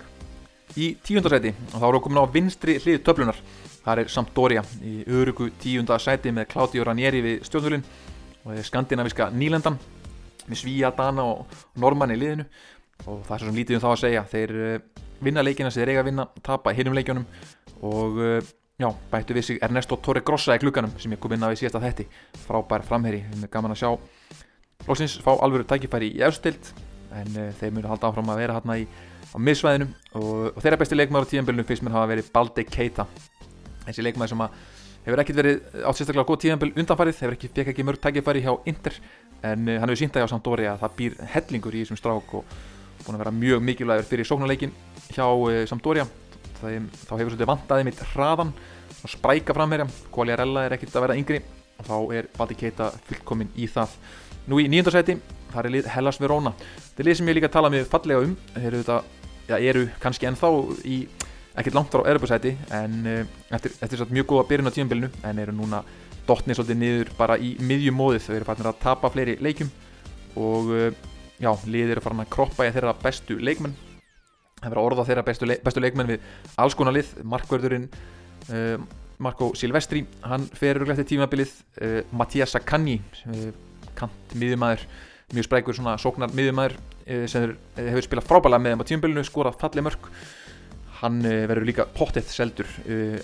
Í 0.80 0.94
tíundarsæti 1.04 1.52
og 1.52 1.76
þá 1.76 1.86
erum 1.86 1.98
við 1.98 2.04
komin 2.06 2.22
á 2.24 2.32
vinstri 2.32 2.78
hlið 2.80 3.02
töflunar 3.04 3.40
Það 3.84 4.00
er 4.00 4.08
Sampdoria 4.08 4.62
í 4.80 4.94
örugu 5.12 5.50
tíunda 5.60 5.98
sæti 6.00 6.32
með 6.32 6.48
Claudio 6.54 6.86
Ranieri 6.88 7.20
við 7.24 7.42
stjórnvölinn 7.44 7.82
og 8.44 8.60
skandinaviska 8.64 9.28
nýlendan 9.36 9.76
með 10.48 10.60
Svíja, 10.60 10.90
Dana 10.96 11.26
og 11.34 11.52
Norman 11.80 12.14
í 12.14 12.16
liðinu. 12.20 12.46
Og 13.04 13.20
það 13.26 13.34
er 13.34 13.42
svo 13.42 13.50
sem 13.50 13.58
lítið 13.58 13.76
um 13.76 13.82
þá 13.84 13.88
að 13.90 14.00
segja. 14.00 14.22
Þeir 14.30 14.54
eh, 14.64 15.04
vinna 15.24 15.44
leikina 15.44 15.72
sem 15.72 15.82
þeir 15.82 15.92
eiga 15.92 16.04
að 16.04 16.08
vinna, 16.08 16.26
tapa 16.48 16.72
hinnum 16.76 16.96
leikjónum 16.96 17.26
og 17.84 18.20
uh, 18.22 18.52
já, 18.80 18.88
bættu 19.10 19.36
við 19.36 19.46
sig 19.46 19.62
Ernesto 19.62 19.96
Torregrossa 20.02 20.56
í 20.56 20.62
klukkanum 20.62 20.94
sem 20.98 21.14
ég 21.14 21.20
kom 21.22 21.34
inn 21.34 21.46
á 21.46 21.52
í 21.54 21.58
síðasta 21.58 21.82
þetti 21.82 22.08
frábær 22.44 22.84
framherri, 22.86 23.22
við 23.28 23.44
erum 23.44 23.52
gaman 23.52 23.74
að 23.74 23.82
sjá. 23.82 23.90
Loksins 24.88 25.16
fá 25.22 25.32
alvöru 25.36 25.66
tækifæri 25.68 26.10
í 26.16 26.22
efstild 26.26 26.72
en 27.14 27.30
uh, 27.38 27.50
þeir 27.60 27.74
munu 27.76 27.90
halda 27.90 28.10
áfram 28.10 28.32
að 28.34 28.40
vera 28.42 28.58
hérna 28.58 28.78
í, 28.82 28.86
á 29.30 29.36
miðsvæðinu. 29.38 29.88
Og, 30.18 30.32
og 30.50 30.60
þeirra 30.64 30.80
besti 30.82 30.98
leikmæður 30.98 31.28
á 31.28 31.30
tíðanbölunum 31.32 31.68
fyrst 31.68 31.86
mér 31.86 31.94
hafa 31.94 32.10
verið 32.10 32.30
Balde 32.34 32.66
Keita. 32.66 33.06
Þessi 33.86 34.06
leikmæður 34.08 34.34
sem 34.34 34.44
að 34.44 34.58
hefur 35.04 35.22
ekkert 35.22 35.38
verið 35.38 35.80
átt 35.84 36.00
sérstaklega 36.00 36.28
góð 36.28 36.42
tíðanböl 36.44 36.72
undanfarið, 36.74 37.18
hefur 37.22 37.38
ekki, 37.38 37.52
fekk 37.54 37.72
ekki 37.74 37.86
mörg 37.86 38.02
tækifæri 38.02 38.42
hjá 38.44 38.54
Inter 38.70 38.98
en 39.44 39.68
uh, 39.68 39.78
hann 39.78 39.90
hefur 39.92 40.00
sínt 40.00 40.16
það 40.16 40.26
á 40.26 40.32
Sampdoria 40.32 40.74
að 40.74 40.82
það 40.82 40.94
býr 40.98 41.16
hellingur 41.34 41.76
í 41.76 41.84
þessum 41.84 42.00
strák 42.00 42.36
og 42.40 42.54
búin 43.04 43.18
að 43.18 43.24
vera 43.24 43.34
mjög 43.36 43.64
mikilvægur 43.68 44.08
fyrir 44.08 44.28
sóknarleikin 44.28 44.72
hjá 45.12 45.26
uh, 45.28 45.62
Sampdoria 45.68 46.08
það, 46.60 46.88
þá 46.94 47.12
hefur 47.14 47.32
svolítið 47.32 47.50
vantaði 47.50 47.86
mitt 47.88 48.02
hraðan 48.12 48.52
og 49.04 49.12
spræka 49.12 49.56
framherja, 49.56 49.86
Quagliarella 50.14 50.64
er 50.64 50.76
ekkert 50.76 50.96
að 50.96 51.06
vera 51.06 51.16
yngri. 51.20 51.40
Og 51.74 51.88
þá 51.88 51.96
er 52.14 52.28
Baldi 52.36 52.56
Keita 52.58 52.90
fullkominn 53.08 53.50
í 53.58 53.66
það. 53.70 53.96
Nú 54.48 54.60
í 54.62 54.68
nýjöndarsæti, 54.70 55.16
það 55.50 55.60
er 55.66 55.74
lið 55.74 55.90
Hellas 55.94 56.20
Verona. 56.22 56.52
Þetta 56.60 57.02
er 57.02 57.08
lið 57.08 57.18
sem 57.18 57.30
ég 57.30 57.38
líka 57.38 57.50
tala 57.52 57.70
með 57.72 57.88
fallega 57.90 58.24
um. 58.24 58.34
Þeir 58.54 58.68
eru, 58.70 58.82
þetta, 58.84 58.98
ja, 59.48 59.58
eru 59.72 59.84
kannski 60.02 60.28
ennþá 60.30 60.50
í 60.86 60.98
ekkert 61.54 61.76
langt 61.78 61.94
á 61.94 62.02
erðurbærsæti 62.02 62.54
en 62.74 62.94
uh, 63.06 63.20
eftir, 63.54 63.74
eftir 63.84 64.04
mjög 64.10 64.30
góða 64.32 64.46
byrjun 64.50 64.70
á 64.70 64.74
tíumbilinu 64.74 65.10
en 65.22 65.40
eru 65.42 65.54
núna 65.54 65.84
dotnið 66.26 66.58
svolítið 66.58 66.80
niður 66.80 67.12
bara 67.18 67.38
í 67.38 67.54
miðjum 67.62 67.98
móðið. 67.98 68.26
Þau 68.26 68.36
eru 68.38 68.48
farin 68.48 68.70
að 68.70 68.80
tapa 68.82 69.10
fleiri 69.14 69.36
leikum 69.44 69.70
og 70.40 70.70
uh, 70.74 70.88
já, 71.38 71.50
liðir 71.66 71.96
eru 71.96 72.04
farin 72.04 72.24
að 72.24 72.32
kroppa 72.34 72.66
í 72.66 72.74
þeirra 72.74 72.96
bestu 73.02 73.38
leikmenn 73.42 73.76
það 74.64 74.74
verður 74.74 74.82
að 74.82 74.90
orða 74.90 75.06
þeirra 75.10 75.24
bestu, 75.28 75.48
leik, 75.48 75.64
bestu 75.64 75.82
leikmenn 75.84 76.10
við 76.14 76.28
alls 76.60 76.76
konar 76.78 76.96
lið, 76.96 77.10
markverðurinn 77.34 77.88
uh, 78.50 78.76
Marco 79.22 79.52
Silvestri 79.56 80.04
hann 80.26 80.46
fer 80.58 80.78
rúglega 80.78 81.02
til 81.02 81.14
tímabilið. 81.14 81.52
Uh, 81.78 82.00
Mattias 82.16 82.54
Sakanji 82.54 82.98
uh, 83.30 83.50
kant 83.98 84.34
miðjumæður, 84.34 84.86
mjög 85.34 85.48
sprækur 85.48 85.78
svona 85.78 85.96
sóknar 86.02 86.34
miðjumæður 86.34 86.74
uh, 86.78 87.26
sem 87.30 87.52
hefur 87.78 88.08
spilað 88.08 88.28
frábælega 88.30 88.64
með 88.64 88.74
þeim 88.74 88.82
á 88.82 88.90
tímabilinu, 88.90 89.26
skorað 89.28 89.60
fallið 89.62 89.88
mörg 89.88 90.10
hann 91.04 91.18
verður 91.20 91.66
líka 91.68 91.84
pottið 91.92 92.30
seldur 92.32 92.68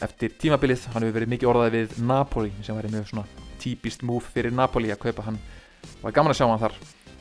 eftir 0.05 0.35
tímabilið, 0.43 0.83
hann 0.93 1.07
hefur 1.07 1.15
verið 1.17 1.31
mikið 1.33 1.49
orðaði 1.49 1.79
við 1.79 1.95
Napoli 2.05 2.51
sem 2.67 2.77
verið 2.77 2.97
mjög 2.97 3.07
svona 3.09 3.47
típist 3.63 4.03
múf 4.05 4.27
fyrir 4.35 4.53
Napoli 4.53 4.91
að 4.93 5.01
kaupa 5.07 5.25
hann. 5.25 5.39
Er 6.03 6.13
gaman 6.13 6.35
að 6.35 6.41
sjá 6.43 6.49
hann 6.51 6.61
þar 6.61 6.77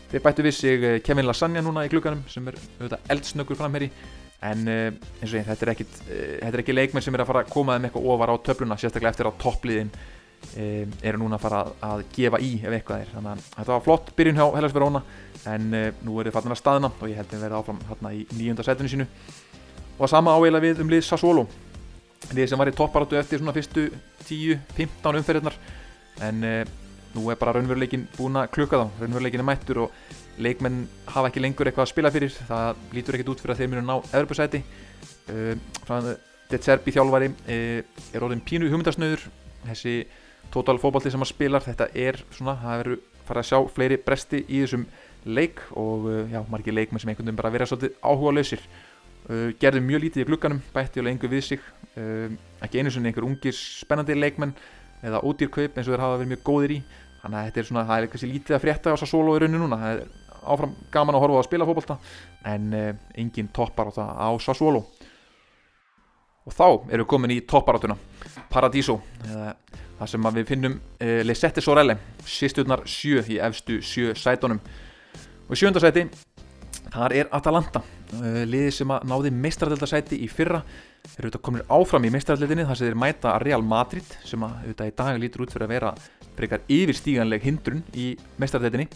Þeir 0.09 0.23
bættu 0.25 0.45
við 0.45 0.55
sig 0.57 0.83
eh, 0.85 0.99
Kevin 1.05 1.27
Lasagna 1.27 1.61
núna 1.61 1.83
í 1.85 1.89
klukkanum 1.91 2.23
sem 2.31 2.47
er 2.49 2.55
auðvitað 2.57 3.11
eldsnöggur 3.13 3.57
framherri 3.59 3.89
en 4.49 4.63
uh, 4.71 4.85
eins 5.19 5.33
og 5.33 5.35
ég, 5.35 5.43
þetta 5.45 5.65
er, 5.65 5.71
ekkit, 5.73 5.97
uh, 6.05 6.21
þetta 6.39 6.49
er 6.55 6.61
ekki 6.63 6.75
leikmenn 6.75 7.03
sem 7.05 7.17
er 7.17 7.21
að 7.21 7.29
fara 7.29 7.43
að 7.43 7.51
koma 7.51 7.75
þeim 7.75 7.89
eitthvað 7.89 8.07
ofar 8.13 8.31
á 8.31 8.35
töfluna 8.47 8.77
sérstaklega 8.79 9.11
eftir 9.11 9.29
að 9.29 9.37
toppliðin 9.43 9.91
eru 11.03 11.19
núna 11.19 11.35
að 11.35 11.41
fara 11.43 11.57
að, 11.83 12.05
gefa 12.15 12.39
í 12.39 12.53
ef 12.63 12.71
eitthvað 12.71 13.01
er. 13.03 13.09
Þannig 13.11 13.31
að 13.33 13.41
þetta 13.57 13.73
var 13.73 13.81
flott 13.83 14.11
byrjun 14.15 14.37
hjá 14.39 14.45
Hellas 14.55 14.75
Verona 14.77 15.01
en 15.51 15.65
nú 15.75 16.15
er 16.15 16.29
þið 16.29 16.35
fattin 16.37 16.55
að 16.55 16.59
staðina 16.61 16.89
og 16.95 17.03
ég 17.11 17.19
held 17.19 17.27
að 17.27 17.35
við 17.35 17.43
verðum 17.43 17.59
áfram 17.59 17.81
hérna 17.89 18.11
í 18.15 18.21
nýjönda 18.37 18.63
setinu 18.63 18.93
sínu. 18.93 19.07
Og 19.97 20.05
að 20.07 20.13
sama 20.13 20.37
áveila 20.39 20.63
við 20.63 20.79
um 20.79 20.93
lið 20.95 21.03
Sassuolo. 21.09 21.43
Lið 22.31 22.53
sem 22.53 22.63
var 22.63 22.71
í 22.71 22.75
topparáttu 22.79 23.19
eftir 23.19 23.43
svona 23.43 23.57
fyrstu 23.57 23.89
10-15 24.29 25.19
umferðirnar. 25.19 25.59
En 26.23 26.47
nú 27.15 27.29
er 27.31 27.37
bara 27.39 27.55
raunveruleikin 27.57 28.07
búin 28.15 28.37
að 28.39 28.51
klukka 28.55 28.79
þá. 28.83 29.01
Raunveruleikin 29.01 29.41
er 29.41 29.47
mættur 29.47 29.83
og 29.85 30.15
leikmenn 30.39 30.83
hafa 31.09 31.29
ekki 31.29 31.43
lengur 31.43 31.69
eitthvað 31.69 31.87
að 31.87 31.91
spila 31.93 32.11
fyrir. 32.13 32.33
Það 32.47 32.81
lítur 32.95 33.17
ekkert 33.17 33.31
út 33.33 33.43
fyrir 33.43 33.55
að 33.55 33.61
þeir 33.61 33.71
munu 33.73 33.85
ná 33.87 33.95
Evropasæti 34.13 34.63
uh, 35.33 36.11
Det 36.49 36.63
Serbi 36.65 36.93
þjálfari 36.95 37.29
uh, 37.29 38.01
er 38.13 38.25
orðin 38.25 38.43
pínu 38.45 38.69
hugmyndarsnöður 38.69 39.27
þessi 39.67 39.95
total 40.53 40.79
fókbalti 40.81 41.11
sem 41.13 41.21
hann 41.21 41.29
spilar 41.29 41.65
þetta 41.65 41.89
er 41.93 42.17
svona, 42.33 42.55
það 42.61 42.83
verður 42.83 43.01
fara 43.29 43.43
að 43.43 43.49
sjá 43.51 43.59
fleiri 43.75 43.99
bresti 44.01 44.39
í 44.47 44.63
þessum 44.63 44.87
leik 45.29 45.59
og 45.77 46.07
uh, 46.09 46.23
já, 46.31 46.39
margir 46.49 46.73
leikmenn 46.73 47.03
sem 47.03 47.11
einhvern 47.11 47.29
veginn 47.29 47.41
bara 47.41 47.53
vera 47.53 47.69
svolítið 47.69 47.99
áhuga 48.01 48.37
lausir 48.37 48.69
gerði 49.61 49.83
mjög 49.85 49.99
lítið 50.01 50.23
í 50.23 50.25
glugganum, 50.25 50.61
bætti 50.73 51.01
alveg 51.01 51.13
einhver 51.13 51.29
við 51.29 51.43
sig. 51.45 51.65
Ekki 52.63 52.79
einu 52.79 52.89
svona 52.89 53.11
einhver 53.11 53.27
ungir 53.27 53.53
spennandi 53.53 54.15
leikmenn 54.15 54.55
eða 55.03 55.21
ódýrkaup 55.25 55.77
eins 55.77 55.87
og 55.87 55.93
þeir 55.93 56.05
hafa 56.05 56.17
verið 56.19 56.33
mjög 56.33 56.43
góðir 56.49 56.75
í. 56.75 56.79
Þannig 57.19 57.39
að 57.39 57.47
þetta 57.49 57.61
er 57.61 57.67
svona, 57.67 57.85
það 57.89 58.01
er 58.01 58.11
kannski 58.13 58.31
lítið 58.31 58.55
að 58.55 58.63
frétta 58.63 58.91
á 58.91 58.93
þessa 58.95 59.09
solo 59.09 59.35
í 59.35 59.41
rauninu 59.43 59.63
núna, 59.65 59.79
það 59.81 59.95
er 59.95 60.03
áfram 60.47 60.75
gaman 60.91 61.17
að 61.17 61.23
horfa 61.25 61.39
á 61.39 61.41
að 61.41 61.47
spila 61.47 61.67
fókbalta 61.67 61.97
en 62.49 62.73
uh, 62.73 62.89
engin 63.19 63.49
toppar 63.55 63.91
á 63.91 63.97
það 63.97 64.11
á 64.15 64.29
Sassuolo 64.43 64.83
og 66.47 66.55
þá 66.55 66.65
erum 66.69 67.03
við 67.03 67.09
komin 67.11 67.35
í 67.35 67.41
topparátuna 67.47 67.97
Paradiso 68.49 68.99
eða, 69.27 69.53
það 69.99 70.11
sem 70.13 70.29
við 70.39 70.49
finnum 70.53 70.79
uh, 70.79 71.19
Leisette 71.25 71.63
Sorelle 71.63 71.97
sýsturnar 72.25 72.85
sjö 72.89 73.23
í 73.27 73.39
efstu 73.43 73.79
sjö 73.85 74.15
sætonum 74.17 74.61
og 75.47 75.55
í 75.55 75.59
sjöndasæti 75.59 76.07
þar 76.89 77.17
er 77.19 77.33
Atalanta 77.35 77.83
liði 78.49 78.71
sem 78.73 78.91
að 78.93 79.05
náði 79.11 79.31
meistradöldarsæti 79.35 80.17
í 80.23 80.29
fyrra 80.31 80.63
eru 81.17 81.27
auðvitað 81.27 81.43
komin 81.45 81.67
áfram 81.71 82.07
í 82.07 82.11
meistradöldinni 82.13 82.65
þar 82.67 82.79
sem 82.79 82.89
þeir 82.89 82.99
mæta 82.99 83.35
Real 83.43 83.63
Madrid 83.65 84.17
sem 84.25 84.43
að 84.45 84.57
auðvitað 84.63 84.91
í 84.91 84.95
dag 85.01 85.21
lítur 85.21 85.45
út 85.45 85.53
fyrir 85.53 85.67
að 85.67 85.73
vera 85.75 85.93
frekar 86.39 86.65
yfirstíganleg 86.71 87.45
hindrun 87.45 87.83
í 87.93 88.11
meistardætinni 88.41 88.87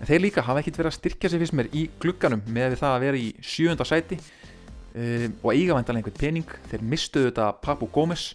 en 0.00 0.08
þeir 0.08 0.24
líka 0.26 0.44
hafa 0.44 0.62
ekkert 0.62 0.80
verið 0.80 0.90
að 0.92 0.98
styrkja 0.98 1.30
sig 1.32 1.42
fyrst 1.42 1.56
mér 1.56 1.70
í 1.72 1.84
glugganum 2.02 2.42
með 2.50 2.76
það 2.80 2.96
að 2.96 3.04
vera 3.06 3.20
í 3.20 3.28
sjönda 3.40 3.86
sæti 3.88 4.18
um, 4.18 5.36
og 5.42 5.50
eiga 5.54 5.76
vandalega 5.76 6.02
einhvern 6.02 6.18
pening. 6.18 6.56
Þeir 6.70 6.84
mistuðu 6.90 7.30
þetta 7.30 7.50
Papu 7.62 7.88
Gómez 7.94 8.32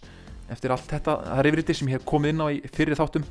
eftir 0.50 0.74
allt 0.74 0.88
þetta, 0.90 1.16
það 1.28 1.50
yfirriti 1.50 1.76
sem 1.78 1.90
ég 1.92 2.00
hef 2.00 2.08
komið 2.08 2.34
inn 2.34 2.42
á 2.42 2.46
í 2.50 2.58
fyrir 2.74 2.98
þáttum. 2.98 3.26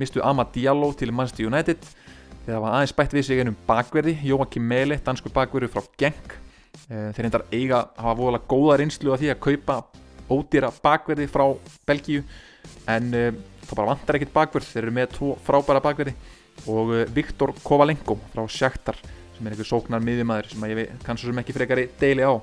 Mistuðu 0.00 0.24
Amad 0.26 0.54
Diallo 0.54 0.92
til 0.96 1.12
Manchester 1.12 1.50
United 1.50 1.84
þeir 2.44 2.56
hafa 2.58 2.72
aðeins 2.76 2.94
bætt 2.96 3.14
við 3.16 3.26
sig 3.26 3.40
einum 3.40 3.56
bakverði 3.68 4.14
Jóakim 4.28 4.66
Mele, 4.68 4.98
danskur 5.04 5.32
bakverði 5.34 5.70
frá 5.72 5.84
Genk. 6.00 6.36
Um, 6.90 7.10
þeir 7.14 7.26
reyndar 7.26 7.46
eiga 7.52 7.80
hafa 7.96 8.14
voðalega 8.18 8.48
góða 8.50 8.78
reynslu 8.80 9.14
af 9.14 9.22
því 9.22 9.30
að 9.32 9.42
kaupa 9.46 9.78
ódýra 10.34 10.70
bakverði 10.84 11.28
frá 11.30 11.44
Belgíu 11.88 12.24
en 12.90 13.10
um, 13.10 13.42
það 13.64 13.74
bara 13.78 13.88
vantar 13.92 14.18
ekkit 14.18 14.34
bakverð. 14.34 14.70
Þeir 14.72 14.82
eru 14.84 14.96
með 14.98 15.10
tvo 15.16 15.32
frábæra 15.46 15.82
bakverði 15.84 16.16
og 16.68 16.94
uh, 16.94 17.02
Viktor 17.16 17.54
Kovalenko 17.64 18.18
frá 18.34 18.44
Sjaktar 18.50 19.00
sem 19.34 19.46
er 19.46 19.54
einhver 19.54 19.68
sóknar 19.68 20.04
miðjumæður 20.04 20.52
sem 20.52 20.68
ég 20.70 20.94
kannski 21.06 21.30
sem 21.30 21.42
ekki 21.42 21.56
frekar 21.56 21.84
deili 22.00 22.26
á. 22.26 22.34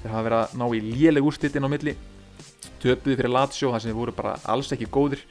Þeir 0.00 0.12
hafa 0.12 0.26
verið 0.28 0.42
að 0.42 0.58
ná 0.60 0.66
í 0.70 0.82
léleg 0.86 1.26
úrstittin 1.26 1.66
á 1.66 1.72
milli 1.72 1.96
töpuði 2.80 3.16
fyrir 3.18 3.32
Lazio 3.32 3.72
þar 3.72 3.82
sem 3.82 3.90
þeir 3.90 3.98
voru 3.98 4.14
bara 4.16 4.36
alls 4.52 4.70
ekki 4.74 4.88
góðir 4.92 5.24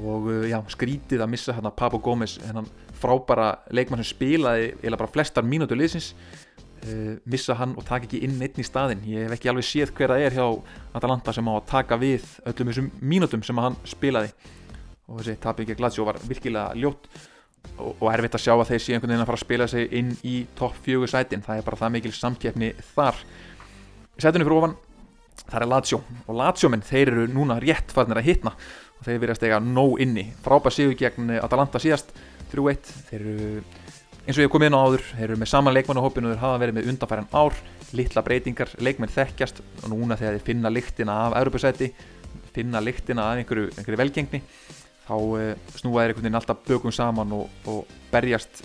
og 0.00 0.28
já, 0.46 0.58
skrítið 0.70 1.22
að 1.24 1.32
missa 1.32 1.54
hérna 1.54 1.72
Papo 1.74 1.98
Gómez 2.02 2.38
hennan 2.44 2.68
frábæra 3.00 3.50
leikmann 3.74 4.02
sem 4.02 4.14
spilaði 4.14 4.70
eða 4.82 5.00
bara 5.00 5.12
flestar 5.12 5.46
mínútu 5.46 5.78
liðsins. 5.78 6.14
Uh, 6.80 7.18
missa 7.28 7.52
hann 7.58 7.74
og 7.76 7.84
taka 7.84 8.06
ekki 8.06 8.22
inn 8.24 8.38
einn 8.40 8.56
í 8.56 8.64
staðin 8.64 9.02
ég 9.04 9.26
hef 9.26 9.34
ekki 9.34 9.50
alveg 9.50 9.66
séð 9.68 9.90
hver 9.98 10.14
það 10.14 10.22
er 10.24 10.36
hjá 10.38 10.46
Atalanta 10.96 11.34
sem 11.36 11.44
á 11.44 11.52
að 11.52 11.66
taka 11.68 11.98
við 12.00 12.24
öllum 12.48 12.70
þessum 12.70 12.86
mínútum 13.04 13.44
sem 13.44 13.60
hann 13.60 13.76
spilaði. 13.84 14.30
Og 15.10 15.20
þessi 15.20 15.36
að 15.50 15.74
Gladsjó 15.76 16.06
var 16.06 16.20
virkilega 16.24 16.72
ljótt 16.78 17.10
og, 17.76 17.96
og 17.98 18.06
erfitt 18.12 18.38
að 18.38 18.44
sjá 18.46 18.54
að 18.54 18.68
þeir 18.70 18.82
sé 18.84 18.94
einhvern 18.94 19.12
veginn 19.12 19.24
að 19.24 19.30
fara 19.30 19.40
að 19.40 19.44
spila 19.44 19.66
sig 19.68 19.96
inn 20.00 20.12
í 20.24 20.36
topp 20.56 20.78
fjögur 20.84 21.10
sætin. 21.10 21.42
Það 21.44 21.60
er 21.60 21.66
bara 21.66 21.80
það 21.80 21.94
mikil 21.96 22.12
samkeppni 22.16 22.70
þar. 22.94 23.18
Sætunni 24.16 24.46
fyrir 24.46 24.58
ofan 24.60 24.76
það 25.46 25.60
er 25.60 25.70
Lazio. 25.70 26.00
Og 26.26 26.38
Lazio 26.38 26.70
minn 26.72 26.84
þeir 26.86 27.12
eru 27.14 27.26
núna 27.32 27.58
rétt 27.62 27.92
farnir 27.94 28.20
að 28.20 28.28
hitna. 28.30 28.54
Og 28.98 29.06
þeir 29.06 29.22
verðast 29.24 29.46
eiga 29.46 29.60
nóg 29.64 30.00
inni. 30.04 30.28
Frábæð 30.44 30.76
sigur 30.76 30.98
gegn 31.00 31.34
Atalanta 31.40 31.80
síðast 31.82 32.12
3-1 32.52 32.94
þeir 33.10 33.26
eru 33.26 33.50
eins 34.20 34.36
og 34.36 34.42
ég 34.42 34.46
hef 34.46 34.52
komið 34.52 34.70
inn 34.70 34.76
á 34.78 34.84
áður 34.84 35.04
þeir 35.10 35.26
eru 35.26 35.40
með 35.40 35.50
saman 35.50 35.74
leikmannahópin 35.74 36.26
og 36.28 36.34
þeir 36.34 36.42
hafa 36.44 36.62
verið 36.62 36.76
með 36.76 36.88
undanfæran 36.92 37.30
ár. 37.34 37.60
Litla 37.96 38.22
breytingar, 38.22 38.70
leikmenn 38.78 39.10
þekkjast 39.10 39.62
og 39.82 39.88
núna 39.90 40.18
þegar 40.20 40.36
þeir 40.36 40.44
finna 40.46 40.70
lyktina 40.70 41.16
af 41.24 41.38
Europasæti 41.40 41.88
finna 42.54 42.82
lyktina 42.82 43.30
af 43.30 43.40
einhverju, 43.40 43.70
einhverju 43.76 44.00
velgengni 44.00 44.42
þá 45.06 45.14
uh, 45.16 45.54
snúa 45.78 46.04
þeir 46.04 46.12
einhvern 46.12 46.26
veginn 46.26 46.38
alltaf 46.40 46.62
bökum 46.66 46.94
saman 46.94 47.34
og, 47.34 47.48
og 47.70 47.96
berjast 48.12 48.62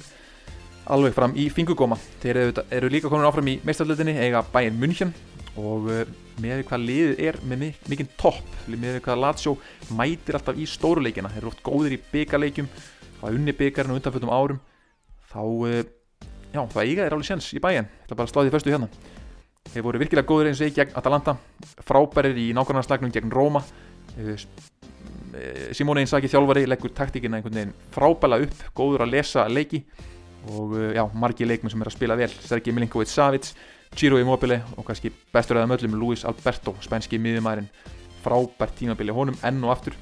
alveg 0.94 1.16
fram 1.16 1.34
í 1.38 1.48
fingugóma 1.54 1.98
þeir 2.22 2.42
eru, 2.44 2.66
eru 2.78 2.92
líka 2.94 3.10
komin 3.10 3.26
áfram 3.30 3.50
í 3.50 3.58
meistarleitinni 3.66 4.18
eiga 4.22 4.44
bæinn 4.54 4.78
München 4.82 5.14
og 5.56 5.90
uh, 5.90 6.04
með 6.42 6.60
því 6.60 6.68
hvað 6.70 6.86
liðið 6.90 7.24
er 7.30 7.40
með 7.48 7.66
mikinn 7.90 8.12
topp 8.20 8.68
með 8.68 9.00
hvað 9.06 9.22
Lazio 9.24 9.56
mætir 9.96 10.38
alltaf 10.38 10.60
í 10.60 10.68
stóruleikina 10.70 11.32
þeir 11.32 11.44
eru 11.44 11.54
oft 11.54 11.64
góðir 11.66 11.96
í 11.96 12.02
byggarleikjum 12.12 12.70
það 13.22 13.38
unni 13.40 13.56
byggarinn 13.58 13.94
og 13.94 14.00
undanfjöldum 14.00 14.34
árum 14.34 14.62
þá, 15.32 15.42
uh, 15.44 15.84
já, 16.54 16.62
það 16.62 16.82
eiga 16.86 17.06
þeir 17.06 17.18
alveg 17.18 17.30
séns 17.30 17.52
í 17.56 17.62
bæinn. 17.64 17.90
Þetta 18.04 18.16
er 18.16 18.22
bara 18.22 18.32
sláðið 18.32 18.56
fyrstu 18.56 18.74
hérna. 18.76 18.90
Þeir 19.74 19.86
voru 19.88 20.02
virkilega 20.02 20.30
góðir 20.30 20.52
eins 20.52 20.62
og 20.62 20.70
ég 20.70 20.76
gegn 20.78 20.98
Atalanta 21.00 21.36
frábærir 21.84 22.38
í 22.38 22.52
nákvæmlega 22.56 23.10
gegn 23.18 23.34
Róma. 23.34 23.64
Eh, 25.36 25.72
Simone 25.76 26.06
Inzaghi 26.06 26.30
þjálfari 26.32 26.64
leggur 26.70 26.94
taktíkina 26.96 27.40
einhvern 27.40 27.58
veginn 27.58 27.74
frábæla 27.92 28.40
upp, 28.46 28.62
góður 28.78 29.04
að 29.04 29.16
lesa 29.18 29.48
leiki. 29.52 29.82
Og 30.54 30.78
eh, 30.80 30.94
já, 30.96 31.04
margi 31.14 31.48
leikmenn 31.50 31.74
sem 31.74 31.82
er 31.84 31.92
að 31.92 31.98
spila 31.98 32.20
vel. 32.20 32.32
Sergi 32.46 32.72
Milinkovic 32.72 33.12
Savic, 33.12 33.52
Ciro 33.96 34.20
Immobile 34.22 34.62
og 34.78 34.86
kannski 34.88 35.12
bestur 35.34 35.60
aðeins 35.60 35.82
öllum 35.82 36.00
Luis 36.00 36.24
Alberto, 36.30 36.76
spænski 36.86 37.20
miðjumærin 37.20 37.68
frábært 38.24 38.78
tímabili 38.80 39.14
honum 39.16 39.38
enn 39.46 39.64
og 39.66 39.76
aftur. 39.76 39.98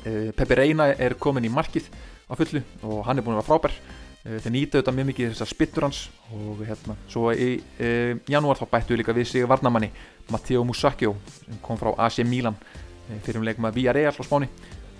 Peppi 0.00 0.56
Reina 0.56 0.86
er 0.96 1.12
komin 1.20 1.44
í 1.44 1.52
markið 1.52 1.90
á 2.30 2.34
fullu 2.38 2.62
og 2.86 3.02
hann 3.06 3.18
er 3.18 3.26
búin 3.26 3.34
að 3.34 3.42
vera 3.42 3.48
frábær. 3.48 3.76
Uh, 4.20 4.36
þeir 4.42 4.52
nýta 4.54 4.78
auðvitað 4.78 4.96
mjög 4.98 5.08
mikið 5.10 5.30
þessar 5.32 5.50
spittur 5.50 5.86
hans 5.86 6.00
og 6.36 6.60
hérna, 6.68 6.96
svo 7.10 7.30
í 7.32 7.54
uh, 7.58 8.12
janúar 8.30 8.60
þá 8.60 8.66
bættu 8.74 8.94
við 8.94 9.00
líka 9.00 9.16
við 9.16 9.30
sig 9.30 9.46
varnamanni 9.48 9.88
Matteo 10.30 10.62
Musacchio 10.68 11.14
sem 11.38 11.56
kom 11.64 11.80
frá 11.80 11.94
AC 12.06 12.20
Milan 12.28 12.58
uh, 12.60 13.16
fyrir 13.24 13.40
um 13.40 13.48
leikum 13.48 13.66
að 13.68 13.80
Villarreal 13.80 14.14
á 14.14 14.22
Spáni. 14.22 14.50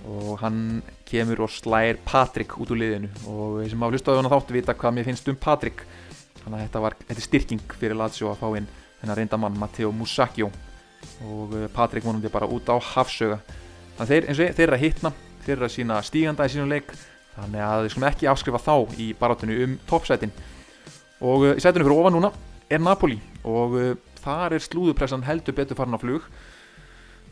Og 0.08 0.40
hann 0.40 0.80
kemur 1.04 1.44
og 1.44 1.52
slæðir 1.52 2.00
Patrik 2.08 2.56
út 2.56 2.70
úr 2.72 2.80
liðinu. 2.80 3.10
Og 3.28 3.60
þeir 3.60 3.74
sem 3.74 3.82
hafa 3.84 3.94
hlustað 3.94 4.16
á 4.16 4.20
hann 4.22 4.32
þáttu 4.32 4.56
vita 4.56 4.74
hvað 4.80 4.96
mér 4.96 5.08
finnst 5.10 5.28
um 5.28 5.36
Patrik 5.36 5.84
þannig 6.40 6.56
að 6.56 6.62
þetta 6.64 6.84
var 6.86 6.96
þetta 7.04 7.24
styrking 7.26 7.74
fyrir 7.76 7.98
Lazio 8.00 8.30
að 8.30 8.40
fá 8.40 8.46
inn 8.56 8.68
þennan 9.02 9.18
reyndamann 9.18 9.58
Matteo 9.60 9.92
Musacchio. 9.92 10.48
Og 11.28 11.52
Patrik 11.76 12.08
vonandi 12.08 12.32
bara 12.32 12.48
út 12.48 12.72
á 12.72 12.80
hafsöga 12.80 13.42
þannig 13.98 14.14
þeir, 14.14 14.26
eins 14.30 14.40
og 14.40 14.56
þeir 14.56 14.66
eru 14.66 14.78
að 14.78 14.84
hitna 14.86 15.12
þeir 15.44 15.56
eru 15.56 15.66
að 15.66 15.74
sína 15.74 16.00
stíganda 16.04 16.46
í 16.46 16.52
sínum 16.52 16.70
leik 16.70 16.92
þannig 17.36 17.64
að 17.64 17.82
við 17.84 17.92
skulum 17.94 18.08
ekki 18.10 18.28
afskrifa 18.30 18.60
þá 18.62 19.00
í 19.00 19.08
barátunni 19.18 19.58
um 19.64 19.74
toppsætin. 19.88 20.32
Og 21.20 21.46
uh, 21.48 21.56
í 21.56 21.62
sætunni 21.62 21.86
fyrir 21.86 22.00
ofan 22.00 22.16
núna 22.16 22.30
er 22.70 22.82
Napoli 22.82 23.18
og 23.48 23.76
uh, 23.78 23.90
þar 24.20 24.56
er 24.56 24.64
slúðupressan 24.64 25.26
heldur 25.26 25.56
betur 25.56 25.78
farin 25.78 25.96
á 25.96 26.00
flug. 26.00 26.26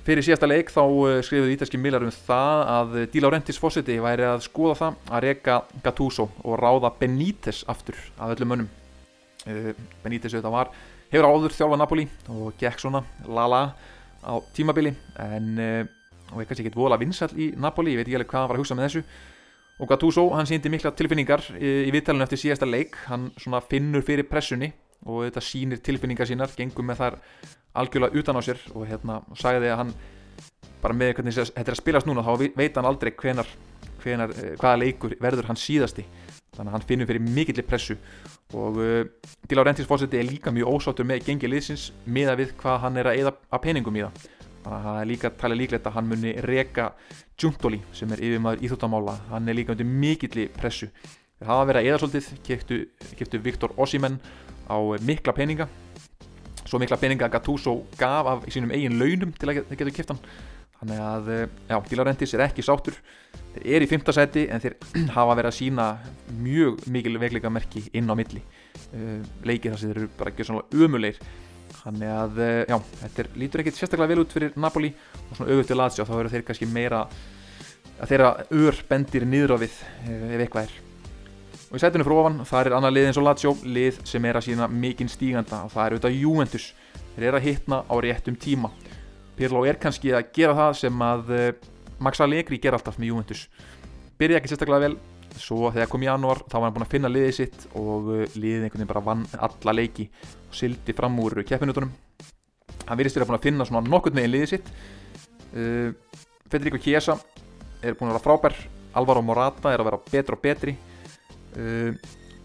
Fyrir 0.08 0.24
síðasta 0.24 0.48
leik 0.48 0.72
þá 0.72 0.82
uh, 0.84 1.18
skrifuði 1.24 1.56
ítalski 1.56 1.80
millar 1.80 2.06
um 2.06 2.14
það 2.14 2.62
að 2.74 2.96
Di 3.12 3.24
Laurentiis 3.24 3.60
fósiti 3.60 3.98
væri 4.02 4.26
að 4.28 4.46
skoða 4.46 4.78
það 4.82 5.12
að 5.12 5.26
reyka 5.26 5.58
Gattuso 5.84 6.30
og 6.44 6.58
ráða 6.60 6.92
Benítez 7.00 7.64
aftur 7.68 7.98
af 8.18 8.36
öllum 8.36 8.54
mönnum. 8.54 8.72
Benítez 10.02 10.34
auðvitað 10.34 10.52
var 10.52 10.72
hefur 11.12 11.28
áður 11.28 11.54
þjálfa 11.56 11.76
Napoli 11.80 12.08
og 12.34 12.56
gekk 12.60 12.82
svona 12.82 13.00
lala 13.24 13.62
á 14.20 14.34
tímabili 14.52 14.90
en 15.22 15.54
og 16.32 16.42
er 16.42 16.48
kannski 16.48 16.66
ekkert 16.66 16.78
vola 16.78 16.98
vinsall 17.00 17.32
í 17.38 17.50
Napoli, 17.56 17.94
ég 17.94 18.00
veit 18.00 18.08
ekki 18.08 18.18
alveg 18.18 18.30
hvað 18.32 18.42
hann 18.42 18.50
var 18.50 18.58
að 18.58 18.62
hugsa 18.62 18.76
með 18.76 18.88
þessu 18.88 19.02
og 19.78 19.88
Gattuso, 19.88 20.26
hann 20.34 20.48
síndi 20.48 20.70
mikla 20.72 20.90
tilfinningar 20.96 21.44
í, 21.54 21.72
í 21.86 21.94
viðtælunum 21.94 22.26
eftir 22.26 22.40
síðasta 22.42 22.66
leik. 22.66 22.98
Hann 23.06 23.28
svona 23.38 23.60
finnur 23.62 24.02
fyrir 24.06 24.26
pressunni 24.26 24.72
og 25.06 25.28
þetta 25.28 25.42
sínir 25.44 25.82
tilfinningar 25.84 26.26
sínar, 26.26 26.50
gengum 26.58 26.88
með 26.90 27.02
þar 27.02 27.18
algjörlega 27.78 28.18
utan 28.18 28.38
á 28.38 28.42
sér 28.42 28.62
og 28.74 28.88
hérna 28.88 29.20
sagði 29.38 29.70
að 29.70 29.82
hann 29.84 29.92
bara 30.82 30.96
með 30.96 31.12
hvernig 31.18 31.36
þetta 31.38 31.62
er 31.62 31.76
að 31.76 31.80
spilast 31.80 32.08
núna, 32.08 32.24
þá 32.26 32.50
veit 32.58 32.78
hann 32.78 32.88
aldrei 32.88 33.12
hvenar, 33.14 33.46
hvenar 34.02 34.34
hvaða 34.58 34.80
leikur 34.82 35.14
verður 35.22 35.50
hann 35.50 35.58
síðasti. 35.58 36.06
Þannig 36.56 36.72
að 36.72 36.74
hann 36.74 36.88
finnur 36.88 37.06
fyrir 37.06 37.22
mikillir 37.22 37.66
pressu 37.66 37.94
og 38.56 38.80
uh, 38.82 39.04
Di 39.46 39.54
Laurentiis 39.54 39.86
fórseti 39.86 40.18
er 40.18 40.26
líka 40.26 40.50
mjög 40.50 40.72
ósáttur 40.74 41.06
með 41.06 41.26
gengið 41.28 41.52
liðsins 41.52 41.90
miða 42.08 42.34
við 42.38 42.56
hvað 42.58 42.80
hann 42.86 42.98
er 42.98 43.10
að 43.10 43.20
eða 43.20 43.34
að 43.52 43.62
peningum 43.66 43.98
í 43.98 44.02
það 44.06 44.37
þannig 44.68 44.78
að 44.78 44.88
það 44.88 45.00
er 45.00 45.08
líka 45.08 45.30
talið 45.40 45.60
líklegt 45.62 45.86
að 45.88 45.96
hann 45.96 46.10
muni 46.10 46.32
reka 46.44 46.88
Giuntoli 47.38 47.80
sem 47.96 48.12
er 48.12 48.22
yfirmaður 48.26 48.64
íþjóttamála 48.66 49.14
hann 49.30 49.48
er 49.48 49.56
líka 49.56 49.72
undir 49.74 49.88
mikilli 49.88 50.48
pressu. 50.52 50.90
Það 51.38 51.52
hafa 51.52 51.68
verið 51.70 51.80
að 51.80 51.88
eða 51.88 52.00
svolítið 52.02 53.08
keftu 53.18 53.40
Viktor 53.44 53.74
Ossimenn 53.78 54.18
á 54.68 54.76
mikla 55.06 55.32
peninga. 55.32 55.68
Svo 56.66 56.80
mikla 56.82 56.98
peninga 57.00 57.30
Gattuso 57.32 57.78
gaf 57.96 58.28
af 58.28 58.46
sínum 58.52 58.74
eigin 58.74 58.98
launum 59.00 59.32
til 59.32 59.48
að 59.48 59.62
getur 59.70 59.94
keft 59.94 60.12
hann. 60.12 60.22
Þannig 60.78 61.00
að, 61.02 61.28
já, 61.66 61.76
Di 61.88 61.96
Laurentiis 61.98 62.34
er 62.36 62.44
ekki 62.44 62.62
sátur 62.62 62.94
þeir 63.54 63.64
eru 63.74 63.86
í 63.86 63.90
fymta 63.90 64.14
seti 64.14 64.44
en 64.46 64.62
þeir 64.62 64.76
hafa 65.16 65.34
verið 65.38 65.50
að 65.50 65.56
sína 65.56 65.86
mjög 66.38 66.84
mikil 66.92 67.18
veikleika 67.18 67.50
merki 67.50 67.82
inn 67.96 68.10
á 68.10 68.14
milli. 68.18 68.42
Leikið 69.46 69.72
þar 69.72 69.80
sem 69.80 69.92
þeir 69.92 70.02
eru 70.02 70.10
bara 70.18 70.32
ekki 70.32 70.46
svona 70.46 70.66
umulegir 70.74 71.18
þannig 71.88 72.10
að, 72.12 72.40
já, 72.68 72.76
þetta 73.02 73.22
er, 73.22 73.30
lítur 73.40 73.62
ekkit 73.62 73.78
sérstaklega 73.78 74.12
vel 74.12 74.22
út 74.24 74.34
fyrir 74.34 74.56
Napoli 74.60 74.90
og 74.92 75.38
svona 75.38 75.48
auðvitað 75.52 75.70
til 75.70 75.78
Lazio 75.80 76.06
þá 76.08 76.12
eru 76.18 76.32
þeir 76.34 76.44
kannski 76.48 76.68
meira 76.68 77.00
að 77.98 78.12
þeirra 78.12 78.32
ör 78.60 78.82
bendir 78.90 79.26
niður 79.26 79.56
á 79.56 79.56
við 79.62 79.78
ef 80.08 80.42
eitthvað 80.44 80.68
er. 80.68 80.76
Og 81.68 81.76
í 81.76 81.82
sætunum 81.82 82.06
fyrir 82.06 82.20
ofan, 82.22 82.38
það 82.48 82.60
er 82.60 82.76
annað 82.78 82.94
lið 82.96 83.08
eins 83.08 83.20
og 83.20 83.26
Lazio 83.26 83.54
lið 83.64 83.98
sem 84.08 84.28
er 84.28 84.38
að 84.38 84.46
sína 84.46 84.68
mikinn 84.72 85.10
stíganda 85.12 85.64
og 85.66 85.72
það 85.74 85.84
er 85.84 85.96
auðvitað 85.96 86.20
Juventus. 86.22 86.68
Þeir 87.16 87.26
eru 87.28 87.40
að 87.40 87.48
hitna 87.48 87.80
á 87.84 87.94
réttum 88.04 88.38
tíma. 88.40 88.70
Pirlo 89.38 89.64
er 89.68 89.80
kannski 89.80 90.14
að 90.16 90.30
gera 90.36 90.56
það 90.58 90.78
sem 90.80 91.04
að 91.04 91.34
Max 92.04 92.22
Allegri 92.22 92.60
ger 92.62 92.76
alltaf 92.78 92.98
með 93.00 93.12
Juventus. 93.12 93.46
Byrja 94.18 94.38
ekki 94.38 94.52
sérstaklega 94.52 94.86
vel 94.86 94.96
svo 95.36 95.72
þegar 95.74 95.90
kom 95.92 96.04
í 96.04 96.08
janúar 96.08 96.40
þá 96.46 96.56
var 96.56 96.66
hann 96.68 96.76
búin 96.76 96.86
að 96.86 96.94
finna 96.94 97.10
liðið 97.12 97.34
sitt 97.36 97.66
og 97.78 98.08
liðið 98.34 98.66
einhvern 98.66 98.80
veginn 98.80 98.92
bara 98.94 99.06
vann 99.10 99.24
alla 99.38 99.74
leiki 99.74 100.08
og 100.48 100.56
sildi 100.56 100.94
fram 100.96 101.18
úr 101.22 101.42
keppinutunum 101.46 101.92
hann 102.88 102.98
virðist 102.98 103.20
að 103.20 103.28
búin 103.28 103.38
að 103.38 103.46
finna 103.46 103.66
svona 103.68 103.84
nokkurn 103.88 104.18
veginn 104.18 104.34
liðið 104.34 104.52
sitt. 104.54 104.70
Uh, 105.52 105.90
Federico 106.48 106.80
Chiesa 106.80 107.16
er 107.82 107.96
búin 107.96 108.10
að 108.10 108.18
vera 108.18 108.24
frábær 108.24 108.56
Alvaro 108.98 109.22
Morata 109.22 109.72
er 109.72 109.82
að 109.82 109.90
vera 109.90 110.00
betur 110.08 110.38
og 110.38 110.42
betri. 110.44 110.74
Uh, 111.56 111.92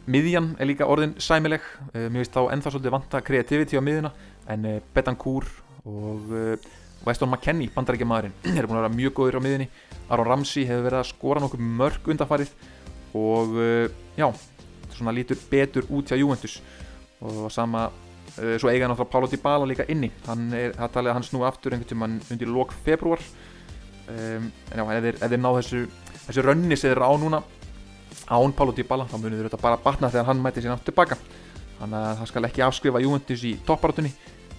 miðjan 0.09 0.53
er 0.59 0.69
líka 0.69 0.88
orðin 0.89 1.15
sæmileg. 1.21 1.63
Uh, 1.93 2.07
mér 2.09 2.23
finnst 2.23 2.36
þá 2.36 2.43
ennþá 2.55 2.75
svolítið 2.75 2.95
vanta 2.97 3.23
kreativiti 3.23 3.79
á 3.79 3.84
miðjuna 3.84 4.13
en 4.53 4.67
Betancourt 4.95 5.61
og 5.88 6.31
Weston 7.03 7.31
McKennie, 7.31 7.71
bandarækjamaðurinn 7.75 8.36
er 8.59 8.67
búin 8.67 8.79
að 8.79 8.86
vera 8.86 8.95
mjög 8.95 9.15
góður 9.17 9.39
á 9.39 9.41
miðjunni 9.43 9.69
Aron 10.11 10.27
Ramsey 10.27 10.65
hefur 10.67 10.87
verið 10.87 10.99
að 11.01 11.11
skora 11.11 11.43
nokkuð 11.43 11.67
mörg 11.79 12.09
undanfarið 12.13 12.51
og 13.15 13.55
já, 14.17 14.27
svona 14.97 15.13
lítur 15.15 15.39
betur 15.49 15.87
út 15.93 16.09
hjá 16.09 16.17
Juventus. 16.19 16.59
Og 17.23 17.51
sama, 17.51 17.87
uh, 18.37 18.55
svo 18.59 18.71
eiga 18.71 18.89
náttúrulega 18.89 19.11
Pálo 19.11 19.29
Dybala 19.31 19.67
líka 19.69 19.87
inni, 19.91 20.11
hann 20.27 20.49
er, 20.57 20.73
það 20.77 20.95
talið 20.97 21.11
að 21.11 21.17
hann 21.19 21.27
snúi 21.27 21.47
aftur 21.47 21.75
einhvern 21.75 21.91
tíma 21.93 22.09
undir 22.33 22.51
lok 22.51 22.73
februar 22.85 23.23
um, 24.09 24.49
en 24.49 24.81
já, 24.81 24.83
ef 24.83 25.21
þeir, 25.23 25.39
ná 25.39 25.49
þessu 25.59 25.85
þessu 26.25 26.45
rönni 26.45 26.77
sem 26.79 26.91
þeir 26.91 27.05
á 27.07 27.11
núna 27.19 27.41
án 28.27 28.55
Pálo 28.57 28.75
Dybala, 28.75 29.07
þá 29.07 29.17
munir 29.21 29.47
þetta 29.47 29.61
bara 29.63 29.79
batna 29.79 30.11
þegar 30.11 30.31
hann 30.31 30.43
mæti 30.43 30.63
sér 30.63 30.73
náttúrulega 30.73 30.91
tilbaka 30.91 31.19
þannig 31.79 31.99
að 31.99 32.21
það 32.21 32.31
skal 32.31 32.47
ekki 32.49 32.67
afskrifa 32.67 33.03
Juventus 33.03 33.47
í 33.47 33.57
topparatunni 33.67 34.13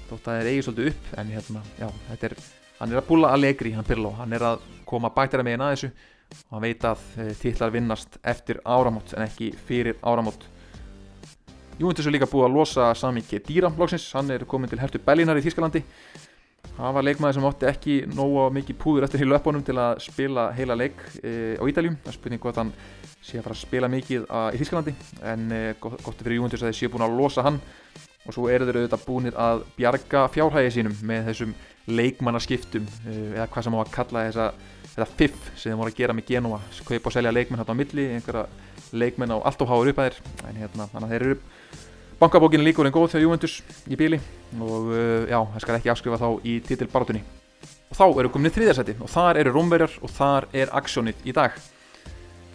þótt 0.08 0.28
að 0.28 0.40
þeir 0.40 0.50
eigi 0.52 0.66
svolítið 0.66 0.92
upp 0.92 1.16
en 1.20 1.32
hérna, 1.36 1.64
já, 1.80 1.88
þetta 2.10 2.30
er 2.30 2.38
hann 2.80 2.92
er 2.92 3.00
að 3.00 3.08
búla 3.08 3.30
að 3.34 3.44
legri, 3.44 3.74
hann 3.76 3.86
Pirlo, 3.86 4.14
hann 4.18 4.34
er 4.34 4.44
að 4.52 4.66
koma 4.88 5.12
bættara 5.14 5.46
megin 5.46 5.64
að 5.64 5.76
þessu. 5.76 5.92
Og 6.34 6.56
hann 6.56 6.64
veit 6.64 6.84
að 6.88 7.06
e, 7.20 7.28
titlar 7.38 7.72
vinnast 7.74 8.18
eftir 8.26 8.60
áramót 8.64 9.14
en 9.14 9.26
ekki 9.26 9.52
fyrir 9.68 9.98
áramót. 10.02 10.48
Juventus 11.78 12.06
er 12.06 12.14
líka 12.14 12.30
búið 12.30 12.48
að 12.48 12.56
losa 12.58 12.92
Sami 12.98 13.22
Khedira 13.26 13.70
loksins, 13.78 14.06
hann 14.14 14.30
er 14.30 14.46
komin 14.48 14.70
til 14.70 14.80
hertu 14.82 15.00
Bellinar 15.02 15.38
í 15.38 15.44
Þískalandi 15.44 15.82
hann 16.78 16.94
var 16.96 17.06
leikmaður 17.06 17.36
sem 17.36 17.46
átti 17.48 17.68
ekki 17.68 17.96
nóga 18.14 18.48
mikið 18.54 18.78
púður 18.80 19.06
eftir 19.06 19.22
heilu 19.22 19.36
uppbónum 19.36 19.64
til 19.66 19.76
að 19.78 20.00
spila 20.02 20.48
heila 20.56 20.76
leik 20.78 20.98
e, 21.20 21.54
á 21.54 21.62
Ídaljum, 21.70 21.98
það 22.02 22.10
er 22.10 22.16
spurning 22.16 22.42
hvort 22.42 22.58
hann 22.58 22.72
sé 23.24 23.38
að 23.38 23.46
fara 23.46 23.56
að 23.56 23.60
spila 23.60 23.90
mikið 23.92 24.26
a, 24.26 24.40
í 24.50 24.60
Þískalandi 24.60 24.94
en 25.32 25.44
e, 25.54 25.62
gott, 25.82 26.00
gott 26.02 26.24
fyrir 26.24 26.40
Juventus 26.40 26.64
að 26.64 26.72
þeir 26.72 26.80
séu 26.80 26.92
búin 26.94 27.06
að 27.06 27.16
losa 27.20 27.44
hann 27.46 27.60
og 28.24 28.34
svo 28.36 28.48
eru 28.48 28.66
þeir 28.68 28.80
auðvitað 28.80 29.06
búinir 29.06 29.38
að 29.38 29.64
bjarga 29.76 30.26
fjárhægi 30.32 30.74
sínum 30.78 30.94
með 31.04 31.28
þessum 31.30 31.54
leikmannaskiptum 31.84 32.86
eða 33.34 33.48
hvað 33.52 33.66
sem 33.66 33.76
á 33.76 33.80
að 33.82 33.92
kalla 33.92 34.24
þessa, 34.28 34.46
þetta 34.94 35.08
fiff 35.18 35.50
sem 35.52 35.70
þeir 35.70 35.80
voru 35.80 35.92
að 35.92 35.98
gera 35.98 36.16
með 36.16 36.30
Genova. 36.30 36.60
Kaupa 36.88 37.10
og 37.10 37.16
selja 37.16 37.34
leikmenn 37.34 37.60
hérna 37.60 37.76
á 37.76 37.80
milli 37.80 38.06
einhverja 38.14 38.46
leikmenn 38.94 39.36
á 39.36 39.38
allt 39.44 39.64
og 39.64 39.70
háur 39.70 39.92
upp 39.92 40.00
að 40.00 40.10
þeir 40.10 40.48
en 40.48 40.60
hérna, 40.62 40.88
þannig 40.92 41.06
að 41.08 41.14
þeir 41.14 41.26
eru 41.28 41.38
bankabókinu 42.20 42.64
líkur 42.64 42.88
en 42.88 42.94
góð 42.94 43.10
þegar 43.12 43.26
Juventus 43.26 43.60
í 43.90 43.98
bíli 44.00 44.20
og 44.62 44.92
já, 45.28 45.38
það 45.38 45.64
skal 45.64 45.78
ekki 45.78 45.92
afskrifa 45.92 46.20
þá 46.22 46.28
í 46.46 46.58
titilbarátunni 46.64 47.24
og 47.90 47.98
þá 47.98 48.20
eru 48.22 48.30
kominni 48.32 48.54
þriðarsæti 48.54 48.96
og 49.02 49.10
þar 49.12 49.40
eru 49.42 49.54
Rómverjar 49.54 49.98
og 50.02 50.12
þar 50.14 50.48
er 50.56 50.72
aksjónið 50.74 51.26
í 51.28 51.34
dag. 51.36 51.56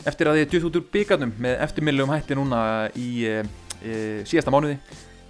Eftir 0.08 0.30
að 0.32 0.40
þið 0.40 0.50
djútt 0.54 0.68
út 0.70 0.80
úr 0.80 0.88
byggarnum 0.94 1.32
með 1.44 1.62
eftirmiljum 1.66 2.12
hætti 2.14 2.38
núna 2.40 2.62
í 2.96 3.10
e, 3.28 3.36
e, 3.84 3.94
síðasta 4.28 4.54
mánuði 4.54 4.80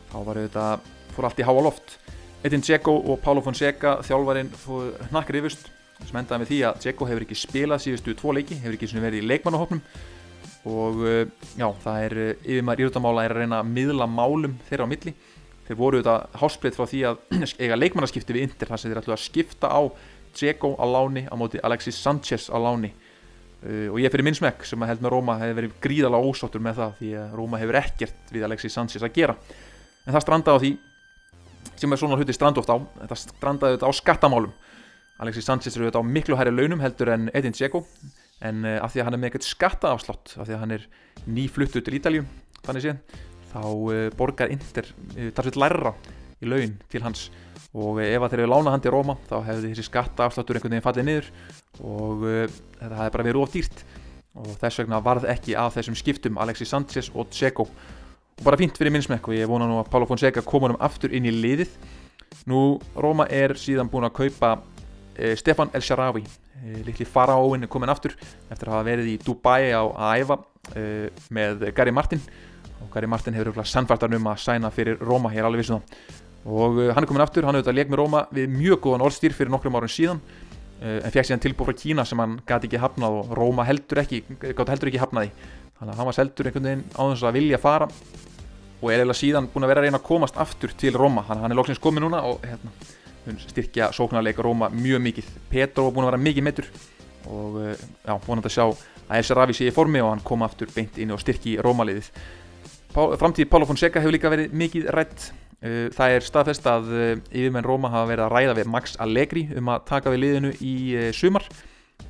þá 0.09 0.19
var 0.27 0.41
þetta, 0.43 0.67
fór 1.15 1.29
allt 1.29 1.41
í 1.41 1.47
háa 1.47 1.65
loft. 1.65 1.97
Edin 2.45 2.63
Dzeko 2.63 2.93
og 3.11 3.19
Paulo 3.23 3.43
Fonseca 3.43 3.97
þjálfarinn 4.05 4.53
fór 4.55 4.93
hnakkar 5.09 5.41
yfirst 5.41 5.67
sem 5.99 6.19
endaði 6.21 6.43
með 6.43 6.51
því 6.51 6.59
að 6.69 6.77
Dzeko 6.83 7.07
hefur 7.09 7.25
ekki 7.25 7.37
spilað 7.37 7.83
síðustu 7.83 8.15
tvo 8.15 8.31
leiki, 8.37 8.55
hefur 8.61 8.77
ekki 8.77 8.91
verið 8.95 9.19
í 9.19 9.27
leikmannahopnum 9.27 9.81
og 10.69 11.01
já, 11.57 11.67
það 11.83 12.05
er 12.05 12.15
yfirmar 12.43 12.81
íruttamála 12.83 13.25
er 13.25 13.33
að 13.35 13.43
reyna 13.43 13.59
að 13.59 13.73
miðla 13.75 14.07
málum 14.11 14.55
þeirra 14.69 14.87
á 14.87 14.91
milli. 14.91 15.13
Þeir 15.67 15.77
voru 15.79 15.99
þetta 16.01 16.39
hásplitt 16.41 16.77
frá 16.77 16.87
því 16.89 17.03
að 17.09 17.19
eiga 17.63 17.77
leikmannaskipti 17.77 18.35
við 18.35 18.47
Inter 18.47 18.71
þar 18.71 18.81
sem 18.81 18.91
þeir 18.91 19.01
ætlu 19.03 19.15
að 19.15 19.23
skipta 19.25 19.69
á 19.71 19.81
Dzeko 20.33 20.75
á 20.77 20.85
láni 20.85 21.25
á 21.29 21.35
móti 21.39 21.61
Alexis 21.63 21.99
Sanchez 21.99 22.49
á 22.49 22.57
láni. 22.57 22.91
Uh, 23.59 23.89
og 23.91 23.99
ég 23.99 24.11
fyrir 24.13 24.23
minn 24.23 24.37
smekk 24.37 24.63
sem 24.67 24.79
að 24.83 24.93
held 24.93 25.01
með 25.03 25.13
Róma 25.15 25.35
hefur 25.41 25.57
verið 25.57 25.79
gríðala 25.83 26.21
ósáttur 26.23 26.63
með 26.63 26.77
það 26.79 26.93
því 26.99 27.09
að 27.19 27.33
Róma 27.35 27.59
hefur 27.59 27.79
ekkert 27.81 28.31
við 28.31 28.45
Alexis 28.47 28.77
Sanchez 28.77 29.03
að 29.03 29.17
gera 29.17 29.35
en 30.09 30.15
það 30.15 30.25
strandaði 30.25 30.57
á 30.57 30.61
því 30.63 30.71
sem 31.79 31.93
er 31.93 32.01
svona 32.01 32.17
hluti 32.17 32.35
strandu 32.35 32.63
oft 32.63 32.71
á 32.73 32.77
þetta 33.03 33.17
strandaði 33.21 33.77
þetta 33.77 33.89
á 33.89 33.93
skattamálum. 33.93 34.53
Alexis 35.19 35.47
Sanchez 35.47 35.75
eru 35.75 35.89
þetta 35.89 36.01
á 36.01 36.05
miklu 36.07 36.37
hærri 36.39 36.53
launum 36.55 36.81
heldur 36.81 37.11
en 37.13 37.27
Edin 37.35 37.53
Dzeko 37.55 37.83
en 38.47 38.63
uh, 38.65 38.77
af 38.83 38.93
því 38.93 39.01
að 39.01 39.07
hann 39.07 39.17
er 39.17 39.21
með 39.21 39.29
eitthvað 39.29 39.49
skattaafslátt 39.49 40.33
af 40.39 40.47
því 40.47 40.55
að 40.55 40.63
hann 40.63 40.75
er 40.77 40.87
nýfluttu 41.27 41.83
til 41.83 41.97
Ítalju 41.99 42.23
þannig 42.63 42.85
séð 42.87 43.19
þá 43.51 43.61
uh, 43.67 43.99
borgar 44.17 44.53
Inter 44.53 44.89
uh, 44.89 45.29
þar 45.35 45.49
sveit 45.49 45.59
lærra 45.59 45.93
í 46.39 46.49
laun 46.49 46.75
til 46.89 47.03
hans. 47.03 47.27
Og 47.75 47.99
ef 48.01 48.23
að 48.23 48.31
þeir 48.31 48.41
eru 48.41 48.49
lána 48.55 48.71
hann 48.73 48.81
til 48.81 48.93
Róma 48.95 49.13
þá 49.29 49.35
hefði 49.45 49.73
þessi 49.73 49.85
skatta 49.85 50.25
afsláttur 50.25 50.57
einhvern 50.57 50.73
veginn 50.73 50.85
fallið 50.87 51.05
niður 51.05 51.27
og 51.85 52.23
þetta 52.23 52.95
hefði 52.95 53.13
bara 53.13 53.25
verið 53.27 53.43
ofdýrt 53.43 53.83
og 54.39 54.55
þess 54.61 54.81
vegna 54.81 55.01
varð 55.05 55.27
ekki 55.29 55.53
af 55.59 55.75
þessum 55.75 55.97
skiptum 55.99 56.39
Alexis 56.41 56.71
Sanchez 56.73 57.11
og 57.13 57.29
Dzeko 57.29 57.67
og 58.39 58.45
bara 58.47 58.59
fínt 58.59 58.77
fyrir 58.79 58.93
minnsmekk 58.95 59.27
og 59.29 59.35
ég 59.35 59.49
vona 59.49 59.67
nú 59.67 59.79
að 59.81 59.89
Paulo 59.91 60.07
Fonseca 60.09 60.43
koma 60.47 60.71
um 60.71 60.77
aftur 60.79 61.11
inn 61.15 61.27
í 61.27 61.33
liðið. 61.35 61.73
Nú 62.47 62.79
Róma 62.95 63.27
er 63.27 63.55
síðan 63.59 63.89
búin 63.91 64.07
að 64.07 64.15
kaupa 64.21 64.53
uh, 64.59 65.33
Stefan 65.39 65.73
El 65.75 65.83
Sharawi 65.83 66.23
uh, 66.23 66.79
litli 66.87 67.07
faraóin 67.07 67.65
er 67.65 67.71
komin 67.71 67.91
aftur 67.91 68.15
eftir 68.49 68.69
að 68.69 68.77
hafa 68.77 68.87
verið 68.87 69.11
í 69.11 69.17
Dubai 69.25 69.73
á 69.75 69.83
æfa 70.15 70.39
með 71.33 71.69
Gary 71.75 71.91
Martin. 71.91 72.21
Og 72.83 72.89
Gary 72.93 73.07
Martin 73.09 73.35
hefur 73.35 73.63
sannfærtar 73.65 74.13
um 74.15 74.27
að 74.31 74.41
sæna 74.43 74.69
fyrir 74.71 74.99
Róma, 75.01 75.31
ég 75.33 75.41
er 75.41 75.47
alveg 75.47 75.63
vissun 75.63 75.79
um 75.79 75.83
þá 75.83 76.27
og 76.45 76.77
uh, 76.79 76.91
hann 76.95 77.03
er 77.03 77.09
komin 77.09 77.23
aftur, 77.23 77.45
hann 77.45 77.57
hefur 77.57 77.67
þetta 77.67 77.75
leik 77.75 77.89
með 77.91 78.01
Róma 78.01 78.23
við 78.33 78.53
mjög 78.53 78.83
góðan 78.85 79.03
orðstýr 79.07 79.35
fyrir 79.35 79.51
nokkrum 79.51 79.75
árun 79.75 79.91
síðan 79.91 80.21
uh, 80.21 80.99
en 81.03 81.11
fekk 81.11 81.27
síðan 81.27 81.43
tilbúið 81.43 81.71
frá 81.71 81.79
Kína 81.81 82.05
sem 82.07 82.21
hann 82.21 82.37
gæti 82.47 82.69
ekki 82.69 82.81
hafnað 82.81 83.17
og 83.19 83.33
Róma 83.37 83.65
heldur 83.67 84.03
ekki 84.03 84.23
heldur 84.39 84.91
ekki 84.91 85.01
hafnaði 85.01 85.33
þannig 85.79 85.93
að 85.93 85.99
hann 85.99 86.09
var 86.09 86.17
seldur 86.17 86.49
einhvern 86.49 86.67
veginn 86.67 86.85
á 86.91 87.01
þess 87.07 87.25
að 87.29 87.37
vilja 87.39 87.59
fara 87.63 87.87
og 88.79 88.87
er 88.91 89.01
eiginlega 89.01 89.19
síðan 89.19 89.49
búin 89.51 89.65
að 89.65 89.71
vera 89.73 89.81
að 89.81 89.87
reyna 89.87 89.99
að 89.99 90.07
komast 90.07 90.39
aftur 90.39 90.73
til 90.79 90.93
Róma. 90.95 91.25
Þannig 91.27 91.41
að 91.41 91.45
hann 91.45 91.55
er 91.55 91.59
loksins 91.59 91.81
komið 91.83 92.05
núna 92.05 92.21
og 92.27 92.45
hérna, 92.45 92.71
styrkja 93.43 93.89
sóknarleika 93.95 94.43
Róma 94.45 94.69
mjög 94.71 95.03
mikið. 95.07 95.33
Petro 95.51 95.87
var 95.87 95.95
búin 95.95 96.07
að 96.07 96.11
vera 96.13 96.21
mikið 96.23 96.47
mittur 96.47 96.69
og 97.29 97.59
uh, 97.59 97.73
já, 97.75 98.13
vonandi 98.25 98.47
að 98.47 98.55
sjá 98.55 98.63
að 98.69 99.17
Elsa 99.19 99.35
Ravi 99.35 99.57
sé 99.57 99.67
í 99.67 99.75
formi 99.75 99.99
og 100.03 100.13
hann 100.13 100.23
kom 100.25 100.45
aftur 100.47 100.71
beint 100.75 100.99
inn 101.01 101.11
og 101.11 101.19
styrki 101.21 101.57
Rómaliðið. 101.63 102.07
Framtíð 102.95 103.49
Pálo 103.51 103.67
Fonseca 103.69 104.01
hefur 104.01 104.15
líka 104.15 104.31
verið 104.31 104.55
mikið 104.57 104.89
rætt 104.95 105.31
Uh, 105.59 105.89
það 105.91 106.13
er 106.15 106.23
staðfest 106.23 106.67
að 106.71 106.85
uh, 106.87 107.09
yfirmenn 107.35 107.65
Róma 107.67 107.89
hafa 107.91 108.07
verið 108.07 108.21
að 108.23 108.29
ræða 108.31 108.53
við 108.61 108.69
Max 108.71 108.93
Allegri 109.03 109.41
um 109.59 109.67
að 109.73 109.81
taka 109.89 110.13
við 110.13 110.21
liðinu 110.23 110.51
í 110.63 110.75
sumar 111.11 111.43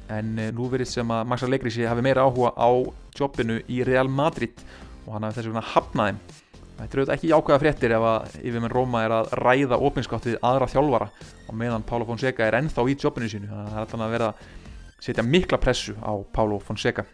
en 0.09 0.35
nú 0.55 0.69
verið 0.71 0.89
sem 0.89 1.15
að 1.15 1.25
Max 1.29 1.45
Allegri 1.45 1.73
sé 1.73 1.87
hafi 1.89 2.03
meira 2.05 2.25
áhuga 2.25 2.53
á 2.57 2.69
jobbinu 3.17 3.59
í 3.69 3.81
Real 3.87 4.09
Madrid 4.09 4.61
og 5.05 5.15
hann 5.15 5.27
hafi 5.27 5.39
þess 5.39 5.51
vegna 5.51 5.67
hafnaði 5.73 6.39
þetta 6.79 6.95
er 6.95 7.01
auðvitað 7.01 7.15
ekki 7.15 7.31
jákvæða 7.33 7.59
fréttir 7.63 7.93
ef 7.95 8.05
að 8.07 8.37
yfirmenn 8.39 8.73
Róma 8.73 9.01
er 9.03 9.15
að 9.17 9.33
ræða 9.39 9.79
opinskátt 9.89 10.27
við 10.29 10.37
aðra 10.45 10.69
þjálfara 10.71 11.09
og 11.49 11.57
meðan 11.59 11.85
Pálo 11.87 12.07
Fonseca 12.07 12.45
er 12.45 12.57
ennþá 12.59 12.85
í 12.87 12.95
jobbinu 12.95 13.29
sínu. 13.31 13.49
Það 13.49 13.73
er 13.73 13.81
alltaf 13.83 14.05
að 14.05 14.15
vera 14.15 14.29
að 14.29 15.03
setja 15.03 15.25
mikla 15.25 15.59
pressu 15.59 15.95
á 15.99 16.13
Pálo 16.35 16.59
Fonseca. 16.63 17.05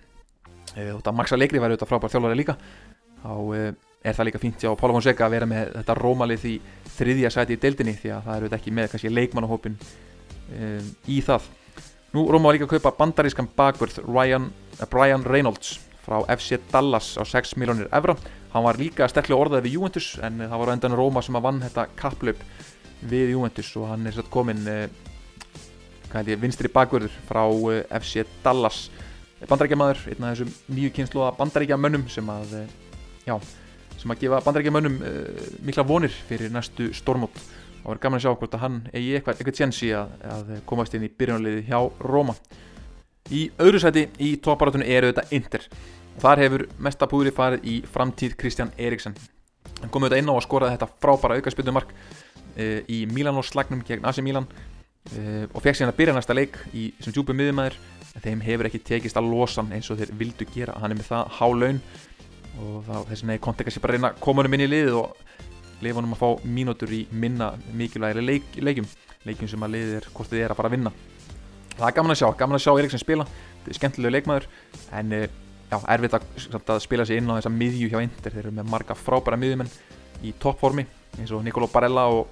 Og 0.76 1.12
Max 1.16 1.34
Allegri 1.34 1.62
var 1.62 1.74
auðvitað 1.74 1.92
frábær 1.92 2.14
þjálfari 2.14 2.40
líka. 2.40 2.58
Á 3.26 3.34
er 4.06 4.14
það 4.14 4.30
líka 4.30 4.42
fínt 4.44 4.66
á 4.70 4.78
Pála 4.78 4.98
Fonseca 4.98 5.26
að 5.26 5.38
vera 5.38 5.50
með 5.50 5.74
þetta 5.80 5.98
rómalið 5.98 6.48
í 6.52 6.56
þriðja 6.98 7.34
sæti 7.34 7.58
í 7.58 7.62
deildinni 7.62 7.98
því 7.98 8.12
að 8.14 8.28
það 8.28 8.36
eru 8.38 8.50
þetta 8.50 8.62
ekki 8.62 8.76
með 8.76 8.90
kannski 8.92 9.14
leikmannahópin 9.14 9.80
í 11.10 11.22
það. 11.26 11.50
Nú 12.16 12.30
Róma 12.32 12.48
var 12.48 12.56
líka 12.56 12.64
að 12.64 12.78
kaupa 12.78 12.94
bandarískan 12.96 13.50
bakvörð 13.58 13.98
Ryan, 14.08 14.46
uh, 14.80 14.86
Brian 14.88 15.26
Reynolds 15.28 15.82
frá 16.06 16.22
FC 16.32 16.62
Dallas 16.72 17.18
á 17.20 17.28
6 17.28 17.58
miljónir 17.60 17.90
evra. 17.92 18.16
Hann 18.54 18.64
var 18.64 18.80
líka 18.80 19.10
sterklega 19.12 19.42
orðað 19.42 19.66
við 19.66 19.76
Juventus 19.76 20.14
en 20.24 20.40
það 20.40 20.62
var 20.62 20.72
endan 20.72 20.96
Róma 20.96 21.24
sem 21.26 21.36
að 21.36 21.44
vann 21.50 21.60
þetta 21.66 21.86
kapplöp 22.00 22.46
við 23.04 23.34
Juventus 23.34 23.74
og 23.76 23.90
hann 23.92 24.08
er 24.08 24.16
satt 24.16 24.32
komin 24.32 24.64
uh, 24.64 24.88
ég, 26.24 26.40
vinstri 26.40 26.72
bakvörður 26.72 27.20
frá 27.28 27.44
FC 28.00 28.24
Dallas 28.46 28.86
bandaríkjamaður, 29.50 30.08
einn 30.14 30.24
af 30.24 30.38
þessum 30.38 30.56
nýju 30.72 30.96
kynsloða 30.96 31.36
bandaríkjamönnum 31.42 32.08
sem 32.16 32.32
að 32.32 32.56
já 33.28 33.36
sem 34.06 34.14
að 34.14 34.24
gefa 34.24 34.42
bandarækjamönnum 34.46 34.98
eh, 35.02 35.46
mikla 35.66 35.86
vonir 35.88 36.14
fyrir 36.30 36.52
næstu 36.54 36.92
stormót 36.96 37.36
og 37.86 37.92
verður 37.92 38.04
gaman 38.08 38.20
að 38.20 38.26
sjá 38.26 38.32
hvort 38.34 38.58
að 38.58 38.64
hann 38.66 38.80
eigi 38.92 39.14
eitthvað, 39.16 39.38
eitthvað 39.38 39.58
tjensi 39.60 39.92
að, 39.96 40.16
að 40.36 40.50
komast 40.66 40.98
inn 40.98 41.06
í 41.06 41.12
byrjunarliði 41.14 41.68
hjá 41.70 41.80
Róma 42.02 42.36
í 43.32 43.46
öðru 43.62 43.82
sæti 43.82 44.08
í 44.22 44.36
topparatunum 44.42 44.90
eru 44.90 45.14
þetta 45.14 45.30
Inter. 45.38 45.64
Og 46.16 46.20
þar 46.24 46.42
hefur 46.44 46.66
mesta 46.82 47.08
púri 47.12 47.34
farið 47.36 47.66
í 47.70 47.80
framtíð 47.92 48.36
Kristján 48.40 48.74
Eriksson 48.78 49.16
hann 49.82 49.92
kom 49.92 50.06
auðvitað 50.06 50.22
inn 50.22 50.32
á 50.32 50.36
að 50.36 50.46
skora 50.46 50.72
þetta 50.74 50.90
frábæra 51.04 51.38
aukarspilnumark 51.40 51.92
uh, 51.92 52.80
í 52.88 53.04
Milano-slagnum 53.12 53.84
gegn 53.88 54.08
AC 54.08 54.22
Milan 54.26 54.48
uh, 54.48 55.46
og 55.52 55.62
fekk 55.64 55.80
síðan 55.80 55.94
að 55.94 56.00
byrja 56.00 56.18
næsta 56.18 56.38
leik 56.38 56.58
í 56.74 56.88
sem 57.04 57.16
djúpum 57.16 57.38
miðumæður 57.40 57.78
þeim 58.24 58.44
hefur 58.46 58.70
ekki 58.70 58.84
tekist 58.88 59.20
að 59.20 59.30
losa 59.34 59.62
hann 59.62 59.76
eins 59.76 59.90
og 59.92 60.00
þeir 60.00 60.14
vildu 60.16 60.48
gera. 60.54 60.78
Hann 60.80 60.94
er 60.94 61.00
með 61.00 61.10
það 61.12 61.34
há 61.36 61.48
laun 61.52 61.82
og 62.64 62.86
þess 63.10 63.26
vegna 63.26 63.36
er 63.36 63.44
kontekka 63.44 63.74
sér 63.74 63.84
bara 63.84 63.98
að 63.98 64.06
reyna 64.06 64.12
honum 64.24 64.56
inn 64.56 64.64
í 64.64 64.70
liðið 64.72 65.00
og 65.02 65.18
leifa 65.86 66.02
honum 66.02 66.16
að 66.16 66.22
fá 66.22 66.48
mínútur 66.58 66.92
í 66.94 67.02
minna 67.12 67.52
mikilvægri 67.78 68.24
leik, 68.24 68.48
leikjum. 68.60 68.88
Leikjum 69.26 69.50
sem 69.50 69.66
að 69.66 69.74
liðið 69.76 69.98
er 70.00 70.08
hvort 70.14 70.32
þið 70.32 70.44
er 70.44 70.54
að 70.54 70.60
fara 70.60 70.70
að 70.70 70.76
vinna. 70.76 70.92
Það 71.76 71.88
er 71.88 71.96
gaman 71.98 72.14
að 72.14 72.20
sjá, 72.22 72.28
gaman 72.40 72.58
að 72.58 72.64
sjá 72.66 72.72
Eriksson 72.74 73.02
spila. 73.02 73.26
Þetta 73.56 73.72
er 73.72 73.80
skemmtilegu 73.80 74.14
leikmaður 74.14 74.48
en 75.00 75.16
eh, 75.18 75.26
já, 75.72 75.78
erfitt 75.96 76.18
að, 76.18 76.28
að 76.62 76.84
spila 76.86 77.08
sér 77.08 77.22
inn 77.22 77.32
á 77.34 77.38
þessa 77.40 77.54
miðju 77.56 77.90
hjá 77.92 77.98
Inder, 78.04 78.36
þeir 78.36 78.44
eru 78.44 78.54
með 78.60 78.70
marga 78.76 78.98
frábæra 79.00 79.40
miðjumenn 79.42 79.74
í 80.26 80.32
toppformi 80.40 80.86
eins 81.20 81.34
og 81.36 81.44
Nikoló 81.44 81.68
Barella 81.72 82.06
og, 82.12 82.32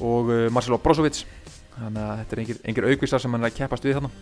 og 0.00 0.30
uh, 0.30 0.46
Marcelo 0.54 0.78
Brozovic. 0.82 1.24
Þannig 1.74 2.02
að 2.04 2.18
þetta 2.22 2.36
er 2.36 2.42
engir, 2.44 2.64
engir 2.70 2.88
aukvistar 2.92 3.22
sem 3.22 3.34
hann 3.34 3.44
er 3.44 3.50
að 3.50 3.58
keppast 3.58 3.84
við 3.84 3.98
þarna. 3.98 4.12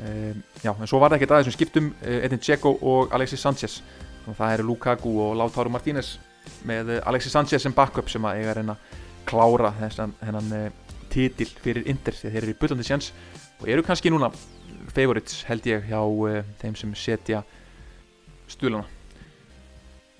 Um, 0.00 0.44
já, 0.64 0.72
en 0.72 0.88
svo 0.88 0.98
var 1.00 1.12
það 1.12 1.20
ekkert 1.20 1.34
aðeins 1.36 1.50
sem 1.50 1.56
skiptum 1.58 1.90
uh, 1.92 2.18
Edin 2.24 2.40
Dzeko 2.40 2.72
og 2.88 3.12
Alexis 3.14 3.42
Sanchez 3.44 3.80
það 4.36 4.54
eru 4.54 4.66
Lukaku 4.70 5.12
og 5.24 5.36
Lautaro 5.38 5.72
Martínez 5.72 6.18
með 6.68 6.96
Alexis 7.08 7.32
Sanchez 7.34 7.62
sem 7.64 7.74
backup 7.74 8.10
sem 8.12 8.24
að 8.24 8.40
eiga 8.40 8.52
að 8.52 8.58
reyna 8.60 8.76
að 8.76 8.98
klára 9.28 9.72
þessan 9.78 10.14
hennan 10.24 10.54
uh, 10.56 10.94
titil 11.10 11.48
fyrir 11.60 11.88
Inter 11.90 12.16
því 12.16 12.32
þeir 12.32 12.42
eru 12.42 12.54
í 12.54 12.58
byllandi 12.60 12.86
sjans 12.86 13.10
og 13.60 13.68
eru 13.68 13.84
kannski 13.86 14.12
núna 14.12 14.30
favorites 14.94 15.44
held 15.48 15.66
ég 15.68 15.86
hjá 15.90 16.00
uh, 16.00 16.40
þeim 16.62 16.78
sem 16.78 16.94
setja 16.98 17.42
stúlana 18.50 18.86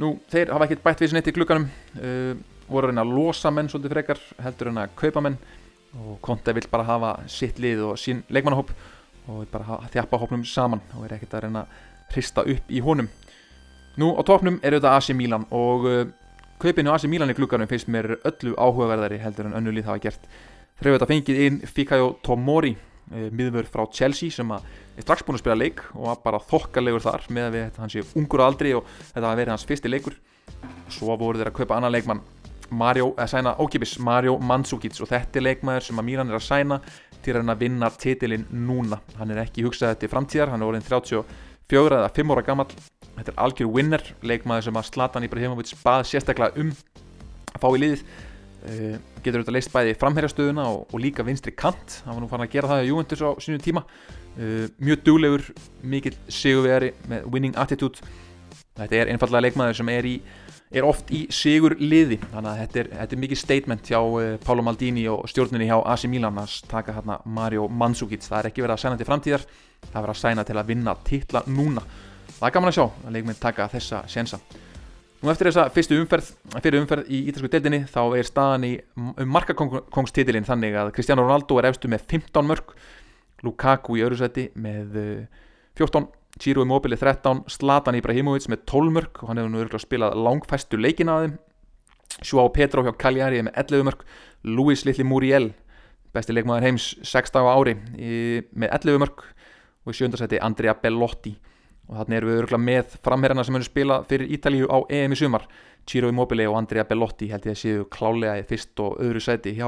nú 0.00 0.14
þeir 0.32 0.54
hafa 0.54 0.68
ekkert 0.68 0.84
bætt 0.84 1.00
við 1.00 1.08
þessu 1.08 1.18
neitt 1.18 1.30
í 1.32 1.36
klukkanum 1.36 1.68
uh, 1.68 2.34
voru 2.70 2.86
að 2.86 2.92
reyna 2.92 3.06
að 3.06 3.14
losa 3.16 3.52
menn 3.54 3.70
svolítið 3.70 3.96
frekar 3.96 4.22
heldur 4.44 4.70
en 4.70 4.82
að 4.84 4.94
kaupa 4.98 5.24
menn 5.24 5.38
og 5.98 6.20
Konte 6.22 6.54
vil 6.54 6.68
bara 6.70 6.86
hafa 6.86 7.14
sitt 7.26 7.58
lið 7.58 7.82
og 7.88 7.96
sín 7.98 8.22
leikmannahóp 8.30 8.70
og 9.30 9.46
bara 9.50 9.80
þjapa 9.90 10.20
hópnum 10.22 10.44
saman 10.46 10.82
og 10.94 11.06
er 11.06 11.16
ekkert 11.16 11.34
að 11.34 11.46
reyna 11.46 11.64
að 11.64 12.14
hrista 12.14 12.44
upp 12.46 12.70
í 12.70 12.82
honum 12.84 13.10
Nú 13.98 14.12
á 14.14 14.22
tóknum 14.22 14.60
er 14.62 14.76
auðvitað 14.76 14.96
AC 14.96 15.14
Milan 15.18 15.44
og 15.50 15.86
uh, 15.90 16.04
kaupinu 16.62 16.92
AC 16.94 17.08
Milan 17.10 17.32
í 17.32 17.34
klukkanum 17.34 17.66
finnst 17.66 17.88
mér 17.90 18.20
öllu 18.22 18.52
áhugaverðari 18.54 19.18
heldur 19.18 19.48
en 19.48 19.56
önnu 19.58 19.72
lið 19.74 19.88
hafa 19.90 20.02
gert. 20.04 20.28
Þeir 20.78 20.86
eru 20.86 20.92
auðvitað 20.94 21.10
fengið 21.10 21.40
inn 21.46 21.56
Fikayo 21.66 22.12
Tomori, 22.22 22.76
uh, 23.10 23.24
miðvör 23.34 23.66
frá 23.66 23.82
Chelsea 23.90 24.30
sem 24.30 24.52
er 24.54 25.02
strax 25.02 25.26
búin 25.26 25.40
að 25.40 25.42
spila 25.42 25.58
leik 25.58 25.82
og 25.96 26.06
var 26.06 26.20
bara 26.22 26.42
þokkalegur 26.52 27.02
þar 27.02 27.26
með 27.34 27.48
að 27.48 27.56
við 27.56 27.80
hans 27.82 27.96
sé 27.96 28.04
ungur 28.20 28.44
aldri 28.44 28.76
og 28.78 28.86
þetta 29.00 29.24
var 29.26 29.40
verið 29.42 29.54
hans 29.56 29.66
fyrsti 29.66 29.90
leikur. 29.90 30.16
Svo 30.94 31.18
voru 31.18 31.40
þeir 31.40 31.50
að 31.50 31.58
kaupa 31.58 31.80
annan 31.80 31.94
leikmann 31.96 32.22
Mario, 32.70 33.10
að 33.18 33.32
sæna 33.32 33.56
ókipis 33.58 33.96
Mario 33.98 34.36
Mandzukic 34.38 34.94
og 35.02 35.10
þetta 35.10 35.40
er 35.40 35.46
leikmaður 35.48 35.88
sem 35.88 35.98
að 35.98 36.06
Milan 36.06 36.30
er 36.30 36.38
að 36.38 36.46
sæna 36.46 36.78
til 37.24 37.34
að 37.34 37.52
vinna 37.58 37.90
titilinn 37.90 38.46
núna. 38.54 39.00
Hann 39.18 39.34
er 39.34 39.42
ekki 39.42 39.66
hugsað 39.66 39.96
þetta 39.96 40.06
í 40.06 40.12
framtíðar, 40.14 40.54
hann 40.54 40.62
er 40.62 40.70
orðin 40.70 40.86
34 40.86 41.98
eða 41.98 42.14
5 42.14 42.34
óra 42.36 42.46
gammal 42.46 42.70
Þetta 43.20 43.34
er 43.34 43.40
algjör 43.44 43.68
winner, 43.68 44.02
leikmaður 44.24 44.64
sem 44.64 44.78
að 44.80 44.86
Zlatan 44.88 45.24
Ibrahimovic 45.26 45.74
bað 45.82 46.06
sérstaklega 46.08 46.62
um 46.62 46.70
að 47.52 47.60
fá 47.60 47.66
í 47.68 47.80
liðið. 47.82 48.04
Uh, 48.60 48.96
getur 49.20 49.40
auðvitað 49.40 49.56
leist 49.56 49.72
bæði 49.72 49.92
framherjastöðuna 50.00 50.64
og, 50.72 50.80
og 50.88 51.02
líka 51.04 51.24
vinstri 51.24 51.52
kant. 51.52 51.98
Það 52.00 52.14
var 52.14 52.24
nú 52.24 52.30
farin 52.30 52.46
að 52.46 52.54
gera 52.54 52.70
það 52.72 52.84
í 52.86 52.88
Juventus 52.88 53.24
á 53.24 53.30
sínum 53.44 53.62
tíma. 53.64 53.84
Uh, 54.38 54.66
mjög 54.80 55.04
duglegur, 55.04 55.46
mikill 55.84 56.16
sigurveri 56.32 56.94
með 57.12 57.28
winning 57.34 57.60
attitude. 57.60 58.00
Þetta 58.80 59.02
er 59.02 59.12
einfallega 59.12 59.44
leikmaður 59.50 59.80
sem 59.82 59.92
er, 59.92 60.08
í, 60.08 60.16
er 60.72 60.88
oft 60.88 61.12
í 61.12 61.26
sigur 61.28 61.76
liði. 61.76 62.22
Þannig 62.32 62.52
að 62.54 62.60
þetta 62.64 62.84
er, 62.84 62.92
þetta 63.02 63.16
er 63.18 63.24
mikið 63.26 63.44
statement 63.44 63.92
hjá 63.92 64.00
uh, 64.00 64.34
Paolo 64.46 64.64
Maldini 64.64 65.04
og 65.12 65.28
stjórnunni 65.28 65.68
hjá 65.68 65.76
AC 65.80 66.08
Milan 66.08 66.40
að 66.40 66.60
taka 66.72 66.96
hérna 66.96 67.20
Mario 67.28 67.68
Mandzukic. 67.68 68.24
Það 68.24 68.46
er 68.46 68.54
ekki 68.54 68.64
verið 68.64 68.78
að 68.78 68.84
sæna 68.86 69.00
til 69.00 69.12
framtíðar, 69.12 69.50
það 69.90 69.98
er 69.98 70.06
verið 70.06 70.16
að 70.16 70.22
sæna 70.24 70.48
til 70.48 70.56
að 70.56 70.72
vinna 70.72 71.02
titla 71.04 71.44
núna 71.52 71.84
það 72.40 72.48
er 72.48 72.56
gaman 72.56 72.72
að 72.72 72.78
sjá 72.78 72.84
að 72.88 73.14
leikminn 73.16 73.40
taka 73.40 73.68
þessa 73.70 74.02
sjensa 74.10 74.40
nú 75.20 75.28
eftir 75.32 75.50
þessa 75.50 75.66
fyrstu 75.74 75.98
umferð 76.00 76.30
fyrir 76.64 76.80
umferð 76.80 77.10
í 77.12 77.24
ítalsku 77.28 77.50
deildinni 77.52 77.82
þá 77.90 78.00
er 78.16 78.28
staðan 78.28 78.64
í 78.64 78.72
um 78.96 79.28
markakongstitilinn 79.34 80.48
þannig 80.48 80.78
að 80.80 80.94
Cristiano 80.96 81.26
Ronaldo 81.26 81.60
er 81.60 81.68
efstu 81.70 81.90
með 81.92 82.06
15 82.16 82.48
mörg 82.48 82.72
Lukaku 83.44 83.96
í 83.96 84.04
öðru 84.04 84.18
seti 84.20 84.48
með 84.60 84.96
14 85.78 86.02
eh, 86.02 86.08
Ciro 86.40 86.64
Immobile 86.64 86.96
13 86.96 87.44
Zlatan 87.50 87.98
Ibrahimovic 87.98 88.48
með 88.52 88.64
12 88.70 88.96
mörg 88.96 89.22
og 89.22 89.30
hann 89.30 89.40
hefur 89.40 89.52
nú 89.52 89.62
örgulega 89.62 89.82
spilað 89.82 90.18
langfæstu 90.20 90.78
leikin 90.80 91.10
að 91.10 91.24
þeim. 91.24 91.38
Joao 92.26 92.50
Pedro 92.52 92.84
hjá 92.84 92.92
Cagliari 93.00 93.42
með 93.46 93.56
11 93.64 93.86
mörg 93.88 94.04
Luis 94.44 94.84
Lilli 94.86 95.06
Muriel 95.06 95.50
besti 96.14 96.34
leikmaður 96.34 96.66
heims 96.68 96.90
6 97.06 97.34
daga 97.34 97.54
ári 97.54 97.76
í, 97.96 98.40
með 98.52 98.72
11 98.80 99.02
mörg 99.02 99.24
og 99.86 99.92
í 99.92 99.96
sjöndarsæti 99.96 100.40
Andrea 100.42 100.74
Bellotti 100.80 101.36
og 101.90 101.98
þannig 101.98 102.20
erum 102.20 102.30
við 102.30 102.40
örgulega 102.40 102.62
með 102.62 102.96
framherrana 103.02 103.44
sem 103.44 103.56
munum 103.56 103.66
spila 103.66 104.00
fyrir 104.06 104.30
Ítalíu 104.30 104.70
á 104.70 104.78
EM 104.86 105.16
í 105.16 105.18
sumar. 105.18 105.48
Ciro 105.90 106.10
Immobile 106.12 106.46
og 106.46 106.58
Andrea 106.60 106.84
Bellotti 106.86 107.30
held 107.32 107.48
ég 107.48 107.56
að 107.56 107.60
séu 107.60 107.86
klálega 107.90 108.36
í 108.38 108.44
fyrst 108.46 108.78
og 108.84 109.00
öðru 109.02 109.22
sæti 109.24 109.56
hjá 109.56 109.66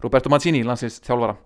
Roberto 0.00 0.32
Mancini, 0.32 0.62
landsins 0.64 1.00
þjálfara. 1.04 1.36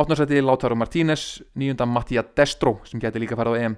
Átnarsæti 0.00 0.40
Lautaro 0.40 0.78
Martínez 0.78 1.42
nýjunda 1.58 1.84
Mattia 1.84 2.22
Destro 2.24 2.78
sem 2.88 3.02
geti 3.02 3.20
líka 3.20 3.36
farið 3.36 3.58
á 3.58 3.60
EM. 3.66 3.76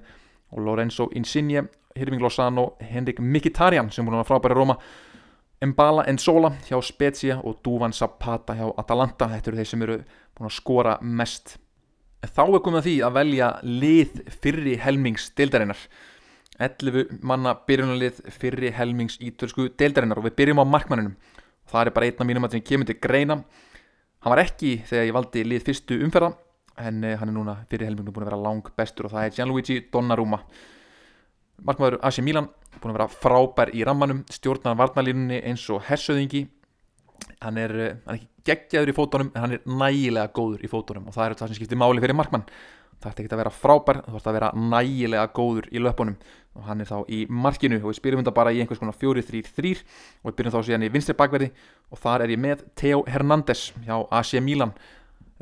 Og 0.53 0.61
Lorenzo 0.63 1.09
Insigne 1.17 1.65
Hirving 1.97 2.23
Lozano, 2.23 2.77
Henrik 2.81 3.19
Mkhitaryan 3.21 3.91
sem 3.91 4.07
búin 4.07 4.21
að 4.21 4.29
frábæra 4.29 4.57
Róma 4.57 4.77
Mbala 5.63 6.05
Enzola 6.11 6.53
hjá 6.67 6.81
Spezia 6.83 7.39
og 7.43 7.61
Duvan 7.65 7.93
Zapata 7.93 8.55
hjá 8.59 8.67
Atalanta. 8.79 9.29
Þetta 9.31 9.51
eru 9.51 9.61
þeir 9.61 9.71
sem 9.71 9.85
eru 9.87 9.99
búin 10.37 10.49
að 10.49 10.57
skora 10.57 10.97
mest 11.03 11.57
þá 12.23 12.43
er 12.47 12.63
komið 12.63 12.81
að 12.81 12.89
því 12.89 12.97
að 13.03 13.17
velja 13.19 13.51
lið 13.67 14.19
fyrri 14.43 14.79
helmings 14.79 15.31
deildarinnar 15.39 15.81
11 16.63 17.23
manna 17.27 17.55
byrjunalið 17.67 18.21
fyrri 18.31 18.71
helmings 18.77 19.19
ítörsku 19.23 19.71
deildarinnar 19.79 20.21
og 20.21 20.29
við 20.29 20.37
byrjum 20.39 20.63
á 20.63 20.67
markmanninum. 20.69 21.17
Það 21.71 21.89
er 21.89 21.95
bara 21.97 22.09
einna 22.11 22.27
mínum 22.29 22.47
að 22.47 22.57
það 22.57 22.65
kemur 22.69 22.89
til 22.89 22.99
greina. 23.03 23.39
Hann 24.23 24.35
var 24.35 24.43
ekki 24.45 24.73
þegar 24.87 25.09
ég 25.09 25.17
valdi 25.17 25.45
lið 25.47 25.67
fyrstu 25.67 25.99
umferða 26.05 26.33
en 26.83 27.03
hann 27.05 27.29
er 27.29 27.35
núna 27.35 27.57
fyrri 27.71 27.89
helmingu 27.89 28.13
búin 28.15 28.27
að 28.27 28.33
vera 28.33 28.45
lang 28.45 28.71
bestur 28.77 29.09
og 29.09 29.15
það 29.15 29.27
er 29.27 29.37
Gianluigi 29.39 29.79
Donnarumma. 29.93 30.43
Markmaður 31.63 31.99
AC 32.03 32.21
Milan 32.25 32.51
búin 32.79 32.93
að 32.93 32.99
vera 33.01 33.09
frábær 33.13 33.73
í 33.75 33.85
rammanum 33.87 34.23
stjórnar 34.31 34.79
varnalínunni 34.79 35.43
eins 35.43 35.65
og 35.73 35.83
hersöðingi 35.89 36.47
hann 37.43 37.59
er, 37.59 37.75
eh, 37.79 37.97
hann 38.07 38.15
er 38.17 38.21
ekki 38.21 38.31
geggjaður 38.47 38.93
í 38.93 38.97
fótunum 38.97 39.33
en 39.33 39.43
hann 39.45 39.57
er 39.57 39.67
nægilega 39.67 40.31
góður 40.35 40.63
í 40.65 40.71
fótunum 40.71 41.09
og 41.09 41.17
það 41.17 41.27
er 41.27 41.37
það 41.41 41.51
sem 41.51 41.59
skiptir 41.61 41.81
máli 41.81 42.03
fyrir 42.03 42.19
markmann. 42.19 42.47
Það 43.03 43.11
ætti 43.11 43.23
ekki 43.25 43.35
að 43.35 43.41
vera 43.41 43.51
frábær, 43.51 43.99
það 44.07 44.17
ætti 44.19 44.31
að 44.31 44.37
vera 44.37 44.49
nægilega 44.55 45.27
góður 45.35 45.67
í 45.75 45.83
löpunum. 45.83 46.17
Og 46.55 46.67
hann 46.69 46.83
er 46.85 46.87
þá 46.87 46.99
í 47.11 47.21
markinu 47.27 47.81
og 47.81 47.89
við 47.91 47.99
spyrjum 47.99 48.23
þetta 48.23 48.35
bara 48.37 48.53
í 48.55 48.61
einhvers 48.63 48.79
konar 48.79 48.95
4-3-3 49.01 49.83
og 50.23 50.31
við 50.31 50.37
byrjum 50.39 50.55
þá 50.55 50.59
síðan 50.69 50.87
í 50.87 50.91
vinstri 50.93 51.17
bakverði 51.19 51.49
og 51.91 51.99
þar 52.03 52.27
er 52.27 52.35
ég 52.35 52.43
með 52.45 52.63
Theo 52.79 53.03
Hernández 53.09 53.73
hjá 53.83 53.97
AC 54.07 54.35
Milan. 54.45 54.75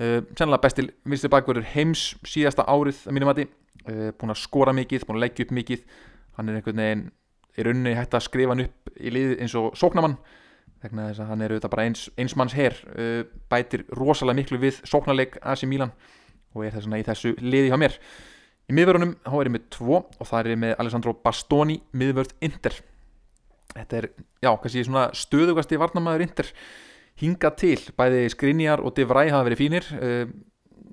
Uh, 0.01 0.23
sennilega 0.33 0.65
bestil 0.65 0.87
vinstri 1.05 1.29
bakverður 1.29 1.67
heims 1.75 2.15
síðasta 2.25 2.65
árið 2.65 3.03
að 3.05 3.17
mínum 3.19 3.33
að 3.35 3.43
því 3.43 3.47
uh, 3.51 4.13
búin 4.17 4.33
að 4.33 4.41
skora 4.41 4.77
mikið, 4.77 5.05
búin 5.05 5.21
að 5.21 5.27
leggja 5.27 5.45
upp 5.45 5.57
mikið. 5.59 5.83
Hann 6.39 6.49
er 6.49 6.61
einhvern 6.61 6.81
veginn 6.81 7.09
í 7.59 7.67
rauninni 7.67 7.97
hægt 7.99 8.17
að 8.17 8.25
skrifa 8.25 8.55
hann 8.55 8.65
upp 8.65 8.95
í 8.97 9.13
lið 9.13 9.35
eins 9.43 9.59
og 9.59 9.75
sóknamann 9.77 10.17
vegna 10.85 11.11
þess 11.11 11.23
að 11.23 11.31
hann 11.31 11.45
er 11.45 11.55
auðvitað 11.55 11.73
bara 11.75 11.87
eins, 11.89 12.07
einsmanns 12.21 12.57
her 12.57 12.77
uh, 12.95 13.23
bætir 13.53 13.85
rosalega 13.97 14.41
miklu 14.41 14.61
við 14.63 14.81
sóknarleik 14.89 15.39
AC 15.43 15.67
Milan 15.69 15.93
og 16.55 16.67
er 16.67 16.75
þess 16.75 16.91
að 16.91 17.01
í 17.01 17.07
þessu 17.07 17.35
liði 17.45 17.71
hjá 17.71 17.79
mér. 17.81 17.97
Í 18.71 18.77
miðvörunum 18.77 19.17
þá 19.25 19.35
er 19.37 19.49
ég 19.51 19.55
með 19.57 19.67
tvo 19.75 19.97
og 20.01 20.29
það 20.29 20.53
er 20.53 20.61
með 20.65 20.77
Alessandro 20.83 21.15
Bastoni 21.25 21.81
miðvörð 21.91 22.37
Inter. 22.47 22.77
Þetta 23.71 23.99
er, 24.01 24.07
já, 24.43 24.51
kannski 24.63 24.85
svona 24.87 25.09
stöðugast 25.15 25.75
í 25.75 25.79
varnamæður 25.81 26.27
Inter. 26.27 26.53
Hinga 27.21 27.51
til, 27.59 27.79
bæði 27.99 28.29
Skrinjar 28.33 28.83
og 28.83 28.95
Devray 28.97 29.31
hafa 29.31 29.47
verið 29.51 29.63
fínir. 29.63 29.91
Uh, 29.99 30.31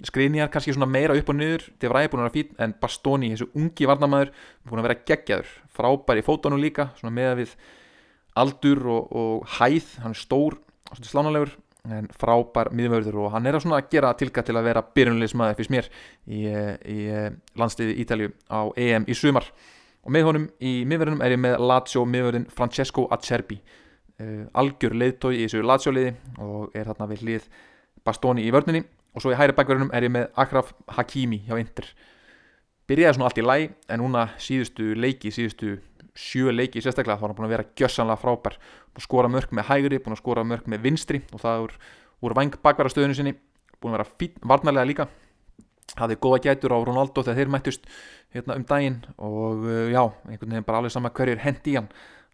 Skrinjar 0.06 0.52
kannski 0.54 0.76
svona 0.76 0.90
meira 0.90 1.16
upp 1.18 1.30
og 1.32 1.38
niður. 1.38 1.64
Devray 1.82 2.06
er 2.06 2.12
búin 2.12 2.22
að 2.22 2.28
vera 2.28 2.36
fín, 2.36 2.58
en 2.62 2.74
Bastoni 2.82 3.32
þessu 3.34 3.48
ungi 3.58 3.88
varnamæður, 3.90 4.34
búin 4.68 4.82
að 4.82 4.90
vera 4.90 5.00
geggjaður. 5.10 5.54
Frábær 5.74 6.22
í 6.22 6.26
fótónu 6.26 6.60
líka, 6.62 6.92
svona 7.00 7.16
með 7.16 7.32
að 7.32 7.42
við 7.42 7.56
aldur 8.42 8.84
og, 8.94 9.16
og 9.16 9.48
hæð 9.58 9.96
hann 10.04 10.16
er 10.16 10.22
stór, 10.22 10.60
svona 10.92 11.12
slánalegur 11.12 11.56
en 11.88 12.10
frábær 12.20 12.70
miðmörður 12.76 13.22
og 13.24 13.32
hann 13.36 13.48
er 13.48 13.58
að 13.58 13.64
svona 13.64 13.80
gera 13.92 14.12
tilka 14.18 14.44
til 14.46 14.58
að 14.60 14.68
vera 14.68 14.84
byrjunleismæði 14.84 15.58
fyrst 15.60 15.74
mér 15.74 15.90
í, 16.26 16.44
í 16.44 16.98
landsliði 17.60 17.98
Ítalju 18.04 18.32
á 18.52 18.62
EM 18.76 19.08
í 19.08 19.16
sumar. 19.18 19.48
Og 20.08 20.14
með 20.16 20.28
honum 20.28 20.50
í 20.64 20.74
miðverðinum 20.88 21.24
er 21.26 21.36
ég 21.36 21.42
með 21.44 21.58
Lazio 21.68 22.04
miðverðin 22.08 22.48
Francesco 22.56 23.08
Acerbi. 23.12 23.58
Uh, 24.18 24.46
algjör 24.58 24.96
leiðtói 24.98 25.34
í 25.36 25.42
þessu 25.46 25.64
Lazio 25.66 25.92
liði 25.94 26.14
og 26.42 26.76
er 26.78 26.88
þarna 26.90 27.10
við 27.12 27.26
hlið 27.26 27.50
Bastoni 28.08 28.46
í 28.48 28.54
vörninni. 28.56 28.86
Og 29.16 29.24
svo 29.24 29.34
í 29.34 29.38
hæri 29.38 29.56
bakverðinum 29.58 29.92
er 29.96 30.06
ég 30.08 30.14
með 30.14 30.30
Akraf 30.40 30.72
Hakimi 30.96 31.42
hjá 31.48 31.58
Inter. 31.60 31.90
Byrjaði 32.88 33.18
svona 33.18 33.28
allt 33.28 33.42
í 33.42 33.44
læ 33.44 33.56
en 33.92 34.00
núna 34.00 34.28
síðustu 34.40 34.94
leiki, 34.96 35.32
síðustu 35.34 35.76
sjö 36.18 36.52
leiki 36.54 36.82
sérstaklega 36.82 37.20
þá 37.20 37.26
er 37.26 37.32
hann 37.32 37.38
búin 37.38 37.48
að 37.48 37.54
vera 37.54 37.68
gjössanlega 37.78 38.22
frábær. 38.22 38.58
Búin 38.90 39.02
að 39.02 39.06
skora 39.06 39.32
mörg 39.32 39.54
með 39.54 39.70
hægri, 39.70 40.00
búin 40.02 40.16
að 40.16 40.22
skora 40.24 40.44
mörg 40.48 40.68
með 40.70 40.84
vinstri 40.88 41.22
og 41.32 41.44
það 41.44 41.64
er 41.64 41.78
úr 42.26 42.36
vang 42.38 42.58
bakverðarstöðinu 42.66 43.18
sinni. 43.18 43.34
Búin 43.78 43.94
að 43.94 44.00
vera 44.00 44.10
fín, 44.18 44.36
varnarlega 44.42 44.90
líka. 44.90 45.08
Hafði 45.98 46.18
góða 46.22 46.42
gætur 46.44 46.74
á 46.74 46.80
Ronaldo 46.84 47.24
þegar 47.24 47.38
þeir 47.40 47.52
mættust 47.54 47.86
hérna 48.36 48.58
um 48.60 48.66
daginn 48.68 48.98
og 49.16 49.64
uh, 49.64 49.88
já, 49.94 50.02
einhvern 50.28 50.52
veginn 50.52 50.68
bara 50.68 50.82
alveg 50.82 50.94
sama 50.94 51.14
hverjur 51.16 51.44
hendi 51.46 51.74
í 51.74 51.78
hann. 51.78 51.88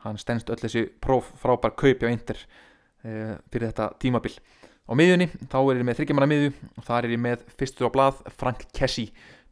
Hann 0.04 0.20
stennst 0.20 0.50
öll 0.52 0.60
þessi 0.60 0.88
próf 1.04 1.30
frábær 1.40 1.76
kaupi 1.78 2.08
á 2.08 2.14
Inter 2.14 2.40
uh, 2.40 3.36
fyrir 3.52 3.70
þetta 3.70 3.92
tímabil. 4.02 4.34
Á 4.84 4.92
miðjunni, 5.00 5.30
þá 5.52 5.60
er 5.62 5.80
ég 5.80 5.86
með 5.88 6.00
þryggjamanna 6.00 6.32
miðju 6.32 6.50
og 6.80 6.88
þar 6.88 7.06
er 7.06 7.14
ég 7.14 7.22
með 7.24 7.46
fyrstur 7.60 7.88
á 7.88 7.94
blað 7.94 8.18
Frank 8.36 8.66
Kessi, 8.76 9.06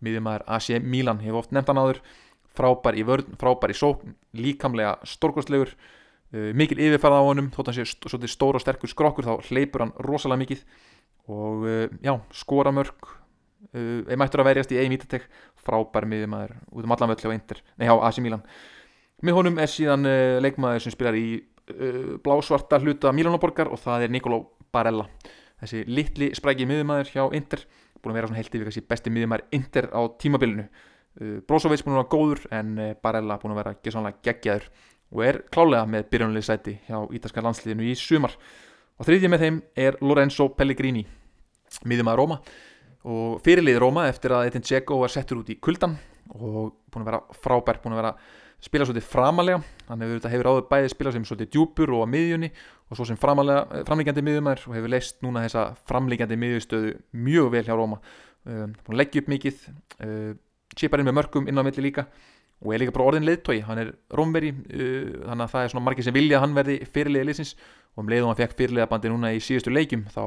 miðjumæður 0.04 0.44
AC 0.58 0.82
Milan. 0.84 1.22
Hefur 1.24 1.44
oft 1.44 1.54
nefnt 1.56 1.72
hann 1.72 1.80
áður 1.80 2.02
frábær 2.58 2.98
í 3.00 3.06
vörn, 3.08 3.36
frábær 3.40 3.74
í 3.74 3.78
sókn 3.78 4.16
líkamlega 4.38 4.98
stórkostlegur 5.08 5.72
uh, 5.74 6.52
mikil 6.58 6.80
yfirferða 6.80 7.22
á 7.24 7.28
honum, 7.28 7.52
þótt 7.54 7.72
hann 7.72 7.80
sé 7.80 7.88
st 7.88 8.32
stór 8.32 8.60
og 8.60 8.64
sterkur 8.64 8.92
skrokkur, 8.92 9.28
þá 9.28 9.50
hleypur 9.52 9.86
hann 9.86 9.96
rosalega 10.04 10.44
mikið. 10.44 10.66
Og 11.32 11.66
uh, 11.68 11.86
já, 12.04 12.14
skora 12.36 12.74
mörg 12.76 13.08
uh, 13.08 14.02
er 14.08 14.20
mættur 14.20 14.44
að 14.44 14.52
verjast 14.52 14.76
í 14.76 14.82
ein 14.82 14.94
vítatek 14.94 15.28
frábær 15.62 16.08
miðjumæður 16.10 16.56
út 16.72 16.88
um 16.88 16.96
allan 16.96 17.14
völlu 17.14 17.32
á 17.32 17.38
Inter, 17.38 17.62
nei 17.80 17.88
á 17.88 17.96
AC 17.96 18.22
Milan. 18.24 18.44
Með 19.22 19.38
honum 19.38 19.62
er 19.62 19.70
síðan 19.70 20.08
uh, 20.10 20.40
leikmaður 20.42 20.88
sem 20.88 20.96
spilar 20.96 21.18
í 21.20 21.28
uh, 21.38 22.18
blásvarta 22.24 22.82
hluta 22.82 23.14
Milanoborgar 23.16 23.70
og 23.72 23.80
það 23.84 24.08
er 24.08 24.14
Nicolò 24.16 24.42
Barella. 24.74 25.06
Þessi 25.62 25.86
litli 25.86 26.32
spræki 26.34 26.66
miðjumæður 26.66 27.12
hjá 27.14 27.24
Inter 27.38 27.68
búin 28.02 28.16
að 28.16 28.18
vera 28.18 28.30
svona 28.32 28.42
heilt 28.42 28.56
yfir 28.58 28.70
þessi 28.70 28.88
besti 28.90 29.14
miðjumæður 29.14 29.44
Inter 29.58 29.88
á 29.94 30.02
tímabilinu 30.22 30.66
Brozovic 31.20 31.84
búin 31.84 31.98
að 31.98 32.02
vera 32.02 32.12
góður 32.12 32.44
en 32.56 32.74
uh, 32.80 32.92
Barella 33.04 33.40
búin 33.42 33.56
að 33.56 33.62
vera 33.62 33.78
gessanlega 33.84 34.22
geggjaður 34.28 34.68
og 35.12 35.24
er 35.28 35.42
klálega 35.52 35.88
með 35.92 36.06
byrjunlega 36.14 36.48
sæti 36.48 36.78
hjá 36.88 37.00
ítalska 37.12 37.44
landsliðinu 37.44 37.90
í 37.90 37.96
sumar. 38.00 38.38
Og 38.96 39.08
þriðjið 39.08 39.34
með 39.34 39.44
þeim 39.44 39.58
er 39.88 39.98
Lorenzo 40.06 40.48
Pellegrini 40.56 41.04
miðjumæður 41.88 42.22
Róma 42.22 42.38
og 43.12 43.42
fyrirlið 43.44 43.82
Róma 43.82 44.06
eftir 44.12 44.36
að 44.36 44.52
Etin 44.52 44.64
Dzeko 44.64 45.00
var 45.02 45.12
settur 45.12 45.42
út 45.42 45.50
í 45.52 45.58
kuldan 45.60 45.98
og 46.32 46.78
búin 46.92 47.04
að 47.04 47.10
vera 47.10 47.22
frábær 47.42 47.82
búin 47.82 47.96
að 47.96 48.02
vera 48.04 48.14
spila 48.62 48.86
svolítið 48.86 49.08
framalega 49.10 49.62
hann 49.88 50.04
hefur, 50.06 50.28
hefur 50.30 50.50
áður 50.52 50.68
bæðið 50.70 50.94
spilað 50.94 51.16
sem 51.18 51.26
svolítið 51.26 51.52
djúpur 51.56 51.94
og 51.98 52.06
á 52.06 52.08
miðjunni 52.14 52.52
og 52.92 53.00
svo 53.00 53.08
sem 53.10 53.18
framlíkjandi 53.20 54.24
miðjumæður 54.28 54.68
og 54.68 54.78
hefur 54.78 54.94
leist 54.94 55.18
núna 55.26 55.46
þessa 55.48 55.66
framlíkjandi 55.90 56.38
miðjustöðu 56.44 56.94
mjög 57.26 57.50
vel 57.56 57.64
hjá 57.66 57.74
Róma 57.74 57.98
um, 58.46 58.76
leggja 58.94 59.24
upp 59.24 59.32
mikið 59.34 59.66
uh, 59.66 60.36
chiparinn 60.78 61.08
með 61.08 61.18
mörgum 61.20 61.50
inn 61.50 61.60
á 61.60 61.64
milli 61.66 61.86
líka. 61.88 62.08
Og 62.62 62.76
er 62.76 62.84
líka 62.84 62.94
bara 62.94 63.08
orðin 63.10 63.26
leittói, 63.26 63.64
hann 63.66 63.80
er 63.82 63.88
rómveri 64.14 64.52
uh, 64.54 65.24
þannig 65.26 65.46
að 65.48 65.54
það 65.54 65.64
er 65.64 65.72
svona 65.74 65.86
margir 65.88 66.06
sem 66.06 66.16
vilja 66.16 66.38
að 66.38 66.44
hann 66.46 66.58
verði 66.60 66.76
fyrirliða 66.94 67.30
liðsins. 67.30 67.56
Og 67.96 68.04
um 68.04 68.12
leiðum 68.12 68.30
hann 68.30 68.38
fekk 68.38 68.54
fyrirliðabandi 68.60 69.12
núna 69.12 69.32
í 69.34 69.42
síðustu 69.42 69.74
leikum 69.74 70.06
þá 70.14 70.22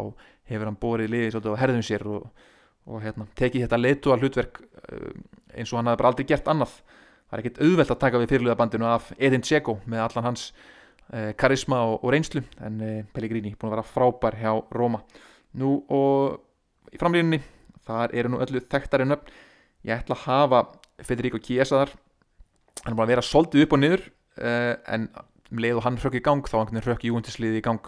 hefur 0.50 0.68
hann 0.68 0.80
borið 0.80 1.12
liðið 1.14 1.30
svolítið 1.32 1.54
á 1.54 1.62
herðum 1.62 1.86
sér 1.86 2.04
og, 2.10 2.26
og 2.90 3.04
hérna, 3.04 3.28
tekið 3.38 3.64
þetta 3.64 3.80
leittóa 3.80 4.18
hlutverk 4.18 4.60
uh, 4.64 5.14
eins 5.54 5.70
og 5.70 5.78
hann 5.78 5.92
hafði 5.92 6.02
bara 6.02 6.10
aldrei 6.10 6.28
gert 6.32 6.50
annað. 6.50 6.74
Það 7.24 7.38
er 7.38 7.44
ekkit 7.44 7.62
auðvelt 7.64 7.94
að 7.94 8.02
taka 8.02 8.20
við 8.20 8.34
fyrirliðabandinu 8.34 8.90
af 8.90 9.08
Edin 9.16 9.46
Dzeko 9.46 9.78
með 9.86 10.04
allan 10.08 10.28
hans 10.32 10.48
uh, 10.50 11.30
karisma 11.38 11.80
og, 11.86 11.96
og 12.02 12.14
reynslu. 12.16 12.42
En 12.66 12.82
uh, 12.82 13.00
Pellegrini 13.14 13.54
búin 13.54 13.70
að 13.70 13.78
vera 13.78 13.88
frábær 13.94 14.40
hjá 14.42 14.52
Róma. 14.74 15.04
Nú 15.62 15.78
og 15.86 16.90
í 16.90 16.98
framlýninni 16.98 17.40
þar 17.86 18.14
eru 18.18 18.34
nú 18.34 18.42
öllu 18.42 18.62
þekktari 18.66 19.06
nöfn 19.06 19.32
ég 19.84 19.94
ætla 19.98 20.16
að 20.16 20.24
hafa 20.26 20.64
Federico 21.04 21.40
Chiesa 21.42 21.82
þar. 21.82 21.94
Hann 22.84 22.92
er 22.92 22.98
bara 22.98 23.06
að 23.08 23.14
vera 23.14 23.24
soldið 23.24 23.66
upp 23.66 23.76
og 23.76 23.80
niður 23.80 24.02
uh, 24.40 24.74
en 24.94 25.08
um 25.54 25.62
leið 25.62 25.78
og 25.78 25.86
hann 25.86 26.00
hrökk 26.00 26.18
í 26.18 26.24
gang 26.24 26.48
þá 26.48 26.56
hann 26.62 26.82
hrökk 26.82 27.06
júndisliði 27.08 27.60
í 27.60 27.64
gang. 27.64 27.84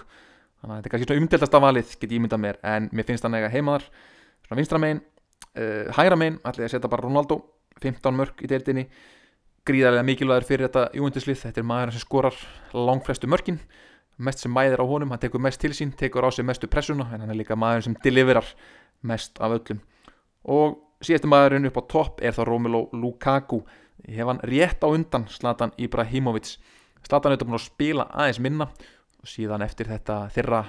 Þannig 0.61 0.73
að 0.73 0.77
þetta 0.77 0.89
er 0.89 0.95
kannski 0.95 1.09
svona 1.09 1.23
umdeltast 1.23 1.57
af 1.57 1.65
valið 1.65 1.97
get 2.01 2.15
ég 2.15 2.23
myndað 2.23 2.43
mér 2.45 2.61
en 2.67 2.89
mér 2.93 3.09
finnst 3.09 3.27
hann 3.27 3.37
eiga 3.37 3.51
heima 3.53 3.77
þar. 3.77 3.89
Svona 4.47 4.61
vinstra 4.61 4.81
megin 4.83 5.03
uh, 5.03 5.93
hægra 5.97 6.21
megin 6.21 6.39
ætla 6.43 6.65
ég 6.65 6.71
að 6.71 6.75
setja 6.77 6.93
bara 6.93 7.07
Ronaldo 7.07 7.41
15 7.83 8.17
mörg 8.21 8.45
í 8.45 8.51
deildinni. 8.51 8.87
Gríðarlega 9.67 10.07
mikilvægur 10.07 10.47
fyrir 10.47 10.69
þetta 10.69 10.87
júndislið 10.95 11.43
þetta 11.43 11.63
er 11.63 11.67
maður 11.67 11.97
sem 11.97 12.05
skorar 12.05 12.41
langflestu 12.77 13.29
mörkin. 13.31 13.59
Mest 14.17 14.41
sem 14.41 14.53
mæðir 14.55 14.81
á 14.81 14.87
honum, 14.89 15.11
hann 15.13 15.21
tekur 15.21 15.43
mest 15.45 15.61
til 15.61 15.75
sín 15.77 15.91
tekur 15.93 16.25
á 16.25 16.31
sig 16.33 16.47
mestu 16.47 16.71
pressuna 16.73 17.11
en 17.13 17.25
hann 17.25 17.33
er 17.35 17.37
líka 17.37 17.59
maður 17.59 17.89
sem 17.89 17.97
deliverar 18.05 18.47
mest 19.05 19.37
af 19.43 19.59
öllum. 19.59 19.83
Og 20.47 20.79
síðastu 21.05 21.29
maðurinn 21.31 21.69
upp 21.69 21.81
á 21.81 21.89
topp 21.93 22.23
er 22.25 22.37
þá 22.37 22.45
Romelu 22.49 22.87
Lukaku. 22.97 23.61
Hef 24.07 24.31
hann 24.31 24.43
rétt 24.47 24.85
á 24.85 24.89
undan 24.89 25.27
Zlatan 25.33 25.75
Ibrahimovic. 25.77 26.57
Zlatan 27.07 27.35
þetta 27.35 27.49
búin 27.49 27.59
að 27.59 27.67
spila 27.67 28.09
aðeins 28.13 28.43
minna 28.43 28.71
og 28.71 29.31
síðan 29.31 29.65
eftir 29.67 29.91
þetta 29.91 30.27
þeirra 30.35 30.65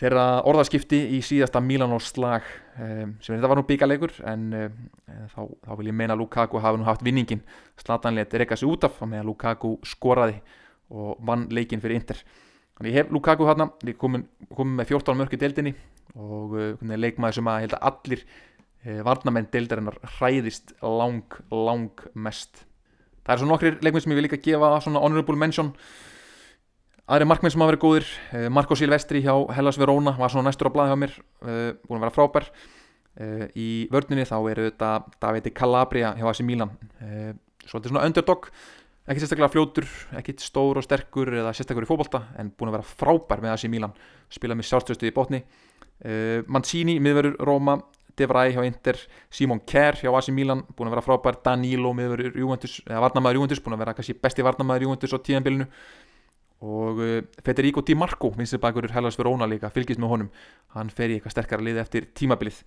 þeirra 0.00 0.24
orðaskipti 0.50 0.98
í 1.14 1.20
síðasta 1.22 1.62
Milano 1.62 2.00
slag 2.02 2.46
um, 2.82 3.14
sem 3.22 3.36
þetta 3.36 3.50
var 3.50 3.60
nú 3.60 3.66
byggalegur 3.68 4.14
en 4.26 4.46
um, 4.58 4.78
þá, 5.30 5.42
þá 5.66 5.72
vil 5.78 5.90
ég 5.90 5.96
meina 6.00 6.16
Lukaku 6.18 6.62
hafi 6.62 6.80
nú 6.80 6.88
haft 6.88 7.04
vinningin 7.06 7.44
slatanleitt 7.80 8.34
reyka 8.34 8.58
sig 8.58 8.70
út 8.70 8.88
af 8.88 8.98
með 9.04 9.22
að 9.22 9.28
Lukaku 9.30 9.76
skoraði 9.86 10.40
og 10.94 11.20
vann 11.24 11.46
leikin 11.54 11.82
fyrir 11.82 12.00
Inter. 12.00 12.18
Þannig 12.74 12.90
ég 12.90 12.98
hef 12.98 13.12
Lukaku 13.14 13.46
hérna 13.46 13.68
við 13.84 13.96
komum, 14.00 14.26
komum 14.50 14.74
með 14.80 14.90
14 14.90 15.20
mörki 15.20 15.38
deildinni 15.38 15.74
og 16.18 16.58
uh, 16.58 16.96
leikmaði 16.98 17.38
sem 17.38 17.50
að 17.50 17.68
að 17.70 17.86
allir 17.92 18.26
varnamenn 18.84 19.48
deildarinnar 19.52 19.96
hræðist 20.18 20.74
lang, 20.82 21.38
lang 21.50 22.02
mest. 22.14 22.64
Það 23.24 23.34
er 23.34 23.40
svo 23.40 23.48
nokkrir 23.48 23.78
leikmenn 23.80 24.04
sem 24.04 24.12
ég 24.12 24.18
vil 24.20 24.26
líka 24.26 24.40
gefa 24.44 24.74
svona 24.84 25.00
honorable 25.00 25.38
mention. 25.40 25.72
Aðri 27.08 27.28
markmenn 27.28 27.52
sem 27.52 27.60
hafa 27.60 27.72
verið 27.72 27.82
góðir 27.84 28.06
uh, 28.08 28.46
Marco 28.52 28.76
Silvestri 28.76 29.20
hjá 29.24 29.32
Hellas 29.56 29.80
Verona 29.80 30.14
var 30.18 30.32
svona 30.32 30.50
næstur 30.50 30.68
á 30.72 30.74
blað 30.74 30.92
hjá 30.92 30.96
mér 31.00 31.18
búin 31.84 31.98
að 31.98 32.06
vera 32.06 32.14
frábær. 32.14 32.48
Í 33.54 33.86
vördninni 33.94 34.24
þá 34.26 34.38
eru 34.50 34.64
þetta 34.66 34.88
Davide 35.22 35.52
Calabria 35.54 36.14
hjá 36.18 36.24
AC 36.26 36.40
Milan. 36.42 36.72
Svolítið 37.62 37.92
svona 37.92 38.08
underdog 38.08 38.48
ekki 39.04 39.20
sérstaklega 39.20 39.52
fljótur, 39.52 39.86
ekki 40.18 40.34
stór 40.40 40.80
og 40.80 40.86
sterkur 40.86 41.28
eða 41.36 41.52
sérstaklega 41.54 41.86
í 41.86 41.90
fókbalta 41.92 42.22
en 42.40 42.50
búin 42.50 42.72
að 42.72 42.78
vera 42.80 42.88
frábær 42.88 43.44
með 43.44 43.54
AC 43.54 43.68
Milan. 43.70 43.94
Spila 44.32 44.56
með 44.58 44.66
sjálfstöðstu 44.70 45.06
í 45.06 45.14
botni. 45.14 45.44
Mancini, 46.50 46.96
miðverður 47.04 47.36
Róma 47.46 47.78
De 48.18 48.28
Vrij 48.30 48.54
hjá 48.54 48.64
Inter, 48.66 48.98
Simon 49.30 49.60
Kerr 49.66 49.98
hjá 50.00 50.10
AC 50.14 50.30
Milan 50.34 50.64
búin 50.74 50.90
að 50.90 50.96
vera 50.96 51.04
frábær, 51.06 51.38
Danilo 51.44 51.92
miðverður 51.96 52.38
Juventus, 52.40 52.80
eða 52.86 53.04
varnamæður 53.06 53.40
Juventus 53.40 53.62
búin 53.64 53.76
að 53.76 53.84
vera 53.84 53.94
kannski 53.98 54.16
besti 54.22 54.46
varnamæður 54.46 54.88
Juventus 54.88 55.14
á 55.14 55.18
tíðanbylunu 55.18 55.68
og 56.64 57.00
uh, 57.02 57.16
Federico 57.44 57.82
Di 57.84 57.96
Marco 57.98 58.30
minnst 58.38 58.56
bakurur 58.62 58.94
Hellas 58.94 59.18
Verona 59.20 59.48
líka 59.50 59.72
fylgist 59.74 60.00
með 60.00 60.14
honum, 60.14 60.30
hann 60.76 60.92
fer 60.94 61.10
í 61.10 61.18
eitthvað 61.18 61.34
sterkara 61.34 61.66
lið 61.66 61.82
eftir 61.82 62.06
tímabilið. 62.16 62.62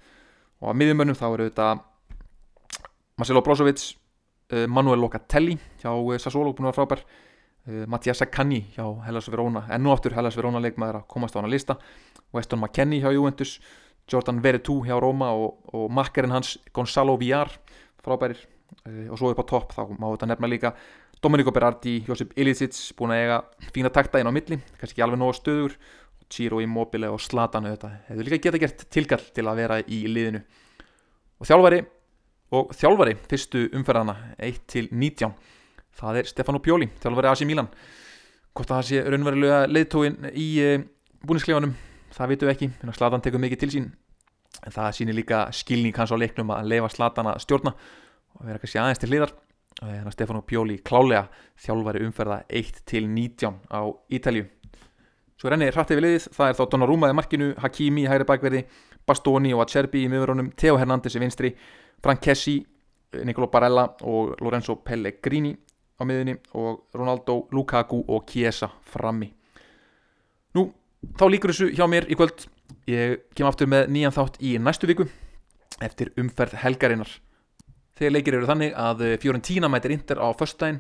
Og 0.62 0.74
að 0.74 0.82
miðjumönnum 0.82 1.18
þá 1.18 1.26
eru 1.30 1.48
þetta 1.48 1.70
Marcelo 3.18 3.42
Brozovic 3.46 3.96
Eh, 4.48 4.68
Manuel 4.68 5.00
Locatelli 5.00 5.58
hjá 5.82 5.92
eh, 5.92 6.20
Sassuolo 6.24 6.54
búin 6.56 6.70
að 6.70 6.72
vera 6.72 6.78
frábær. 6.78 7.02
Eh, 7.68 7.84
Mattias 7.92 8.22
Saccani 8.22 8.62
hjá 8.78 8.86
Hellas 9.04 9.28
Verona. 9.28 9.66
Ennú 9.76 9.92
aftur 9.92 10.16
Hellas 10.16 10.38
Verona 10.40 10.62
leikmaður 10.64 11.02
að 11.02 11.10
komast 11.12 11.36
á 11.36 11.42
hana 11.42 11.52
lista. 11.52 11.76
Weston 12.32 12.62
McKennie 12.62 13.02
hjá 13.04 13.12
Juventus 13.12 13.58
Jordan 14.08 14.42
Veretout 14.44 14.88
hjá 14.88 15.00
Roma 15.02 15.32
og, 15.36 15.58
og 15.76 15.90
makkerinn 15.92 16.36
hans 16.36 16.56
Gonzalo 16.74 17.18
Villar 17.20 17.52
frábærir. 18.04 18.40
Og 19.12 19.18
svo 19.20 19.32
upp 19.32 19.44
á 19.44 19.46
topp 19.48 19.76
þá 19.76 19.84
má 19.96 20.08
þetta 20.14 20.30
nefna 20.32 20.50
líka 20.52 20.74
Domenico 21.24 21.52
Berardi, 21.52 22.04
Josip 22.08 22.34
Ilicic 22.38 22.76
búin 22.98 23.16
að 23.16 23.24
eiga 23.24 23.38
fína 23.74 23.92
takta 23.94 24.20
inn 24.22 24.30
á 24.30 24.34
milli 24.34 24.60
kannski 24.78 24.98
ekki 24.98 25.06
alveg 25.06 25.22
nóga 25.22 25.38
stöður. 25.40 25.78
Ciro 26.28 26.60
Immobile 26.60 27.08
og 27.08 27.22
Zlatan 27.24 27.70
hefur 27.70 28.26
líka 28.28 28.42
geta 28.44 28.60
gert 28.60 28.84
tilkall 28.92 29.24
til 29.34 29.46
að 29.48 29.62
vera 29.62 29.78
í 29.80 30.02
liðinu. 30.12 30.42
Og 31.40 31.48
þjálfari 31.48 31.80
og 32.58 32.74
þjálfari 32.76 33.16
fyrstu 33.30 33.64
umferðana 33.76 34.16
1-19 34.36 35.32
það 35.98 36.20
er 36.22 36.30
Stefano 36.30 36.62
Pioli, 36.64 36.90
þjálfari 37.02 37.32
AC 37.32 37.44
Milan. 37.48 37.70
Hvort 38.52 38.74
það 38.74 38.86
sé 38.90 39.04
raunverulega 39.06 39.66
leiðtóin 39.72 40.18
í 40.34 40.48
uh, 40.62 40.76
eh, 40.76 40.86
búniskleifanum 41.28 41.76
það 42.18 42.34
vitum 42.34 42.50
við 42.50 42.56
ekki, 42.56 42.70
Slatan 42.98 43.24
tekur 43.26 43.44
mikið 43.44 43.64
til 43.64 43.72
sín. 43.74 43.88
En 44.66 44.74
það 44.74 44.94
sýnir 44.98 45.18
líka 45.18 45.46
skilning 45.54 45.96
hans 45.98 46.12
á 46.12 46.18
leiknum 46.18 46.52
að 46.56 46.72
leifa 46.74 46.90
Slatan 46.90 47.30
að 47.30 47.44
stjórna 47.46 47.76
og 48.38 48.46
vera 48.48 48.62
kannski 48.62 48.82
aðeins 48.82 49.04
til 49.04 49.12
hliðar. 49.12 49.36
Þannig 49.78 50.10
að 50.10 50.16
Stefano 50.16 50.42
Pioli 50.42 50.80
klálega 50.82 51.28
þjálfari 51.62 52.02
umferða 52.08 52.42
1-19 52.50 53.60
á 53.70 53.82
Ítalju 54.10 54.48
svo 55.38 55.50
er 55.50 55.56
enni 55.58 55.70
hrættið 55.70 56.00
við 56.00 56.06
liðið, 56.06 56.28
það 56.34 56.50
er 56.50 56.58
þá 56.58 56.64
Donnarumma 56.72 57.10
í 57.12 57.16
markinu, 57.18 57.52
Hakimi 57.62 58.04
í 58.04 58.10
hægri 58.10 58.26
bakverði 58.28 58.64
Bastoni 59.08 59.54
og 59.54 59.64
Acerbi 59.64 60.04
í 60.04 60.10
miðurunum 60.12 60.50
Theo 60.58 60.78
Hernández 60.82 61.16
í 61.16 61.22
vinstri 61.22 61.54
Frank 62.04 62.24
Kessi, 62.26 62.58
Nicolo 63.26 63.50
Barella 63.54 63.86
og 64.10 64.34
Lorenzo 64.42 64.80
Pellegrini 64.82 65.54
á 65.98 66.02
miðunni 66.06 66.36
og 66.58 66.88
Ronaldo, 66.98 67.44
Lukaku 67.54 68.02
og 68.08 68.26
Chiesa 68.30 68.70
frammi. 68.82 69.30
Nú, 70.58 70.66
þá 71.18 71.26
líkur 71.32 71.54
þessu 71.54 71.70
hjá 71.76 71.86
mér 71.90 72.10
í 72.12 72.18
kvöld. 72.18 72.46
Ég 72.88 73.24
kem 73.36 73.48
aftur 73.48 73.70
með 73.70 73.90
nýjan 73.94 74.16
þátt 74.16 74.38
í 74.44 74.58
næstu 74.60 74.90
viku 74.90 75.08
eftir 75.84 76.14
umferð 76.18 76.58
helgarinnar. 76.64 77.10
Þegar 77.98 78.14
leikir 78.14 78.38
eru 78.38 78.48
þannig 78.50 78.78
að 78.78 79.04
Fiorentina 79.22 79.70
mætir 79.72 79.94
Inter 79.96 80.22
á 80.22 80.30
förstæðin, 80.38 80.80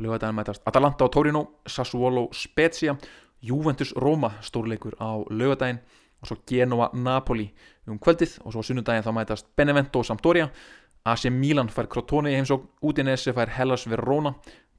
lögadagin 0.00 0.36
mætast 0.38 0.64
Atalanta 0.66 1.04
á 1.04 1.12
Torino, 1.12 1.42
Sassuolo 1.68 2.28
Spezia, 2.32 2.96
Juventus 3.44 3.92
Roma 3.96 4.32
stórleikur 4.42 4.96
á 4.96 5.20
lögadagin 5.30 5.80
og 6.22 6.30
svo 6.30 6.36
Genoa 6.48 6.90
Napoli 6.94 7.50
um 7.86 7.98
kvöldið 8.00 8.38
og 8.44 8.54
svo 8.54 8.64
sunnudaginn 8.64 9.04
þá 9.04 9.12
mætast 9.14 9.50
Benevento 9.56 10.02
Sampdoria 10.02 10.48
AC 11.06 11.28
Milan 11.30 11.68
fær 11.70 11.88
Crotone 11.92 12.32
í 12.32 12.38
heimsók 12.38 12.64
Udinese 12.82 13.34
fær 13.36 13.52
Hellas 13.52 13.86
Verona 13.86 14.34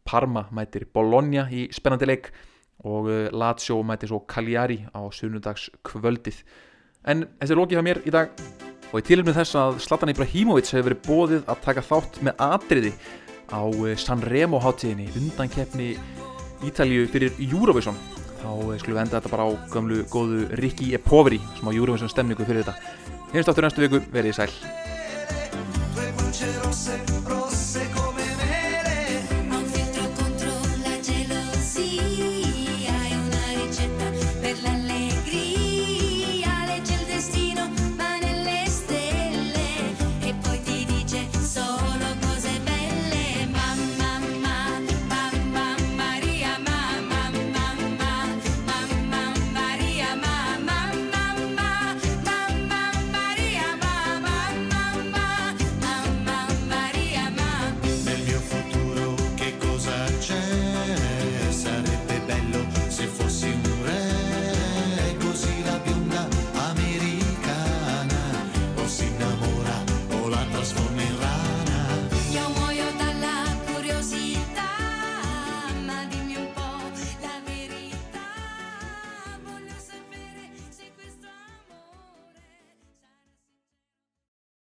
Parma 0.07 0.47
mætir 0.51 0.87
Bologna 0.93 1.47
í 1.51 1.67
spennandi 1.71 2.09
leik 2.09 2.31
og 2.85 3.09
uh, 3.09 3.27
Lazio 3.33 3.79
mætir 3.85 4.11
svo 4.11 4.21
Cagliari 4.29 4.83
á 4.93 5.01
sunnudags 5.13 5.69
kvöldið 5.87 6.43
en 7.07 7.25
þessi 7.39 7.55
er 7.55 7.61
lókið 7.61 7.79
hjá 7.79 7.85
mér 7.87 8.01
í 8.05 8.13
dag 8.13 8.43
og 8.91 8.99
í 9.01 9.05
tilumni 9.07 9.35
þess 9.35 9.57
að 9.59 9.81
Zlatan 9.85 10.13
Ibrahimovic 10.13 10.69
hefur 10.71 10.91
verið 10.91 11.07
bóðið 11.07 11.49
að 11.49 11.63
taka 11.65 11.85
þátt 11.89 12.21
með 12.27 12.45
atriði 12.47 12.93
á 13.49 13.63
uh, 13.63 13.91
Sanremo 13.97 14.61
hátíðinni 14.63 15.09
undan 15.19 15.51
keppni 15.51 15.95
Ítalju 16.65 17.05
fyrir 17.11 17.35
Eurovision 17.37 17.97
þá 18.41 18.49
eh, 18.73 18.79
skulum 18.81 18.97
við 18.97 19.03
enda 19.03 19.19
þetta 19.19 19.33
bara 19.33 19.47
á 19.49 19.51
gamlu 19.73 20.01
góðu 20.11 20.47
Ricky 20.61 20.93
E. 20.93 21.01
Poveri 21.01 21.39
sem 21.57 21.69
á 21.69 21.71
Júruvinsson 21.75 22.11
stemningu 22.11 22.47
fyrir 22.47 22.63
þetta. 22.63 22.75
Hérna 23.33 23.45
státtur 23.45 23.67
næstu 23.67 23.85
viku, 23.85 24.03
verið 24.13 24.33
í 24.33 24.37
sæl. 24.37 24.51